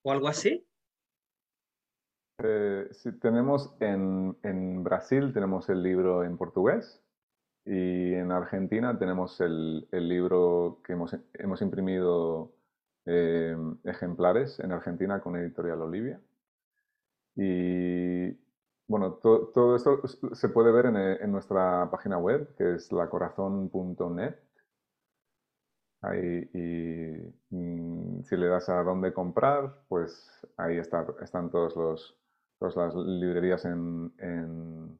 algo 0.05 0.27
así? 0.27 0.65
Eh, 2.43 2.89
tenemos 3.21 3.73
en, 3.79 4.83
Brasil 4.83 5.31
tenemos 5.31 5.69
el 5.69 5.83
libro 5.83 6.23
en 6.23 6.37
portugués 6.37 7.01
y 7.65 8.13
en 8.13 8.31
Argentina 8.31 8.97
tenemos 8.97 9.39
el, 9.41 9.87
libro 9.91 10.81
que 10.83 10.93
hemos, 10.93 11.15
hemos 11.35 11.61
imprimido 11.61 12.55
eh, 13.05 13.55
ejemplares 13.83 14.59
en 14.59 14.71
Argentina 14.71 15.21
con 15.21 15.35
Editorial 15.35 15.81
Olivia. 15.81 16.21
Y 17.35 18.31
bueno, 18.87 19.13
todo 19.13 19.75
esto 19.75 20.07
se 20.07 20.49
puede 20.49 20.71
ver 20.71 20.87
en, 20.87 20.97
en, 20.97 21.31
nuestra 21.31 21.89
página 21.91 22.17
web, 22.17 22.55
que 22.55 22.75
es 22.75 22.91
lacorazon.net. 22.91 24.35
Ahí, 26.01 26.49
y 26.53 27.55
mm, 27.55 28.23
si 28.23 28.35
le 28.35 28.47
das 28.47 28.67
a 28.69 28.83
dónde 28.83 29.13
comprar, 29.13 29.73
pues 29.87 30.29
ahí 30.57 30.77
está, 30.77 31.07
están 31.21 31.49
todos 31.49 31.75
los, 31.77 32.17
todas 32.59 32.75
las 32.75 32.95
librerías 32.95 33.63
en, 33.65 34.13
en, 34.17 34.99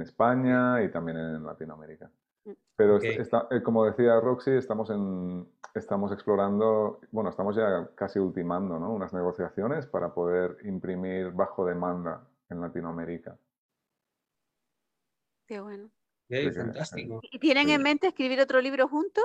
España 0.00 0.82
y 0.82 0.90
también 0.90 1.18
en 1.18 1.44
Latinoamérica. 1.44 2.10
Pero 2.76 2.96
está, 2.96 3.46
eh, 3.50 3.62
como 3.62 3.84
decía 3.84 4.18
Roxy, 4.20 4.52
estamos, 4.52 4.88
en, 4.90 5.46
estamos 5.74 6.12
explorando, 6.12 7.00
bueno, 7.10 7.28
estamos 7.28 7.54
ya 7.54 7.90
casi 7.94 8.18
ultimando 8.18 8.78
¿no? 8.78 8.92
unas 8.92 9.12
negociaciones 9.12 9.86
para 9.86 10.14
poder 10.14 10.56
imprimir 10.64 11.30
bajo 11.30 11.66
demanda 11.66 12.26
en 12.48 12.60
Latinoamérica. 12.60 13.36
Qué 15.46 15.60
bueno. 15.60 15.90
fantástico. 16.54 17.20
¿Y 17.30 17.38
tienen 17.38 17.68
en 17.68 17.82
mente 17.82 18.06
escribir 18.06 18.40
otro 18.40 18.60
libro 18.60 18.88
juntos? 18.88 19.24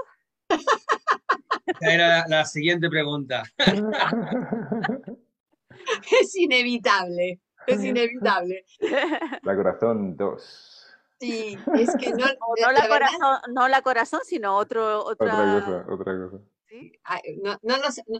Esa 1.65 1.93
era 1.93 2.27
la 2.27 2.45
siguiente 2.45 2.89
pregunta. 2.89 3.43
Es 6.21 6.35
inevitable, 6.35 7.41
es 7.67 7.83
inevitable. 7.83 8.65
La 9.43 9.55
corazón 9.55 10.15
2. 10.15 10.74
Sí, 11.19 11.57
es 11.75 11.95
que 11.97 12.09
no, 12.11 12.25
no, 12.25 12.71
la, 12.71 12.87
corazón, 12.87 13.53
no 13.53 13.67
la 13.67 13.81
corazón, 13.81 14.19
sino 14.25 14.57
otro, 14.57 15.03
otra... 15.05 15.33
otra 15.33 15.65
cosa. 15.65 15.93
Otra 15.93 16.17
cosa. 16.17 16.43
¿Sí? 16.67 16.91
No, 17.41 17.57
no 17.61 17.75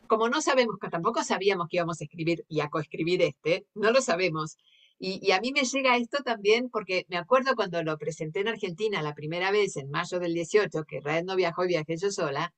como 0.07 0.29
no 0.29 0.41
sabemos, 0.41 0.77
que 0.79 0.89
tampoco 0.89 1.23
sabíamos 1.23 1.67
que 1.69 1.77
íbamos 1.77 1.99
a 1.99 2.05
escribir 2.05 2.45
y 2.47 2.61
a 2.61 2.69
coescribir 2.69 3.21
este, 3.21 3.65
no 3.73 3.91
lo 3.91 4.01
sabemos. 4.01 4.57
Y, 4.97 5.19
y, 5.21 5.31
a 5.31 5.41
mí 5.41 5.51
me 5.51 5.63
llega 5.63 5.97
esto 5.97 6.23
también 6.23 6.69
porque 6.69 7.05
me 7.09 7.17
acuerdo 7.17 7.55
cuando 7.55 7.83
lo 7.83 7.97
presenté 7.97 8.39
en 8.39 8.47
Argentina 8.47 9.01
la 9.01 9.13
primera 9.13 9.51
vez, 9.51 9.75
en 9.75 9.89
mayo 9.89 10.19
del 10.19 10.33
18, 10.33 10.85
que 10.85 11.01
Raed 11.01 11.25
no 11.25 11.35
viajó 11.35 11.65
y 11.65 11.69
viajé 11.69 11.97
yo 11.97 12.11
sola, 12.11 12.53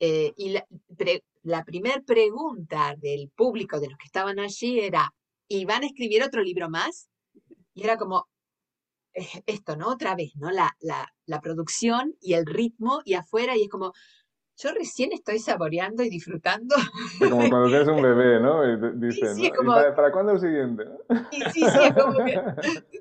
eh, 0.00 0.32
y 0.36 0.50
la, 0.50 0.64
la 1.42 1.64
primera 1.64 2.00
pregunta 2.00 2.94
del 2.96 3.30
público, 3.30 3.80
de 3.80 3.88
los 3.88 3.98
que 3.98 4.06
estaban 4.06 4.38
allí, 4.38 4.80
era, 4.80 5.12
¿y 5.46 5.66
van 5.66 5.82
a 5.82 5.86
escribir 5.86 6.22
otro 6.22 6.42
libro 6.42 6.70
más? 6.70 7.10
Y 7.74 7.84
era 7.84 7.98
como, 7.98 8.26
esto, 9.14 9.76
¿no? 9.76 9.88
Otra 9.88 10.14
vez, 10.14 10.32
¿no? 10.36 10.50
La, 10.50 10.76
la, 10.80 11.12
la 11.26 11.40
producción 11.40 12.14
y 12.20 12.34
el 12.34 12.46
ritmo 12.46 13.00
y 13.04 13.14
afuera, 13.14 13.56
y 13.56 13.62
es 13.62 13.68
como, 13.68 13.92
yo 14.56 14.72
recién 14.72 15.12
estoy 15.12 15.38
saboreando 15.40 16.02
y 16.04 16.10
disfrutando. 16.10 16.76
como 17.18 17.48
cuando 17.48 17.68
tienes 17.68 17.88
un 17.88 18.02
bebé, 18.02 18.40
¿no? 18.40 18.64
Y 18.64 18.98
dices, 18.98 19.36
sí, 19.36 19.50
para, 19.96 20.12
cuándo 20.12 20.32
el 20.32 20.40
siguiente? 20.40 20.84
Sí, 21.32 21.42
sí, 21.52 21.60
sí, 21.60 21.78
es 21.82 21.94
como 21.94 22.24
que 22.24 22.40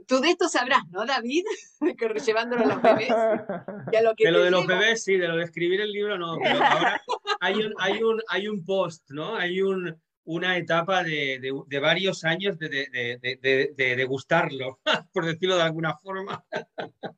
tú 0.07 0.19
de 0.19 0.29
esto 0.29 0.49
sabrás, 0.49 0.81
¿no, 0.89 1.05
David? 1.05 1.43
Llevándolo 2.25 2.63
a 2.63 2.67
los 2.67 2.81
bebés. 2.81 3.09
lo 3.09 4.13
de 4.13 4.31
lo 4.31 4.43
de 4.43 4.51
los 4.51 4.65
bebés, 4.65 5.03
sí, 5.03 5.17
de 5.17 5.27
lo 5.27 5.35
de 5.35 5.43
escribir 5.43 5.81
el 5.81 5.91
libro, 5.91 6.17
no. 6.17 6.37
Pero 6.41 6.63
ahora 6.63 7.01
hay 7.39 7.55
un, 7.55 7.73
hay 7.77 8.01
un, 8.01 8.21
hay 8.29 8.47
un 8.47 8.65
post, 8.65 9.11
¿no? 9.11 9.35
Hay 9.35 9.61
un, 9.61 9.95
una 10.25 10.57
etapa 10.57 11.03
de, 11.03 11.39
de, 11.67 11.79
varios 11.79 12.23
años 12.23 12.57
de, 12.57 12.69
de, 12.69 13.73
de, 13.75 13.95
degustarlo, 13.95 14.79
por 15.13 15.25
decirlo 15.25 15.55
de 15.55 15.63
alguna 15.63 15.97
forma. 15.97 16.43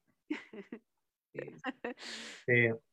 Sí. 2.46 2.70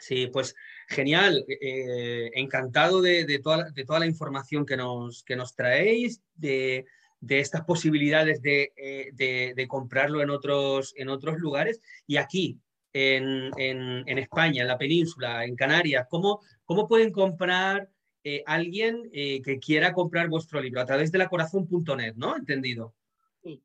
Sí, 0.00 0.28
pues 0.28 0.54
genial, 0.88 1.44
eh, 1.48 2.30
encantado 2.34 3.02
de, 3.02 3.40
toda, 3.42 3.70
de, 3.70 3.84
toda, 3.84 3.98
la 4.00 4.06
información 4.06 4.64
que 4.64 4.76
nos, 4.76 5.22
que 5.24 5.36
nos 5.36 5.54
traéis, 5.54 6.22
de, 6.34 6.86
estas 7.28 7.64
posibilidades 7.64 8.40
eh, 8.44 9.10
de, 9.12 9.66
comprarlo 9.68 10.22
en 10.22 10.30
otros, 10.30 10.94
en 10.96 11.08
otros 11.08 11.38
lugares 11.38 11.80
y 12.06 12.16
aquí, 12.16 12.60
en, 12.92 13.50
en, 13.58 14.18
España, 14.18 14.62
en 14.62 14.68
la 14.68 14.78
península, 14.78 15.44
en 15.44 15.56
Canarias, 15.56 16.06
¿cómo, 16.08 16.40
cómo 16.64 16.88
pueden 16.88 17.12
comprar 17.12 17.88
eh, 18.36 18.42
alguien 18.46 19.10
que 19.12 19.58
quiera 19.60 19.92
comprar 19.92 20.28
vuestro 20.28 20.60
libro? 20.60 20.80
A 20.80 20.86
través 20.86 21.12
de 21.12 21.18
la 21.18 21.28
corazón.net, 21.28 22.14
¿no? 22.16 22.36
Entendido. 22.36 22.94
Sí. 23.42 23.62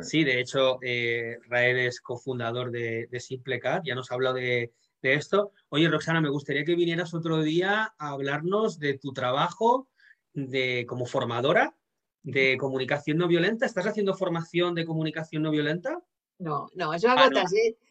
Sí. 0.00 0.22
de 0.22 0.38
hecho, 0.40 0.78
eh, 0.80 1.38
Rael 1.48 1.80
es 1.80 2.00
cofundador 2.00 2.70
de, 2.70 3.08
de 3.10 3.20
Simplecat, 3.20 3.82
ya 3.84 3.96
nos 3.96 4.10
ha 4.10 4.14
hablado 4.14 4.36
de, 4.36 4.72
de 5.02 5.14
esto. 5.14 5.52
Oye, 5.68 5.88
Roxana, 5.88 6.20
me 6.20 6.30
gustaría 6.30 6.64
que 6.64 6.76
vinieras 6.76 7.12
otro 7.12 7.42
día 7.42 7.94
a 7.98 8.08
hablarnos 8.10 8.78
de 8.78 8.98
tu 8.98 9.12
trabajo, 9.12 9.88
de, 10.32 10.86
como 10.88 11.04
formadora 11.06 11.74
de 12.22 12.56
comunicación 12.58 13.18
no 13.18 13.28
violenta. 13.28 13.66
¿Estás 13.66 13.86
haciendo 13.86 14.14
formación 14.14 14.74
de 14.74 14.86
comunicación 14.86 15.42
no 15.42 15.50
violenta? 15.50 16.02
No, 16.38 16.68
no, 16.74 16.96
yo 16.96 17.10
hago, 17.10 17.36
ah, 17.36 17.44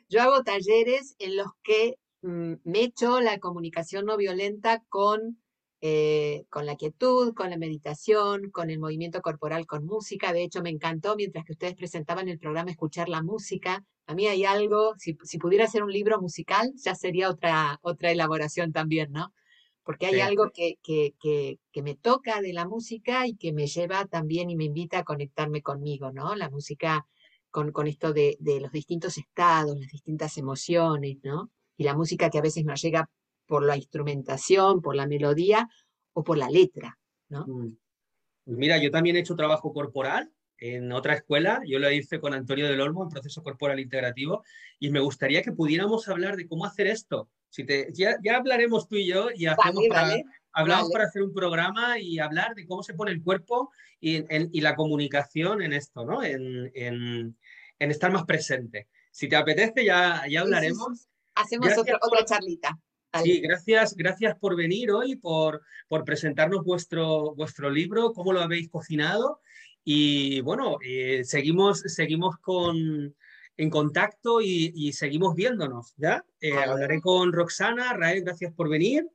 yo 0.09 0.21
hago 0.21 0.43
talleres 0.43 1.15
en 1.19 1.37
los 1.37 1.47
que 1.63 1.97
mm, 2.21 2.53
me 2.63 2.83
echo 2.83 3.19
la 3.21 3.39
comunicación 3.39 4.05
no 4.05 4.17
violenta 4.17 4.83
con, 4.89 5.41
eh, 5.81 6.45
con 6.49 6.65
la 6.67 6.75
quietud, 6.75 7.33
con 7.33 7.49
la 7.49 7.57
meditación, 7.57 8.51
con 8.51 8.69
el 8.69 8.79
movimiento 8.79 9.21
corporal, 9.21 9.65
con 9.65 9.85
música. 9.85 10.31
De 10.31 10.43
hecho, 10.43 10.61
me 10.61 10.69
encantó 10.69 11.15
mientras 11.15 11.43
que 11.43 11.53
ustedes 11.53 11.75
presentaban 11.75 12.29
el 12.29 12.37
programa 12.39 12.69
escuchar 12.71 13.09
la 13.09 13.23
música. 13.23 13.83
A 14.05 14.13
mí 14.13 14.27
hay 14.27 14.45
algo, 14.45 14.93
si, 14.97 15.17
si 15.23 15.39
pudiera 15.39 15.67
ser 15.67 15.83
un 15.83 15.91
libro 15.91 16.21
musical, 16.21 16.71
ya 16.75 16.93
sería 16.95 17.29
otra, 17.29 17.79
otra 17.81 18.11
elaboración 18.11 18.71
también, 18.71 19.11
¿no? 19.11 19.33
porque 19.83 20.05
hay 20.05 20.19
algo 20.19 20.51
que, 20.53 20.75
que, 20.83 21.15
que, 21.19 21.81
me 21.81 21.95
toca 21.95 22.41
de 22.41 22.53
la 22.53 22.67
música 22.67 23.25
y 23.27 23.35
que 23.35 23.51
me 23.51 23.67
lleva 23.67 24.05
también 24.05 24.49
y 24.49 24.55
me 24.55 24.65
invita 24.65 24.99
a 24.99 25.03
conectarme 25.03 25.61
conmigo, 25.61 26.11
¿no? 26.11 26.35
La 26.35 26.49
música 26.49 27.07
con, 27.49 27.71
con 27.71 27.87
esto 27.87 28.13
de, 28.13 28.37
de, 28.39 28.61
los 28.61 28.71
distintos 28.71 29.17
estados, 29.17 29.77
las 29.79 29.91
distintas 29.91 30.37
emociones, 30.37 31.17
¿no? 31.23 31.49
Y 31.77 31.83
la 31.83 31.95
música 31.95 32.29
que 32.29 32.37
a 32.37 32.41
veces 32.41 32.63
nos 32.63 32.81
llega 32.81 33.09
por 33.51 33.65
la 33.65 33.75
instrumentación, 33.75 34.81
por 34.81 34.95
la 34.95 35.05
melodía 35.05 35.67
o 36.13 36.23
por 36.23 36.37
la 36.37 36.49
letra, 36.49 36.97
¿no? 37.27 37.45
Mm. 37.45 37.77
Pues 38.45 38.57
mira, 38.57 38.77
yo 38.77 38.89
también 38.91 39.17
he 39.17 39.19
hecho 39.19 39.35
trabajo 39.35 39.73
corporal 39.73 40.31
en 40.57 40.89
otra 40.93 41.15
escuela, 41.15 41.61
yo 41.67 41.77
lo 41.77 41.91
hice 41.91 42.21
con 42.21 42.33
Antonio 42.33 42.69
del 42.69 42.79
Olmo 42.79 43.03
en 43.03 43.09
proceso 43.09 43.43
corporal 43.43 43.81
integrativo, 43.81 44.45
y 44.79 44.89
me 44.89 45.01
gustaría 45.01 45.41
que 45.41 45.51
pudiéramos 45.51 46.07
hablar 46.07 46.37
de 46.37 46.47
cómo 46.47 46.63
hacer 46.63 46.87
esto, 46.87 47.29
si 47.49 47.65
te, 47.65 47.89
ya, 47.91 48.15
ya, 48.23 48.37
hablaremos 48.37 48.87
tú 48.87 48.95
y 48.95 49.07
yo 49.07 49.27
y 49.35 49.47
hacemos 49.47 49.83
para, 49.89 50.15
hablamos 50.53 50.89
para 50.89 51.03
hacer 51.03 51.21
un 51.21 51.33
programa 51.33 51.99
y 51.99 52.19
hablar 52.19 52.55
de 52.55 52.65
cómo 52.65 52.83
se 52.83 52.93
pone 52.93 53.11
el 53.11 53.21
cuerpo 53.21 53.69
y, 53.99 54.23
y 54.57 54.61
la 54.61 54.77
comunicación 54.77 55.61
en 55.61 55.73
esto, 55.73 56.05
¿no? 56.05 56.23
En, 56.23 56.71
en, 56.73 57.37
en, 57.79 57.91
estar 57.91 58.13
más 58.13 58.23
presente. 58.23 58.87
Si 59.11 59.27
te 59.27 59.35
apetece, 59.35 59.83
ya, 59.83 60.23
ya 60.29 60.39
hablaremos. 60.39 61.09
Hacemos 61.35 61.77
otra, 61.77 61.99
otra 62.01 62.23
charlita. 62.23 62.79
Sí, 63.23 63.41
gracias, 63.41 63.95
gracias 63.95 64.37
por 64.37 64.55
venir 64.55 64.91
hoy, 64.91 65.15
por, 65.17 65.61
por 65.87 66.05
presentarnos 66.05 66.63
vuestro, 66.63 67.35
vuestro 67.35 67.69
libro, 67.69 68.13
cómo 68.13 68.31
lo 68.31 68.41
habéis 68.41 68.69
cocinado. 68.69 69.41
Y 69.83 70.41
bueno, 70.41 70.77
eh, 70.85 71.23
seguimos, 71.25 71.81
seguimos 71.81 72.37
con, 72.37 73.15
en 73.57 73.69
contacto 73.69 74.41
y, 74.41 74.93
seguimos 74.93 75.35
viéndonos, 75.35 75.93
¿ya? 75.97 76.23
Eh, 76.39 76.53
hablaré 76.53 77.01
con 77.01 77.33
Roxana. 77.33 77.93
Rael, 77.93 78.23
gracias 78.23 78.53
por 78.53 78.69
venir. 78.69 79.07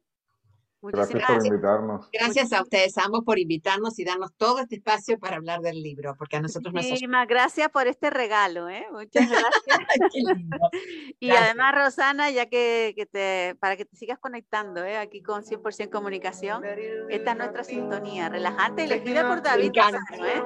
Gracias, 0.92 1.22
por 1.24 1.46
invitarnos. 1.46 2.08
Gracias 2.12 2.52
a 2.52 2.62
ustedes 2.62 2.96
ambos 2.98 3.24
por 3.24 3.38
invitarnos 3.38 3.98
y 3.98 4.04
darnos 4.04 4.32
todo 4.36 4.60
este 4.60 4.76
espacio 4.76 5.18
para 5.18 5.36
hablar 5.36 5.60
del 5.60 5.82
libro, 5.82 6.14
porque 6.16 6.36
a 6.36 6.40
nosotros 6.40 6.72
nos... 6.72 6.84
Muchísimas 6.84 7.26
gracias 7.26 7.68
por 7.70 7.86
este 7.86 8.10
regalo, 8.10 8.68
¿eh? 8.68 8.86
Muchas 8.92 9.28
gracias. 9.30 9.80
y 11.20 11.30
además, 11.30 11.74
Rosana, 11.74 12.30
ya 12.30 12.46
que, 12.46 13.08
te, 13.10 13.56
para 13.60 13.76
que 13.76 13.84
te 13.84 13.96
sigas 13.96 14.18
conectando, 14.18 14.84
¿eh? 14.84 14.96
Aquí 14.98 15.22
con 15.22 15.42
100% 15.42 15.90
Comunicación, 15.90 16.62
esta 17.08 17.32
es 17.32 17.36
nuestra 17.36 17.64
sintonía 17.64 18.28
relajante 18.28 18.84
y 18.84 18.86
le 18.86 18.98
pido 19.00 19.26
por 19.26 19.42
David 19.42 19.72
¿eh? 19.74 20.42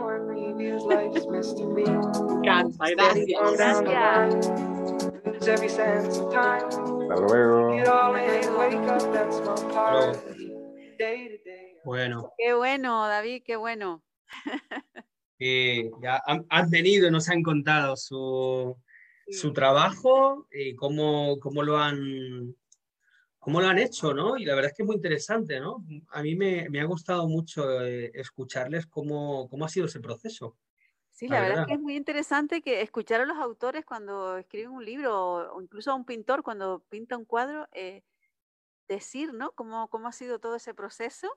gracias. 3.56 4.50
Gracias. 5.40 6.99
Hasta 7.10 7.26
luego. 7.26 7.74
Bueno. 11.84 12.32
Qué 12.38 12.54
bueno, 12.54 13.08
David, 13.08 13.42
qué 13.44 13.56
bueno. 13.56 14.04
ya 15.40 16.22
han, 16.24 16.70
venido, 16.70 17.10
nos 17.10 17.28
han 17.28 17.42
contado 17.42 17.96
su, 17.96 18.76
su 19.28 19.52
trabajo 19.52 20.46
y 20.52 20.76
cómo, 20.76 21.40
cómo, 21.40 21.64
lo 21.64 21.78
han, 21.78 22.54
cómo 23.40 23.60
lo 23.60 23.66
han 23.66 23.78
hecho, 23.78 24.14
¿no? 24.14 24.36
Y 24.36 24.44
la 24.44 24.54
verdad 24.54 24.70
es 24.70 24.76
que 24.76 24.82
es 24.84 24.86
muy 24.86 24.96
interesante, 24.96 25.58
¿no? 25.58 25.84
A 26.10 26.22
mí 26.22 26.36
me, 26.36 26.68
me 26.70 26.80
ha 26.80 26.84
gustado 26.84 27.26
mucho 27.26 27.82
eh, 27.82 28.12
escucharles 28.14 28.86
cómo, 28.86 29.48
cómo 29.48 29.64
ha 29.64 29.68
sido 29.68 29.86
ese 29.86 29.98
proceso. 29.98 30.56
Sí, 31.20 31.28
la, 31.28 31.42
verdad, 31.42 31.60
es 31.60 31.66
que 31.66 31.74
es 31.74 31.80
muy 31.80 31.96
interesante 31.96 32.62
que 32.62 32.80
escuchar 32.80 33.20
a 33.20 33.26
los 33.26 33.36
autores 33.36 33.84
cuando 33.84 34.38
escriben 34.38 34.70
un 34.70 34.82
libro 34.82 35.52
o 35.54 35.60
incluso 35.60 35.90
a 35.90 35.94
un 35.94 36.06
pintor 36.06 36.42
cuando 36.42 36.82
pinta 36.88 37.18
un 37.18 37.26
cuadro, 37.26 37.68
eh, 37.72 38.02
decir, 38.88 39.34
¿no? 39.34 39.52
Cómo, 39.52 39.88
cómo 39.90 40.08
ha 40.08 40.12
sido 40.12 40.38
todo 40.38 40.56
ese 40.56 40.72
proceso, 40.72 41.28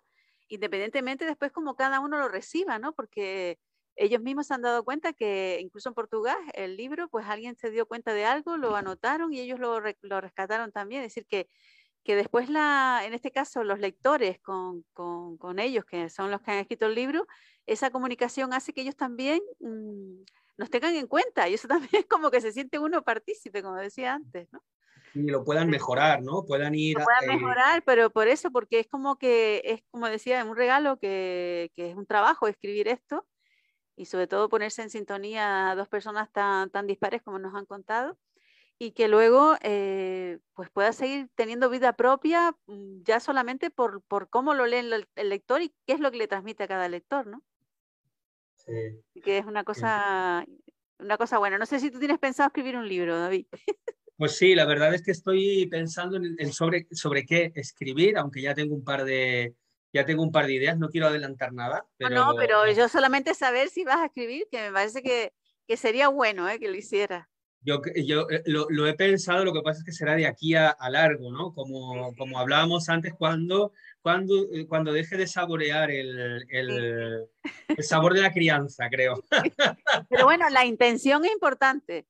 independientemente 0.48 1.26
después 1.26 1.52
cómo 1.52 1.76
cada 1.76 2.00
uno 2.00 2.18
lo 2.18 2.30
reciba, 2.30 2.80
¿no? 2.80 2.94
Porque 2.94 3.60
ellos 3.98 4.22
mismos 4.22 4.48
se 4.48 4.54
han 4.54 4.62
dado 4.62 4.86
cuenta 4.86 5.12
que 5.12 5.60
incluso 5.60 5.90
en 5.90 5.96
Portugal 5.96 6.38
el 6.54 6.78
libro, 6.78 7.10
pues 7.10 7.26
alguien 7.28 7.58
se 7.58 7.70
dio 7.70 7.86
cuenta 7.86 8.14
de 8.14 8.24
algo, 8.24 8.56
lo 8.56 8.78
anotaron 8.78 9.34
y 9.34 9.42
ellos 9.42 9.60
lo, 9.60 9.82
lo 10.02 10.22
rescataron 10.22 10.72
también. 10.72 11.02
Es 11.02 11.10
decir, 11.10 11.28
que, 11.28 11.50
que 12.04 12.16
después, 12.16 12.50
la, 12.50 13.02
en 13.06 13.14
este 13.14 13.32
caso, 13.32 13.64
los 13.64 13.80
lectores 13.80 14.40
con, 14.40 14.84
con, 14.94 15.38
con 15.38 15.60
ellos, 15.60 15.86
que 15.86 16.10
son 16.10 16.32
los 16.32 16.42
que 16.42 16.52
han 16.52 16.58
escrito 16.58 16.86
el 16.86 16.96
libro, 16.96 17.26
esa 17.66 17.92
comunicación 17.92 18.54
hace 18.54 18.74
que 18.74 18.82
ellos 18.82 18.96
también 18.96 19.42
mm, 19.60 20.24
nos 20.58 20.70
tengan 20.70 20.96
en 20.96 21.08
cuenta 21.08 21.48
y 21.48 21.54
eso 21.54 21.68
también 21.90 21.90
es 21.94 22.06
como 22.06 22.30
que 22.30 22.42
se 22.42 22.52
siente 22.52 22.80
uno 22.80 23.04
partícipe, 23.04 23.64
como 23.64 23.76
decía 23.76 24.14
antes, 24.14 24.48
¿no? 24.52 24.62
Y 25.16 25.30
lo 25.30 25.44
puedan 25.44 25.70
mejorar, 25.70 26.24
¿no? 26.24 26.44
Puedan 26.44 26.74
ir... 26.74 26.98
Lo 26.98 27.06
puedan 27.06 27.36
mejorar, 27.36 27.84
pero 27.86 28.10
por 28.10 28.28
eso, 28.28 28.50
porque 28.50 28.80
es 28.80 28.88
como 28.88 29.18
que, 29.18 29.62
es 29.64 29.84
como 29.92 30.08
decía, 30.08 30.44
un 30.44 30.56
regalo 30.56 30.98
que, 30.98 31.72
que 31.76 31.92
es 31.92 31.96
un 31.96 32.08
trabajo 32.08 32.48
escribir 32.48 32.88
esto 32.88 33.28
y 33.96 34.06
sobre 34.06 34.26
todo 34.26 34.50
ponerse 34.50 34.82
en 34.82 34.90
sintonía 34.90 35.70
a 35.70 35.76
dos 35.76 35.88
personas 35.88 36.32
tan, 36.32 36.72
tan 36.72 36.88
dispares 36.88 37.22
como 37.22 37.38
nos 37.38 37.54
han 37.54 37.68
contado 37.68 38.18
y 38.80 38.92
que 38.92 39.08
luego 39.08 39.56
eh, 39.62 40.40
pues 40.54 40.70
pueda 40.70 40.94
seguir 40.94 41.30
teniendo 41.36 41.70
vida 41.70 41.94
propia 41.94 42.56
mm, 42.68 43.04
ya 43.04 43.20
solamente 43.20 43.70
por, 43.70 44.02
por 44.04 44.30
cómo 44.30 44.54
lo 44.54 44.66
lee 44.66 44.78
el, 44.78 45.08
el, 45.16 45.30
lector 45.30 45.62
y 45.62 45.74
qué 45.86 45.94
es 45.94 46.00
lo 46.00 46.12
que 46.12 46.18
le 46.18 46.28
transmite 46.28 46.64
a 46.64 46.68
cada 46.68 46.90
lector, 46.90 47.28
¿no? 47.28 47.44
Que 48.66 49.38
es 49.38 49.46
una 49.46 49.64
cosa, 49.64 50.46
una 51.00 51.18
cosa 51.18 51.38
buena. 51.38 51.58
No 51.58 51.66
sé 51.66 51.80
si 51.80 51.92
tú 51.92 52.00
tienes 52.00 52.20
pensado 52.20 52.48
escribir 52.48 52.78
un 52.78 52.88
libro, 52.88 53.18
David. 53.18 53.46
Pues 54.16 54.38
sí, 54.38 54.56
la 54.56 54.66
verdad 54.66 54.94
es 54.94 55.02
que 55.02 55.12
estoy 55.12 55.66
pensando 55.68 56.18
en, 56.18 56.54
sobre, 56.54 56.88
sobre 56.92 57.26
qué 57.26 57.52
escribir, 57.56 58.18
aunque 58.18 58.42
ya 58.42 58.54
tengo 58.54 58.76
un 58.76 58.84
par 58.84 59.04
de, 59.04 59.56
ya 59.92 60.06
tengo 60.06 60.24
un 60.24 60.32
par 60.32 60.46
de 60.46 60.54
ideas, 60.54 60.78
no 60.78 60.90
quiero 60.90 61.08
adelantar 61.08 61.52
nada. 61.52 61.86
Pero... 61.98 62.16
No, 62.16 62.36
pero 62.36 62.72
yo 62.72 62.88
solamente 62.88 63.34
saber 63.34 63.70
si 63.70 63.84
vas 63.84 63.98
a 63.98 64.06
escribir, 64.06 64.48
que 64.52 64.62
me 64.62 64.72
parece 64.72 65.02
que, 65.02 65.34
que 65.68 65.78
sería 65.78 66.08
bueno 66.10 66.48
¿eh? 66.48 66.60
que 66.60 66.70
lo 66.70 66.76
hiciera. 66.76 67.30
Yo, 67.66 67.82
yo 67.96 68.30
eh, 68.30 68.44
lo, 68.46 68.68
lo, 68.70 68.88
he 68.88 68.94
pensado, 68.94 69.46
lo 69.46 69.54
que 69.54 69.62
pasa 69.62 69.80
es 69.80 69.86
que 69.86 69.92
será 69.94 70.16
de 70.16 70.28
aquí 70.28 70.56
a, 70.56 70.70
a 70.70 70.90
largo, 70.90 71.32
¿no? 71.32 71.54
Como, 71.54 72.14
como 72.16 72.40
hablábamos 72.40 72.90
antes, 72.90 73.14
cuando, 73.14 73.72
cuando, 74.02 74.34
eh, 74.52 74.68
cuando 74.68 74.92
deje 74.92 75.16
de 75.16 75.28
saborear 75.28 75.90
el, 75.90 76.46
el, 76.50 77.28
el 77.70 77.84
sabor 77.84 78.14
de 78.14 78.22
la 78.22 78.34
crianza, 78.34 78.90
creo. 78.90 79.24
Pero 80.10 80.26
bueno, 80.26 80.50
la 80.50 80.66
intención 80.66 81.24
es 81.26 81.32
importante. 81.32 82.06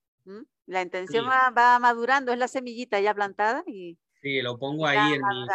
La 0.66 0.82
intención 0.82 1.26
va, 1.28 1.49
va, 1.49 1.78
madurando, 1.80 2.32
es 2.32 2.39
la 2.39 2.47
semillita 2.47 2.99
ya 2.99 3.14
plantada 3.14 3.64
y... 3.68 3.97
Sí, 4.22 4.41
lo 4.41 4.58
pongo 4.58 4.88
ahí 4.88 5.14
en 5.14 5.22
mis, 5.22 5.49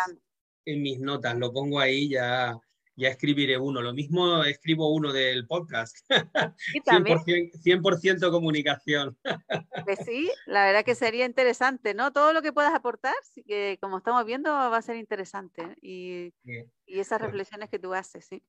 en 0.66 0.82
mis, 0.82 1.00
notas, 1.00 1.36
lo 1.38 1.52
pongo 1.52 1.80
ahí 1.80 2.10
ya, 2.10 2.54
ya 2.98 3.08
escribiré 3.08 3.56
uno. 3.56 3.80
Lo 3.80 3.94
mismo 3.94 4.44
escribo 4.44 4.92
uno 4.92 5.12
del 5.12 5.46
podcast. 5.46 5.96
100%, 6.08 8.00
100 8.00 8.20
comunicación. 8.30 9.16
Pues 9.84 10.00
sí, 10.04 10.30
la 10.46 10.66
verdad 10.66 10.84
que 10.84 10.94
sería 10.94 11.24
interesante, 11.24 11.94
¿no? 11.94 12.12
Todo 12.12 12.34
lo 12.34 12.42
que 12.42 12.52
puedas 12.52 12.74
aportar, 12.74 13.14
que 13.46 13.78
como 13.80 13.98
estamos 13.98 14.26
viendo, 14.26 14.50
va 14.50 14.76
a 14.76 14.82
ser 14.82 14.96
interesante. 14.96 15.76
Y, 15.80 16.34
y 16.44 16.98
esas 16.98 17.22
reflexiones 17.22 17.70
que 17.70 17.78
tú 17.78 17.94
haces, 17.94 18.26
sí. 18.26 18.42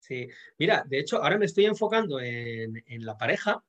Sí, 0.00 0.28
mira, 0.58 0.82
de 0.88 0.98
hecho, 0.98 1.22
ahora 1.22 1.38
me 1.38 1.44
estoy 1.44 1.66
enfocando 1.66 2.18
en, 2.18 2.82
en 2.86 3.04
la 3.04 3.16
pareja 3.16 3.62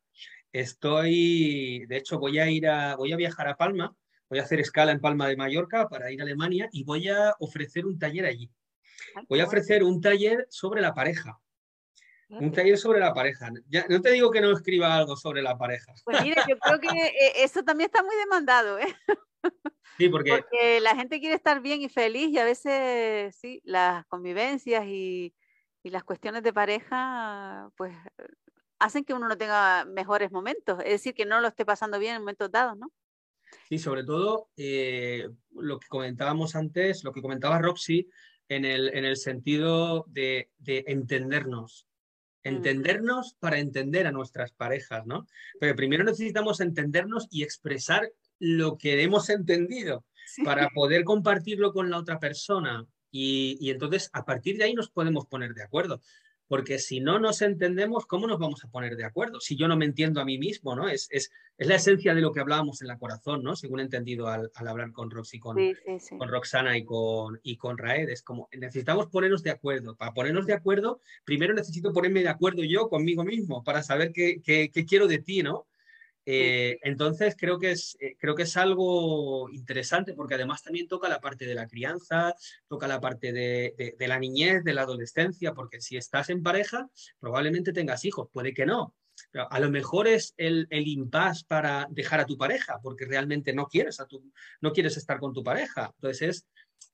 Estoy, 0.54 1.86
de 1.88 1.98
hecho, 1.98 2.20
voy 2.20 2.40
a 2.40 2.50
ir 2.50 2.68
a, 2.68 2.98
voy 2.98 3.14
a 3.14 3.16
viajar 3.16 3.48
a 3.48 3.56
Palma, 3.56 3.96
voy 4.30 4.40
a 4.40 4.44
hacer 4.44 4.60
escala 4.60 4.92
en 4.92 5.00
Palma 5.00 5.30
de 5.30 5.38
Mallorca 5.38 5.88
para 5.88 6.12
ir 6.12 6.20
a 6.20 6.24
Alemania 6.24 6.68
y 6.74 6.84
voy 6.84 7.08
a 7.08 7.36
ofrecer 7.40 7.86
un 7.86 7.98
taller 7.98 8.26
allí. 8.26 8.52
Voy 9.28 9.40
a 9.40 9.46
ofrecer 9.46 9.84
un 9.84 10.02
taller 10.02 10.48
sobre 10.50 10.82
la 10.82 10.94
pareja. 10.94 11.40
Un 12.30 12.52
taller 12.52 12.78
sobre 12.78 13.00
la 13.00 13.14
pareja. 13.14 13.50
Ya, 13.68 13.86
no 13.90 14.02
te 14.02 14.12
digo 14.12 14.32
que 14.32 14.40
no 14.40 14.52
escriba 14.52 14.96
algo 14.96 15.18
sobre 15.18 15.42
la 15.42 15.58
pareja. 15.58 15.94
Pues 16.06 16.24
mire, 16.24 16.42
yo 16.48 16.58
creo 16.58 16.80
que 16.80 16.88
eh, 16.88 17.34
eso 17.44 17.62
también 17.64 17.90
está 17.90 18.04
muy 18.04 18.16
demandado, 18.16 18.80
¿eh? 18.80 18.96
Sí, 19.98 20.08
porque... 20.08 20.32
porque 20.32 20.80
la 20.80 20.96
gente 20.96 21.20
quiere 21.20 21.36
estar 21.36 21.62
bien 21.62 21.82
y 21.82 21.90
feliz 21.90 22.30
y 22.30 22.38
a 22.38 22.46
veces, 22.46 23.36
sí, 23.36 23.62
las 23.66 24.06
convivencias 24.06 24.86
y, 24.86 25.36
y 25.84 25.90
las 25.90 26.04
cuestiones 26.04 26.44
de 26.44 26.54
pareja, 26.54 27.70
pues 27.76 27.94
hacen 28.80 29.04
que 29.04 29.14
uno 29.14 29.28
no 29.28 29.38
tenga 29.38 29.86
mejores 29.86 30.32
momentos, 30.32 30.80
es 30.80 30.92
decir, 30.92 31.14
que 31.14 31.26
no 31.26 31.40
lo 31.40 31.48
esté 31.48 31.66
pasando 31.66 32.00
bien 32.00 32.16
en 32.16 32.22
momentos 32.22 32.52
dados, 32.52 32.78
¿no? 32.78 32.92
Sí, 33.68 33.78
sobre 33.78 34.04
todo 34.04 34.50
eh, 34.58 35.30
lo 35.52 35.80
que 35.80 35.88
comentábamos 35.88 36.56
antes, 36.56 37.04
lo 37.04 37.12
que 37.12 37.22
comentaba 37.22 37.60
Roxy, 37.60 38.10
en 38.52 38.66
el, 38.66 38.90
en 38.94 39.06
el 39.06 39.16
sentido 39.16 40.04
de, 40.10 40.50
de 40.60 40.84
entendernos. 40.88 41.88
Entendernos 42.44 43.38
para 43.40 43.60
entender 43.60 44.08
a 44.08 44.12
nuestras 44.12 44.52
parejas, 44.52 45.06
¿no? 45.06 45.26
Pero 45.58 45.74
primero 45.74 46.04
necesitamos 46.04 46.60
entendernos 46.60 47.28
y 47.32 47.44
expresar 47.44 48.12
lo 48.40 48.78
que 48.78 49.02
hemos 49.04 49.30
entendido 49.30 50.04
para 50.44 50.70
poder 50.70 51.06
compartirlo 51.06 51.72
con 51.72 51.90
la 51.90 51.98
otra 51.98 52.20
persona. 52.20 52.86
Y, 53.10 53.58
y, 53.62 53.70
entonces 53.70 54.10
a 54.12 54.26
partir 54.26 54.58
de 54.58 54.66
ahí 54.66 54.74
nos 54.74 54.90
podemos 54.90 55.28
poner 55.28 55.54
de 55.54 55.64
acuerdo 55.64 56.02
porque 56.52 56.80
si 56.80 57.00
no 57.00 57.18
nos 57.18 57.42
entendemos, 57.42 58.06
¿cómo 58.06 58.28
nos 58.28 58.38
vamos 58.38 58.62
a 58.66 58.68
poner 58.68 58.98
de 58.98 59.06
acuerdo? 59.06 59.40
Si 59.40 59.56
yo 59.56 59.70
no 59.70 59.78
me 59.78 59.86
entiendo 59.86 60.20
a 60.20 60.26
mí 60.26 60.38
mismo, 60.38 60.76
¿no? 60.76 60.90
Es, 60.90 61.08
es, 61.10 61.32
es 61.58 61.66
la 61.66 61.76
esencia 61.76 62.14
de 62.14 62.20
lo 62.20 62.34
que 62.34 62.42
hablábamos 62.42 62.82
en 62.82 62.90
la 62.90 62.98
corazón, 62.98 63.42
¿no? 63.42 63.56
Según 63.56 63.80
he 63.80 63.84
entendido 63.84 64.28
al, 64.28 64.52
al 64.54 64.68
hablar 64.68 64.92
con 64.92 65.10
Roxy, 65.10 65.40
con, 65.40 65.56
sí, 65.56 65.74
sí, 65.86 66.00
sí. 66.02 66.18
con 66.18 66.28
Roxana 66.28 66.78
y 66.78 66.84
con, 66.84 67.40
y 67.42 67.56
con 67.56 67.78
Raed, 67.78 68.10
es 68.10 68.22
como 68.22 68.50
necesitamos 68.52 69.08
ponernos 69.08 69.44
de 69.44 69.52
acuerdo. 69.52 69.96
Para 69.96 70.14
ponernos 70.14 70.46
de 70.46 70.52
acuerdo, 70.52 71.00
primero 71.24 71.54
necesito 71.54 71.94
ponerme 71.94 72.22
de 72.22 72.28
acuerdo 72.28 72.66
yo 72.66 72.90
conmigo 72.90 73.24
mismo 73.24 73.64
para 73.64 73.82
saber 73.82 74.12
qué, 74.12 74.42
qué, 74.44 74.72
qué 74.74 74.84
quiero 74.84 75.08
de 75.08 75.20
ti, 75.20 75.44
¿no? 75.44 75.68
Eh, 76.26 76.78
entonces 76.84 77.36
creo 77.38 77.58
que, 77.58 77.72
es, 77.72 77.98
eh, 78.00 78.16
creo 78.20 78.36
que 78.36 78.44
es 78.44 78.56
algo 78.58 79.50
interesante 79.50 80.14
porque 80.14 80.36
además 80.36 80.62
también 80.62 80.88
toca 80.88 81.10
la 81.10 81.20
parte 81.20 81.46
de 81.46 81.56
la 81.56 81.68
crianza, 81.68 82.36
toca 82.68 82.88
la 82.88 83.02
parte 83.02 83.34
de, 83.34 83.96
de, 83.98 84.08
la 84.08 84.20
niñez, 84.20 84.64
de 84.64 84.74
la 84.74 84.84
adolescencia, 84.84 85.54
porque 85.54 85.82
si 85.82 85.98
estás 85.98 86.30
en 86.30 86.44
pareja 86.44 86.90
probablemente 87.20 87.74
tengas 87.74 88.06
hijos, 88.06 88.30
puede 88.32 88.54
que 88.54 88.66
no. 88.66 88.96
Pero 89.32 89.52
a 89.52 89.60
lo 89.60 89.70
mejor 89.70 90.08
es 90.08 90.34
el, 90.38 90.68
el 90.70 90.88
impasse 90.88 91.46
para 91.48 91.88
dejar 91.90 92.20
a 92.20 92.26
tu 92.26 92.38
pareja 92.38 92.80
porque 92.82 93.06
realmente 93.06 93.54
no 93.54 93.68
quieres, 93.68 94.00
a 94.00 94.08
tu, 94.08 94.32
no 94.62 94.72
quieres 94.72 94.98
estar 94.98 95.20
con 95.20 95.34
tu 95.34 95.44
pareja. 95.44 95.92
Entonces 95.96 96.22
es... 96.30 96.46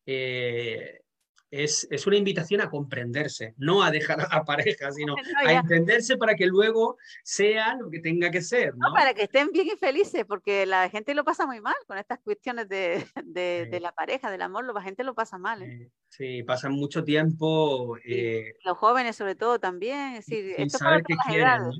Eh, 0.05 1.01
es, 1.49 1.87
es, 1.89 2.05
una 2.07 2.17
invitación 2.17 2.61
a 2.61 2.69
comprenderse, 2.69 3.53
no 3.57 3.81
a 3.81 3.91
dejar 3.91 4.27
a 4.29 4.43
pareja, 4.43 4.91
sino 4.91 5.15
no, 5.43 5.49
a 5.49 5.53
entenderse 5.53 6.17
para 6.17 6.35
que 6.35 6.45
luego 6.45 6.97
sea 7.23 7.75
lo 7.75 7.89
que 7.89 7.99
tenga 7.99 8.29
que 8.31 8.41
ser. 8.41 8.75
¿no? 8.75 8.89
no 8.89 8.93
para 8.93 9.13
que 9.13 9.23
estén 9.23 9.51
bien 9.51 9.67
y 9.67 9.77
felices, 9.77 10.25
porque 10.27 10.65
la 10.65 10.89
gente 10.89 11.13
lo 11.13 11.23
pasa 11.23 11.45
muy 11.45 11.61
mal 11.61 11.75
con 11.87 11.97
estas 11.97 12.19
cuestiones 12.19 12.67
de, 12.69 13.05
de, 13.25 13.63
sí. 13.65 13.71
de 13.71 13.79
la 13.79 13.91
pareja, 13.93 14.31
del 14.31 14.41
amor, 14.41 14.65
la 14.73 14.81
gente 14.81 15.03
lo 15.03 15.15
pasa 15.15 15.37
mal. 15.37 15.63
¿eh? 15.63 15.91
Sí, 16.09 16.43
pasan 16.43 16.73
mucho 16.73 17.03
tiempo. 17.03 17.97
Eh, 18.05 18.53
Los 18.65 18.77
jóvenes 18.77 19.15
sobre 19.15 19.35
todo 19.35 19.59
también, 19.59 20.15
es 20.15 20.25
decir, 20.25 20.55
sin 20.55 20.69
saber 20.69 21.03
qué 21.03 21.15
quieren, 21.27 21.63
¿no? 21.63 21.71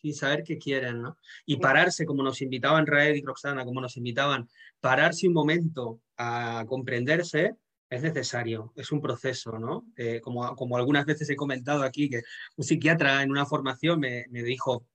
sin 0.00 0.14
saber 0.14 0.42
qué 0.44 0.58
quieren, 0.58 1.02
¿no? 1.02 1.18
Y 1.44 1.54
sí. 1.54 1.60
pararse, 1.60 2.06
como 2.06 2.22
nos 2.22 2.40
invitaban 2.40 2.86
Raed 2.86 3.14
y 3.16 3.22
Roxana, 3.22 3.64
como 3.64 3.80
nos 3.80 3.96
invitaban, 3.96 4.48
pararse 4.80 5.28
un 5.28 5.34
momento 5.34 6.00
a 6.16 6.64
comprenderse, 6.66 7.56
es 7.90 8.02
necesario, 8.02 8.72
es 8.76 8.92
un 8.92 9.00
proceso, 9.00 9.58
¿no? 9.58 9.84
Eh, 9.96 10.20
como, 10.20 10.54
como, 10.54 10.76
algunas 10.76 11.04
veces 11.04 11.28
he 11.28 11.36
comentado 11.36 11.82
aquí, 11.82 12.08
que 12.08 12.22
un 12.56 12.64
psiquiatra 12.64 13.22
en 13.22 13.32
una 13.32 13.44
formación 13.44 13.98
me, 13.98 14.26
me, 14.30 14.44
dijo, 14.44 14.86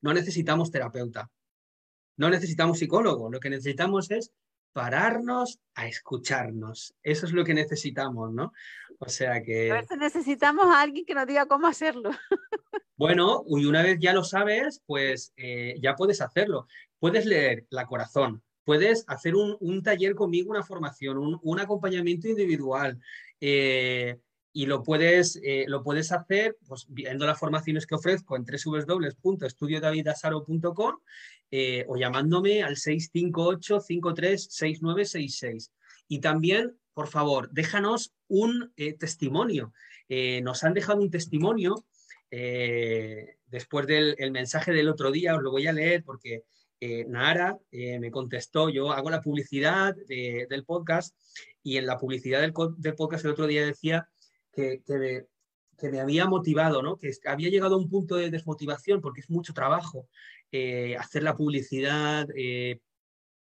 no 0.00 0.14
necesitamos 0.14 0.70
terapeuta, 0.70 1.30
no 2.16 2.30
necesitamos 2.30 2.78
psicólogo, 2.78 3.30
lo 3.30 3.38
que 3.38 3.50
necesitamos 3.50 4.10
es 4.10 4.32
pararnos 4.72 5.58
a 5.74 5.86
escucharnos. 5.86 6.94
Eso 7.02 7.24
es 7.24 7.32
lo 7.32 7.44
que 7.44 7.54
necesitamos, 7.54 8.32
¿no? 8.32 8.52
O 8.98 9.08
sea 9.08 9.42
que... 9.42 9.70
A 9.70 9.80
veces 9.80 9.96
necesitamos 9.96 10.66
a 10.66 10.82
alguien 10.82 11.06
que 11.06 11.14
nos 11.14 11.26
diga 11.26 11.46
cómo 11.46 11.66
hacerlo. 11.66 12.10
bueno, 12.96 13.42
y 13.48 13.64
una 13.64 13.82
vez 13.82 13.98
ya 14.00 14.12
lo 14.12 14.22
sabes, 14.22 14.82
pues 14.84 15.32
eh, 15.36 15.76
ya 15.82 15.94
puedes 15.94 16.20
hacerlo. 16.20 16.66
Puedes 16.98 17.24
leer 17.24 17.66
La 17.70 17.86
Corazón, 17.86 18.42
puedes 18.66 19.04
hacer 19.06 19.34
un, 19.36 19.82
taller 19.84 20.16
conmigo, 20.16 20.50
una 20.50 20.64
formación, 20.64 21.38
un, 21.40 21.60
acompañamiento 21.60 22.26
individual. 22.28 23.00
Eh, 23.40 24.18
y 24.52 24.66
lo 24.66 24.82
puedes, 24.82 25.38
eh, 25.44 25.66
lo 25.68 25.84
puedes 25.84 26.10
hacer 26.10 26.58
pues, 26.66 26.86
viendo 26.88 27.24
las 27.26 27.38
formaciones 27.38 27.86
que 27.86 27.94
ofrezco 27.94 28.36
en 28.36 28.44
www.estudiodavidasaro.com 28.44 30.96
eh, 31.52 31.84
o 31.86 31.96
llamándome 31.96 32.64
al 32.64 32.74
658-536966. 32.74 35.70
Y 36.08 36.18
también, 36.18 36.76
por 36.92 37.06
favor, 37.06 37.48
déjanos 37.52 38.14
un 38.26 38.72
testimonio. 38.98 39.72
nos 40.42 40.64
han 40.64 40.74
dejado 40.74 41.00
un 41.00 41.10
testimonio 41.10 41.86
después 42.30 43.86
del 43.86 44.16
mensaje 44.32 44.72
del 44.72 44.88
otro 44.88 45.12
día, 45.12 45.36
os 45.36 45.42
lo 45.42 45.52
voy 45.52 45.68
a 45.68 45.72
leer 45.72 46.02
porque 46.02 46.42
eh, 46.80 47.04
Nara 47.08 47.58
eh, 47.70 47.98
me 47.98 48.10
contestó, 48.10 48.68
yo 48.68 48.92
hago 48.92 49.10
la 49.10 49.22
publicidad 49.22 49.94
de, 50.06 50.46
del 50.48 50.64
podcast 50.64 51.16
y 51.62 51.78
en 51.78 51.86
la 51.86 51.98
publicidad 51.98 52.40
del, 52.40 52.52
podcast 52.52 53.24
el 53.24 53.30
otro 53.30 53.46
día 53.46 53.64
decía 53.64 54.08
que, 54.52 54.82
me, 55.82 56.00
había 56.00 56.26
motivado, 56.26 56.82
¿no? 56.82 56.98
que 56.98 57.12
había 57.26 57.48
llegado 57.48 57.74
a 57.74 57.78
un 57.78 57.88
punto 57.88 58.16
de 58.16 58.30
desmotivación 58.30 59.00
porque 59.00 59.20
es 59.20 59.30
mucho 59.30 59.52
trabajo 59.52 60.08
eh, 60.52 60.96
hacer 60.96 61.22
la 61.22 61.36
publicidad 61.36 62.28
eh, 62.34 62.80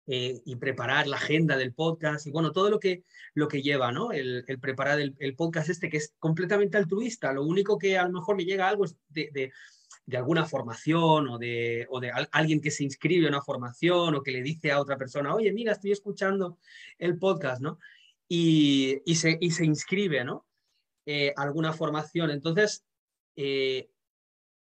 y 0.06 0.54
preparar 0.54 1.08
la 1.08 1.16
agenda 1.16 1.56
del 1.56 1.74
podcast 1.74 2.28
y 2.28 2.30
bueno, 2.30 2.52
todo 2.52 2.70
lo 2.70 2.78
que, 2.78 3.02
lo 3.34 3.48
que 3.48 3.60
lleva, 3.60 3.90
¿no? 3.90 4.12
El, 4.12 4.44
preparar 4.60 5.00
el, 5.00 5.34
podcast 5.34 5.68
este 5.68 5.90
que 5.90 5.96
es 5.96 6.14
completamente 6.20 6.76
altruista. 6.76 7.32
Lo 7.32 7.42
único 7.42 7.76
que 7.76 7.98
a 7.98 8.04
lo 8.04 8.12
mejor 8.12 8.36
me 8.36 8.44
llega 8.44 8.68
algo 8.68 8.84
es 8.84 8.96
de 9.08 9.50
de 10.06 10.16
alguna 10.16 10.46
formación 10.46 11.28
o 11.28 11.36
de, 11.36 11.86
o 11.90 11.98
de 11.98 12.12
alguien 12.30 12.60
que 12.60 12.70
se 12.70 12.84
inscribe 12.84 13.26
a 13.26 13.30
una 13.30 13.42
formación 13.42 14.14
o 14.14 14.22
que 14.22 14.30
le 14.30 14.42
dice 14.42 14.70
a 14.70 14.80
otra 14.80 14.96
persona, 14.96 15.34
oye, 15.34 15.52
mira, 15.52 15.72
estoy 15.72 15.90
escuchando 15.90 16.58
el 16.98 17.18
podcast, 17.18 17.60
¿no? 17.60 17.80
Y, 18.28 19.02
y, 19.04 19.16
se, 19.16 19.36
y 19.40 19.50
se, 19.50 19.64
inscribe, 19.64 20.24
¿no? 20.24 20.46
Eh, 21.04 21.32
alguna 21.36 21.72
formación. 21.72 22.30
Entonces, 22.30 22.84
eh, 23.34 23.88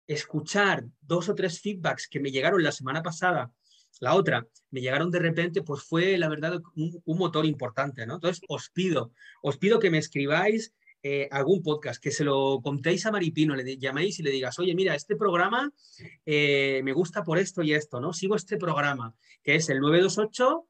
escuchar 0.07 0.84
dos 1.01 1.28
o 1.28 1.34
tres 1.34 1.61
feedbacks 1.61 2.09
que 2.09 2.20
me 2.20 2.30
llegaron 2.30 2.62
la 2.62 2.72
semana 2.72 3.03
pasada, 3.03 3.53
la 4.01 4.14
otra, 4.14 4.47
me 4.70 4.80
llegaron 4.80 5.11
de 5.11 5.18
repente, 5.18 5.62
pues 5.62 5.82
fue, 5.82 6.16
la 6.16 6.28
verdad, 6.28 6.61
un, 6.76 7.03
un 7.05 7.18
motor 7.18 7.45
importante, 7.45 8.07
¿no? 8.07 8.14
Entonces, 8.14 8.43
os 8.49 8.70
pido, 8.70 9.12
os 9.43 9.59
pido 9.59 9.78
que 9.78 9.91
me 9.91 9.99
escribáis 9.99 10.72
eh, 11.09 11.28
algún 11.30 11.62
podcast, 11.62 12.02
que 12.02 12.11
se 12.11 12.24
lo 12.24 12.61
contéis 12.61 13.07
a 13.07 13.12
Maripino, 13.12 13.54
le 13.54 13.78
llaméis 13.78 14.18
y 14.18 14.24
le 14.24 14.32
digas, 14.32 14.59
oye, 14.59 14.74
mira, 14.74 14.92
este 14.92 15.14
programa 15.14 15.72
eh, 16.24 16.80
me 16.82 16.92
gusta 16.92 17.22
por 17.22 17.38
esto 17.38 17.62
y 17.62 17.74
esto, 17.74 18.00
¿no? 18.00 18.12
Sigo 18.12 18.34
este 18.34 18.57
programa, 18.57 19.14
que 19.40 19.54
es 19.54 19.68
el 19.68 19.78
928 19.78 20.66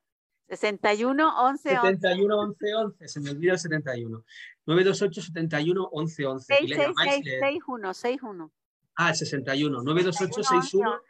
61 0.50 1.42
11 1.42 1.70
71 1.70 2.38
11 2.38 2.74
11. 2.74 3.08
Se 3.08 3.20
me 3.20 3.30
olvida 3.30 3.52
el 3.54 3.58
71. 3.58 4.24
928 4.66 5.22
71 5.22 5.88
11 5.90 6.26
11. 6.26 6.54
61 6.54 7.94
61. 7.94 8.52
Ah, 8.94 9.14
61. 9.14 9.82
928 9.82 10.42
61 10.42 11.00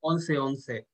11 0.00 0.38
11. 0.38 0.86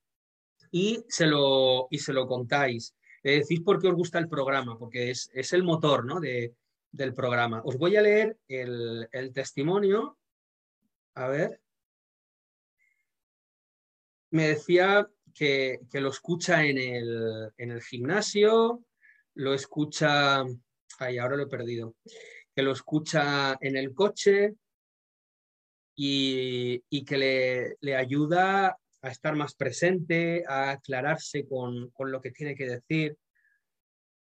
Y 0.71 1.05
se 1.09 1.27
lo, 1.27 1.89
y 1.91 1.99
se 1.99 2.13
lo 2.13 2.29
contáis. 2.29 2.95
Le 3.25 3.41
decís 3.41 3.61
por 3.61 3.81
qué 3.81 3.89
os 3.89 3.95
gusta 3.95 4.21
el 4.21 4.29
programa, 4.29 4.79
porque 4.79 5.11
es, 5.11 5.31
es 5.35 5.53
el 5.53 5.65
motor 5.65 6.05
¿no? 6.05 6.21
de, 6.21 6.55
del 6.93 7.15
programa. 7.15 7.63
Os 7.65 7.77
voy 7.77 7.97
a 7.97 8.03
leer 8.03 8.39
el, 8.47 9.09
el 9.11 9.33
testimonio. 9.33 10.19
A 11.15 11.29
ver. 11.29 11.61
Me 14.31 14.49
decía 14.49 15.09
que, 15.35 15.81
lo 15.93 16.11
escucha 16.11 16.65
en 16.65 16.79
el, 16.79 17.83
gimnasio, 17.83 18.85
lo 19.35 19.55
escucha, 19.55 20.45
ay, 20.99 21.19
ahora 21.19 21.37
lo 21.37 21.43
he 21.45 21.49
perdido, 21.49 21.97
que 22.55 22.63
lo 22.63 22.73
escucha 22.73 23.57
en 23.61 23.77
el 23.77 23.95
coche 23.95 24.55
y, 25.95 27.05
que 27.05 27.19
le, 27.19 27.77
le, 27.81 27.97
ayuda 27.97 28.79
a 29.03 29.09
estar 29.11 29.37
más 29.37 29.55
presente, 29.55 30.45
a 30.49 30.71
aclararse 30.71 31.47
con, 31.47 31.91
con 31.91 32.11
lo 32.11 32.21
que 32.23 32.31
tiene 32.31 32.55
que 32.55 32.67
decir 32.67 33.19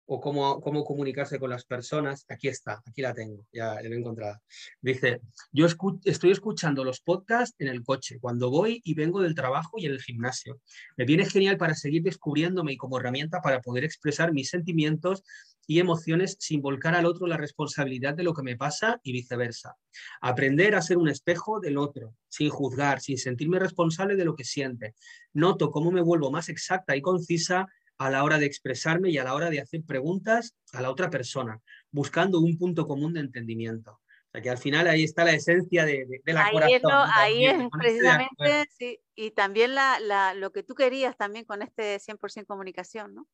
o 0.07 0.21
cómo, 0.21 0.61
cómo 0.61 0.85
comunicarse 0.85 1.39
con 1.39 1.51
las 1.51 1.65
personas. 1.65 2.25
Aquí 2.29 2.49
está, 2.49 2.83
aquí 2.85 3.03
la 3.03 3.15
tengo, 3.15 3.47
ya 3.53 3.75
la 3.75 3.83
he 3.83 3.95
encontrado. 3.95 4.41
Dice, 4.81 5.21
yo 5.53 5.67
estoy 6.05 6.31
escuchando 6.31 6.85
los 6.85 7.01
podcasts 7.01 7.57
en 7.59 7.69
el 7.69 7.83
coche, 7.83 8.19
cuando 8.21 8.51
voy 8.51 8.81
y 8.85 8.95
vengo 8.95 9.21
del 9.21 9.35
trabajo 9.35 9.79
y 9.79 9.87
en 9.87 9.93
el 9.93 10.03
gimnasio. 10.03 10.61
Me 10.97 11.05
viene 11.05 11.27
genial 11.27 11.57
para 11.57 11.75
seguir 11.75 12.03
descubriéndome 12.03 12.73
y 12.73 12.77
como 12.77 12.99
herramienta 12.99 13.41
para 13.41 13.61
poder 13.61 13.85
expresar 13.85 14.33
mis 14.33 14.49
sentimientos 14.51 15.23
y 15.67 15.79
emociones 15.79 16.37
sin 16.41 16.61
volcar 16.61 16.95
al 16.95 17.07
otro 17.07 17.27
la 17.27 17.37
responsabilidad 17.37 18.15
de 18.15 18.25
lo 18.25 18.35
que 18.35 18.43
me 18.43 18.57
pasa 18.57 19.01
y 19.03 19.13
viceversa. 19.13 19.77
Aprender 20.21 20.75
a 20.75 20.83
ser 20.83 20.99
un 20.99 21.09
espejo 21.09 21.61
del 21.61 21.79
otro, 21.79 22.15
sin 22.29 22.51
juzgar, 22.51 23.01
sin 23.01 23.17
sentirme 23.17 23.59
responsable 23.59 24.17
de 24.17 24.25
lo 24.25 24.35
que 24.35 24.45
siente. 24.45 24.95
Noto 25.33 25.71
cómo 25.71 25.93
me 25.93 26.03
vuelvo 26.03 26.31
más 26.31 26.49
exacta 26.49 26.97
y 26.97 27.01
concisa 27.01 27.67
a 27.99 28.11
la 28.11 28.25
hora 28.25 28.39
de 28.39 28.47
expresarme 28.47 29.11
y 29.11 29.19
a 29.19 29.25
la 29.25 29.35
hora 29.35 29.51
de 29.51 29.61
hacer 29.61 29.83
preguntas 29.85 30.57
a 30.73 30.81
la 30.81 30.91
otra 30.91 31.11
persona, 31.11 31.61
buscando 31.91 32.41
un 32.41 32.59
punto 32.59 32.87
común 32.87 33.13
de 33.13 33.21
entendimiento. 33.21 33.93
O 33.93 34.31
sea 34.33 34.41
que 34.41 34.51
al 34.51 34.59
final 34.59 34.87
ahí 34.87 35.05
está 35.05 35.25
la 35.25 35.33
esencia 35.33 35.85
de, 35.85 36.23
la 36.25 36.47
ahí 36.47 36.75
Es 36.75 36.83
ahí 37.15 37.47
es 37.47 37.69
precisamente, 37.71 38.67
sí, 38.77 38.99
y 39.15 39.31
también 39.33 39.75
la, 39.75 40.35
lo 40.35 40.53
que 40.53 40.63
tú 40.63 40.75
querías 40.75 41.17
también 41.17 41.45
con 41.45 41.61
este 41.61 41.99
100% 41.99 42.47
comunicación, 42.47 43.15
¿no? 43.15 43.29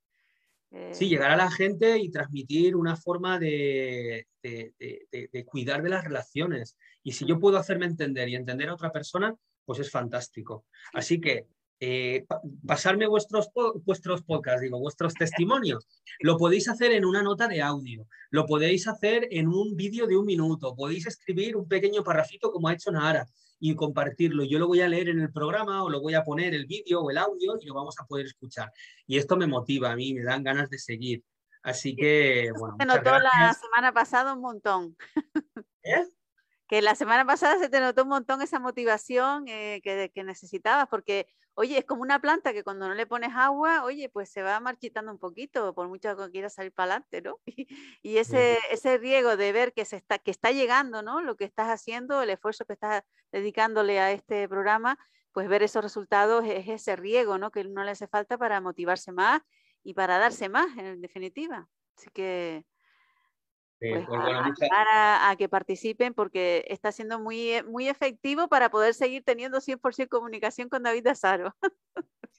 Sí, 0.92 1.06
eh, 1.06 1.08
llegar 1.08 1.30
a 1.30 1.36
la 1.36 1.50
gente 1.50 1.98
y 1.98 2.10
transmitir 2.10 2.76
una 2.76 2.96
forma 2.96 3.38
de, 3.38 4.26
de, 4.42 5.44
cuidar 5.46 5.82
de 5.82 5.88
las 5.88 6.04
relaciones. 6.04 6.76
Y 7.02 7.12
si 7.12 7.24
yo 7.24 7.38
puedo 7.38 7.56
hacerme 7.56 7.86
entender 7.86 8.28
y 8.28 8.34
entender 8.34 8.68
a 8.68 8.74
otra 8.74 8.92
persona, 8.92 9.34
pues 9.64 9.78
es 9.78 9.90
fantástico. 9.90 10.66
Así 10.92 11.20
que 11.20 11.46
eh, 11.80 12.26
pasarme 12.66 13.06
vuestros, 13.06 13.50
vuestros 13.84 14.22
podcasts, 14.22 14.62
digo, 14.62 14.78
vuestros 14.78 15.14
testimonios. 15.14 15.86
Lo 16.20 16.36
podéis 16.36 16.68
hacer 16.68 16.92
en 16.92 17.04
una 17.04 17.22
nota 17.22 17.46
de 17.46 17.62
audio, 17.62 18.06
lo 18.30 18.46
podéis 18.46 18.88
hacer 18.88 19.28
en 19.30 19.48
un 19.48 19.76
vídeo 19.76 20.06
de 20.06 20.16
un 20.16 20.26
minuto, 20.26 20.74
podéis 20.74 21.06
escribir 21.06 21.56
un 21.56 21.68
pequeño 21.68 22.02
parrafito 22.02 22.50
como 22.50 22.68
ha 22.68 22.74
hecho 22.74 22.90
Nahara 22.90 23.26
y 23.60 23.74
compartirlo. 23.74 24.44
Yo 24.44 24.58
lo 24.58 24.66
voy 24.66 24.80
a 24.80 24.88
leer 24.88 25.08
en 25.08 25.20
el 25.20 25.32
programa 25.32 25.84
o 25.84 25.90
lo 25.90 26.00
voy 26.00 26.14
a 26.14 26.24
poner 26.24 26.54
el 26.54 26.66
vídeo 26.66 27.00
o 27.00 27.10
el 27.10 27.18
audio 27.18 27.56
y 27.60 27.66
lo 27.66 27.74
vamos 27.74 27.96
a 28.00 28.06
poder 28.06 28.26
escuchar. 28.26 28.72
Y 29.06 29.18
esto 29.18 29.36
me 29.36 29.46
motiva 29.46 29.92
a 29.92 29.96
mí, 29.96 30.14
me 30.14 30.22
dan 30.22 30.42
ganas 30.42 30.70
de 30.70 30.78
seguir. 30.78 31.22
Así 31.62 31.94
que, 31.94 32.50
bueno. 32.58 32.76
Se 32.78 32.86
notó 32.86 33.18
la 33.18 33.54
semana 33.54 33.92
pasada 33.92 34.32
un 34.34 34.40
montón. 34.40 34.96
¿Eh? 35.82 36.06
que 36.68 36.82
la 36.82 36.94
semana 36.94 37.24
pasada 37.24 37.58
se 37.58 37.70
te 37.70 37.80
notó 37.80 38.02
un 38.02 38.10
montón 38.10 38.42
esa 38.42 38.60
motivación 38.60 39.48
eh, 39.48 39.80
que, 39.82 40.12
que, 40.14 40.22
necesitabas, 40.22 40.86
porque, 40.88 41.26
oye, 41.58 41.78
es 41.78 41.84
como 41.84 42.02
una 42.02 42.20
planta 42.20 42.52
que 42.52 42.62
cuando 42.62 42.86
no 42.86 42.94
le 42.94 43.04
pones 43.04 43.30
agua, 43.34 43.82
oye, 43.82 44.08
pues 44.08 44.28
se 44.28 44.42
va 44.42 44.60
marchitando 44.60 45.10
un 45.10 45.18
poquito, 45.18 45.74
por 45.74 45.88
mucho 45.88 46.16
que 46.16 46.30
quiera 46.30 46.48
salir 46.48 46.70
para 46.70 46.92
adelante, 46.92 47.20
¿no? 47.20 47.40
Y, 48.02 48.18
ese, 48.18 48.58
ese 48.70 48.96
riego 48.96 49.36
de 49.36 49.50
ver 49.50 49.72
que, 49.72 49.84
se 49.84 49.96
está, 49.96 50.20
que 50.20 50.30
está 50.30 50.52
llegando, 50.52 51.02
¿no? 51.02 51.20
Lo 51.20 51.34
que 51.36 51.44
estás 51.44 51.66
haciendo, 51.68 52.22
el 52.22 52.30
esfuerzo 52.30 52.64
que 52.64 52.74
estás 52.74 53.02
dedicándole 53.32 53.98
a 53.98 54.12
este 54.12 54.48
programa, 54.48 55.00
pues 55.32 55.48
ver 55.48 55.64
esos 55.64 55.82
resultados 55.82 56.44
es 56.46 56.68
ese 56.68 56.94
riego, 56.94 57.38
¿no? 57.38 57.50
Que 57.50 57.64
no 57.64 57.82
le 57.82 57.90
hace 57.90 58.06
falta 58.06 58.38
para 58.38 58.60
motivarse 58.60 59.10
más 59.10 59.42
y 59.82 59.94
para 59.94 60.18
darse 60.18 60.48
más, 60.48 60.68
en 60.78 61.00
definitiva. 61.00 61.68
Así 61.96 62.08
que 62.10 62.64
pues 63.80 64.06
pues 64.06 64.70
a, 64.72 65.34
que 65.38 65.48
participen 65.48 66.12
porque 66.12 66.64
está 66.68 66.90
siendo 66.90 67.20
muy, 67.20 67.50
eh, 67.50 67.62
muy 67.62 67.88
efectivo 67.88 68.48
para 68.48 68.70
poder 68.70 68.92
seguir 68.92 69.22
teniendo 69.22 69.60
100% 69.60 70.08
comunicación 70.08 70.68
con 70.68 70.82
David 70.82 71.06
Azaro. 71.06 71.54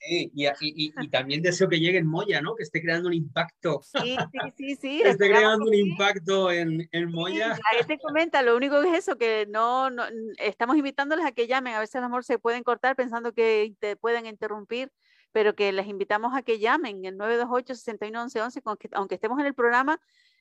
Sí, 0.02 0.30
y, 0.34 0.46
y, 0.46 0.94
y, 0.98 1.08
también 1.08 1.42
deseo 1.42 1.68
que 1.68 1.78
llegue 1.78 1.98
en 1.98 2.06
Moya, 2.06 2.40
¿no? 2.40 2.54
Que 2.56 2.62
esté 2.62 2.80
creando 2.80 3.08
un 3.08 3.14
impacto. 3.14 3.82
Sí, 3.82 4.16
sí, 4.32 4.52
sí, 4.56 4.76
sí. 4.76 5.00
que 5.02 5.10
esté 5.10 5.28
creando 5.28 5.66
un 5.66 5.74
impacto 5.74 6.50
en, 6.50 6.88
en 6.92 7.10
Moya. 7.10 7.58
ahí 7.70 7.84
te 7.86 7.98
comenta, 7.98 8.40
lo 8.40 8.56
único 8.56 8.80
que 8.80 8.88
es 8.88 8.98
eso, 8.98 9.18
que 9.18 9.46
no, 9.50 9.90
no, 9.90 10.04
estamos 10.38 10.76
invitándoles 10.78 11.26
a 11.26 11.32
que 11.32 11.46
llamen. 11.46 11.74
A 11.74 11.80
veces 11.80 11.96
a 11.96 12.00
lo 12.00 12.08
mejor 12.08 12.24
se 12.24 12.38
pueden 12.38 12.62
cortar 12.62 12.96
pensando 12.96 13.34
que 13.34 13.74
te 13.78 13.94
pueden 13.96 14.24
interrumpir, 14.24 14.90
pero 15.32 15.54
que 15.54 15.70
les 15.70 15.86
invitamos 15.86 16.34
a 16.34 16.42
que 16.42 16.58
llamen 16.58 17.04
el 17.04 17.18
928-6111, 17.18 18.88
aunque 18.92 19.14
estemos 19.14 19.38
en 19.38 19.46
el 19.46 19.54
programa, 19.54 20.00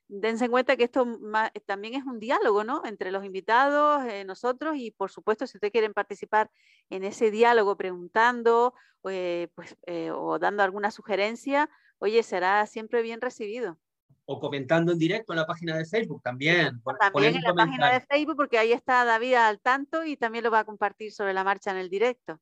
dense 0.09 0.49
cuenta 0.49 0.75
que 0.75 0.83
esto 0.83 1.05
eh, 1.53 1.59
también 1.61 1.93
es 1.93 2.03
un 2.03 2.19
diálogo, 2.19 2.63
¿no? 2.63 2.81
Entre 2.83 3.11
los 3.11 3.23
invitados, 3.23 4.03
eh, 4.05 4.25
nosotros 4.25 4.75
y 4.75 4.91
por 4.91 5.11
supuesto 5.11 5.47
si 5.47 5.57
ustedes 5.57 5.71
quieren 5.71 5.93
participar 5.93 6.49
en 6.89 7.03
ese 7.03 7.31
diálogo 7.31 7.77
preguntando 7.77 8.73
eh, 9.09 9.47
pues, 9.55 9.77
o 10.13 10.39
dando 10.39 10.63
alguna 10.63 10.91
sugerencia, 10.91 11.69
oye, 11.99 12.23
será 12.23 12.65
siempre 12.65 13.01
bien 13.01 13.21
recibido. 13.21 13.77
O 14.25 14.39
comentando 14.39 14.91
en 14.91 14.99
directo 14.99 15.33
en 15.33 15.37
la 15.37 15.45
página 15.45 15.77
de 15.77 15.85
Facebook 15.85 16.21
también. 16.21 16.81
también 16.99 17.35
en 17.35 17.41
la 17.41 17.53
página 17.53 17.93
de 17.93 18.01
Facebook 18.01 18.35
porque 18.35 18.57
ahí 18.57 18.73
está 18.73 19.05
David 19.05 19.35
al 19.35 19.59
tanto 19.59 20.03
y 20.05 20.17
también 20.17 20.43
lo 20.43 20.51
va 20.51 20.59
a 20.59 20.65
compartir 20.65 21.11
sobre 21.11 21.33
la 21.33 21.43
marcha 21.43 21.71
en 21.71 21.77
el 21.77 21.89
directo. 21.89 22.39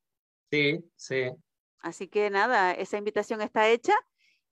Sí, 0.50 0.80
sí. 0.96 1.30
Así 1.80 2.08
que 2.08 2.28
nada, 2.30 2.72
esa 2.72 2.98
invitación 2.98 3.40
está 3.40 3.68
hecha 3.68 3.94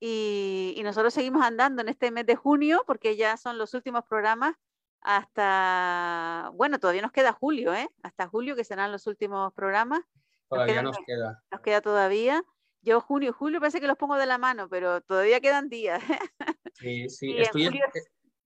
y, 0.00 0.80
nosotros 0.84 1.14
seguimos 1.14 1.42
andando 1.44 1.82
en 1.82 1.88
este 1.88 2.10
mes 2.10 2.26
de 2.26 2.36
junio 2.36 2.82
porque 2.86 3.16
ya 3.16 3.36
son 3.36 3.58
los 3.58 3.74
últimos 3.74 4.04
programas 4.04 4.54
hasta, 5.00 6.50
bueno, 6.54 6.78
todavía 6.78 7.02
nos 7.02 7.12
queda 7.12 7.32
julio, 7.32 7.74
¿eh? 7.74 7.88
Hasta 8.02 8.28
julio 8.28 8.56
que 8.56 8.64
serán 8.64 8.92
los 8.92 9.06
últimos 9.06 9.52
programas. 9.54 10.00
Todavía 10.48 10.82
nos 10.82 10.96
queda. 11.06 11.42
Nos 11.50 11.60
queda, 11.60 11.80
todavía. 11.80 12.42
Yo 12.82 13.00
junio 13.00 13.30
y 13.30 13.32
julio 13.32 13.60
parece 13.60 13.80
que 13.80 13.86
los 13.86 13.96
pongo 13.96 14.16
de 14.16 14.26
la 14.26 14.38
mano, 14.38 14.68
pero 14.68 15.00
todavía 15.00 15.40
quedan 15.40 15.68
días. 15.68 16.02
Sí, 16.78 17.08
sí, 17.08 17.34
estoy 17.38 17.64
en 17.64 17.72
julio, 17.72 17.86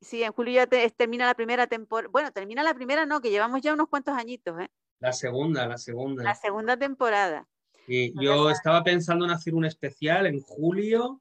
sí, 0.01 0.23
en 0.23 0.33
julio 0.33 0.55
ya 0.55 0.67
termina 0.69 1.27
la 1.27 1.35
primera 1.35 1.67
temporada. 1.67 2.09
Bueno, 2.13 2.31
termina 2.31 2.63
la 2.63 2.75
primera, 2.75 3.05
no, 3.05 3.21
que 3.21 3.31
llevamos 3.31 3.61
ya 3.61 3.75
unos 3.75 3.89
cuantos 3.89 4.15
añitos, 4.15 4.61
¿eh? 4.61 4.69
La 5.01 5.13
segunda, 5.13 5.67
la 5.67 5.77
segunda. 5.77 6.23
La 6.23 6.37
segunda 6.37 6.77
temporada. 6.77 7.49
Sí, 7.87 8.15
yo 8.21 8.49
estaba 8.51 8.85
pensando 8.85 9.25
en 9.25 9.33
hacer 9.33 9.53
un 9.53 9.65
especial 9.65 10.27
en 10.27 10.39
julio 10.43 11.21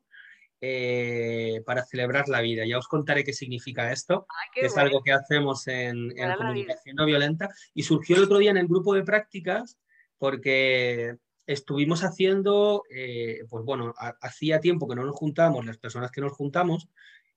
eh, 0.62 1.62
para 1.66 1.86
celebrar 1.86 2.28
la 2.28 2.42
vida. 2.42 2.66
Ya 2.66 2.78
os 2.78 2.90
contaré 2.90 3.24
qué 3.24 3.32
significa 3.32 3.94
esto, 3.94 4.28
es 4.54 4.76
algo 4.76 5.02
que 5.02 5.14
hacemos 5.14 5.66
en, 5.70 6.14
comunicación 6.38 6.98
no 6.98 7.06
violenta. 7.06 7.50
Y 7.74 7.84
surgió 7.84 8.18
el 8.18 8.24
otro 8.24 8.40
día 8.40 8.52
en 8.52 8.58
el 8.58 8.68
grupo 8.68 8.94
de 8.94 9.04
prácticas 9.04 9.78
porque 10.18 11.16
estuvimos 11.48 12.04
haciendo, 12.04 12.84
eh, 12.90 13.46
pues 13.50 13.64
bueno, 13.64 13.94
hacía 14.20 14.60
tiempo 14.60 14.86
que 14.90 14.96
no 14.96 15.06
nos 15.06 15.16
juntamos, 15.16 15.66
las 15.66 15.78
personas 15.78 16.12
que 16.12 16.20
nos 16.20 16.34
juntamos. 16.34 16.90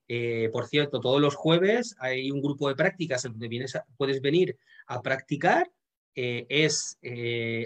Eh, 0.09 0.51
por 0.53 0.67
cierto, 0.67 0.99
todos 0.99 1.21
los 1.21 1.37
jueves 1.37 1.95
hay 2.01 2.29
un 2.33 2.43
grupo 2.43 2.69
de 2.69 2.75
prácticas 2.75 3.23
donde 3.23 3.47
vienes 3.47 3.79
puedes 3.97 4.21
venir 4.21 4.59
a 4.89 5.01
practicar. 5.01 5.71
es 6.15 6.99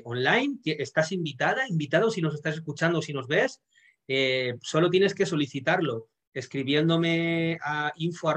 online, 0.05 0.59
estás 0.65 1.13
invitada, 1.13 1.67
invitado 1.67 2.11
si 2.11 2.21
nos 2.21 2.35
estás 2.35 2.57
escuchando, 2.57 3.01
si 3.01 3.15
nos 3.15 3.27
ves, 3.27 3.63
eh, 4.09 4.55
solo 4.63 4.91
tienes 4.91 5.15
que 5.15 5.27
solicitarlo 5.27 6.09
escribiéndome 6.33 7.59
a 7.63 7.93
info 7.97 8.31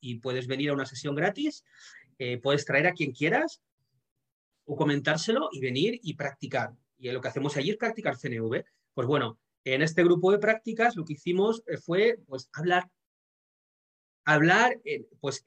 y 0.00 0.18
puedes 0.20 0.46
venir 0.46 0.70
a 0.70 0.74
una 0.74 0.86
sesión 0.86 1.14
gratis. 1.14 1.64
Eh, 2.18 2.38
puedes 2.38 2.64
traer 2.64 2.86
a 2.86 2.92
quien 2.92 3.12
quieras 3.12 3.60
o 4.64 4.76
comentárselo 4.76 5.48
y 5.52 5.60
venir 5.60 5.98
y 6.02 6.14
practicar. 6.14 6.72
Y 6.98 7.10
lo 7.10 7.20
que 7.20 7.28
hacemos 7.28 7.56
allí 7.56 7.70
es 7.70 7.76
practicar 7.76 8.16
CNV. 8.16 8.64
Pues 8.94 9.08
bueno, 9.08 9.38
en 9.64 9.82
este 9.82 10.04
grupo 10.04 10.30
de 10.30 10.38
prácticas 10.38 10.96
lo 10.96 11.04
que 11.04 11.14
hicimos 11.14 11.62
eh, 11.66 11.76
fue 11.78 12.18
pues 12.26 12.48
hablar. 12.52 12.88
Hablar 14.24 14.78
pues 15.20 15.42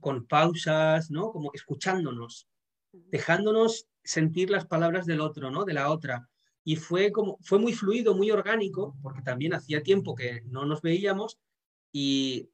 con 0.00 0.26
pausas, 0.26 1.10
¿no? 1.10 1.30
Como 1.30 1.50
escuchándonos, 1.52 2.48
dejándonos 2.90 3.86
sentir 4.02 4.48
las 4.48 4.66
palabras 4.66 5.04
del 5.04 5.20
otro, 5.20 5.50
¿no? 5.50 5.66
De 5.66 5.74
la 5.74 5.90
otra 5.90 6.30
y 6.64 6.76
fue, 6.76 7.12
como, 7.12 7.38
fue 7.42 7.58
muy 7.58 7.74
fluido, 7.74 8.14
muy 8.14 8.30
orgánico, 8.30 8.96
porque 9.02 9.20
también 9.20 9.52
hacía 9.52 9.82
tiempo 9.82 10.14
que 10.14 10.40
no 10.46 10.64
nos 10.64 10.80
veíamos 10.80 11.38
y 11.92 12.48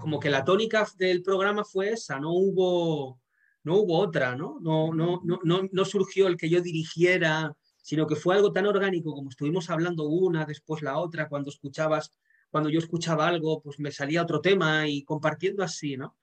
como 0.00 0.18
que 0.18 0.30
la 0.30 0.44
tónica 0.44 0.88
del 0.96 1.22
programa 1.22 1.64
fue 1.64 1.90
esa, 1.90 2.18
no 2.18 2.32
hubo, 2.32 3.20
no 3.62 3.76
hubo 3.76 3.98
otra, 3.98 4.34
¿no? 4.34 4.58
No, 4.60 4.92
no, 4.92 5.20
no, 5.22 5.38
no, 5.44 5.68
no 5.70 5.84
surgió 5.84 6.26
el 6.28 6.38
que 6.38 6.48
yo 6.48 6.62
dirigiera, 6.62 7.54
sino 7.82 8.06
que 8.06 8.16
fue 8.16 8.34
algo 8.34 8.52
tan 8.52 8.66
orgánico 8.66 9.14
como 9.14 9.28
estuvimos 9.28 9.68
hablando 9.68 10.04
una, 10.04 10.46
después 10.46 10.82
la 10.82 10.98
otra, 10.98 11.28
cuando 11.28 11.50
escuchabas, 11.50 12.10
cuando 12.50 12.70
yo 12.70 12.78
escuchaba 12.78 13.28
algo, 13.28 13.60
pues 13.60 13.78
me 13.78 13.92
salía 13.92 14.22
otro 14.22 14.40
tema 14.40 14.88
y 14.88 15.04
compartiendo 15.04 15.62
así, 15.62 15.96
¿no? 15.96 16.16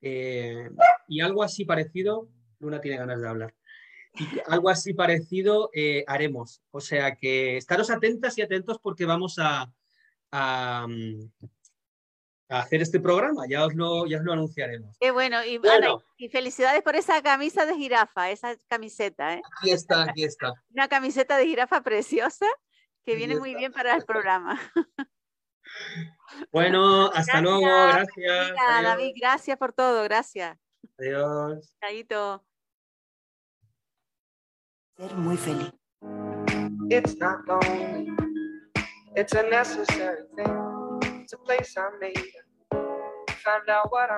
Eh, 0.00 0.70
y 1.08 1.20
algo 1.20 1.42
así 1.42 1.64
parecido, 1.64 2.28
Luna 2.60 2.80
tiene 2.80 2.98
ganas 2.98 3.20
de 3.20 3.28
hablar 3.28 3.57
algo 4.46 4.68
así 4.68 4.94
parecido 4.94 5.70
eh, 5.72 6.04
haremos. 6.06 6.62
O 6.70 6.80
sea 6.80 7.16
que 7.16 7.56
estaros 7.56 7.90
atentas 7.90 8.36
y 8.38 8.42
atentos 8.42 8.78
porque 8.82 9.04
vamos 9.04 9.38
a, 9.38 9.70
a, 10.32 10.86
hacer 12.48 12.80
este 12.80 13.00
programa, 13.00 13.44
ya 13.48 13.66
os 13.66 13.74
lo, 13.74 14.06
ya 14.06 14.18
os 14.18 14.24
lo 14.24 14.32
anunciaremos. 14.32 14.96
Qué 14.98 15.10
bueno, 15.10 15.44
y, 15.44 15.60
y 16.16 16.28
felicidades 16.28 16.82
por 16.82 16.96
esa 16.96 17.20
camisa 17.22 17.66
de 17.66 17.76
jirafa, 17.76 18.30
esa 18.30 18.56
camiseta. 18.68 19.34
¿eh? 19.34 19.42
Aquí 19.58 19.70
está, 19.70 20.04
aquí 20.04 20.24
está. 20.24 20.52
Una 20.70 20.88
camiseta 20.88 21.36
de 21.36 21.46
jirafa 21.46 21.82
preciosa 21.82 22.46
que 23.04 23.14
viene 23.14 23.36
muy 23.36 23.54
bien 23.54 23.72
para 23.72 23.94
el 23.94 24.04
programa. 24.04 24.60
Bueno, 26.50 27.10
hasta 27.12 27.40
luego, 27.40 27.60
gracias. 27.60 28.54
David, 28.82 29.12
gracias 29.18 29.58
por 29.58 29.72
todo, 29.72 30.02
gracias. 30.04 30.58
Adiós. 30.98 31.74
Chaito 31.80 32.47
ser 34.98 35.14
muy 35.16 35.36
feliz. 35.36 35.70
It's 36.90 37.16
not 37.18 37.46
lonely. 37.46 38.10
It's 39.14 39.32
a 39.32 39.42
necessary 39.48 40.22
thing. 40.34 41.20
It's 41.22 41.32
a 41.32 41.38
place 41.38 41.76
I 41.76 41.88
made. 42.00 42.18
Find 43.44 43.68
out 43.68 43.92
what 43.92 44.10
I'm 44.10 44.16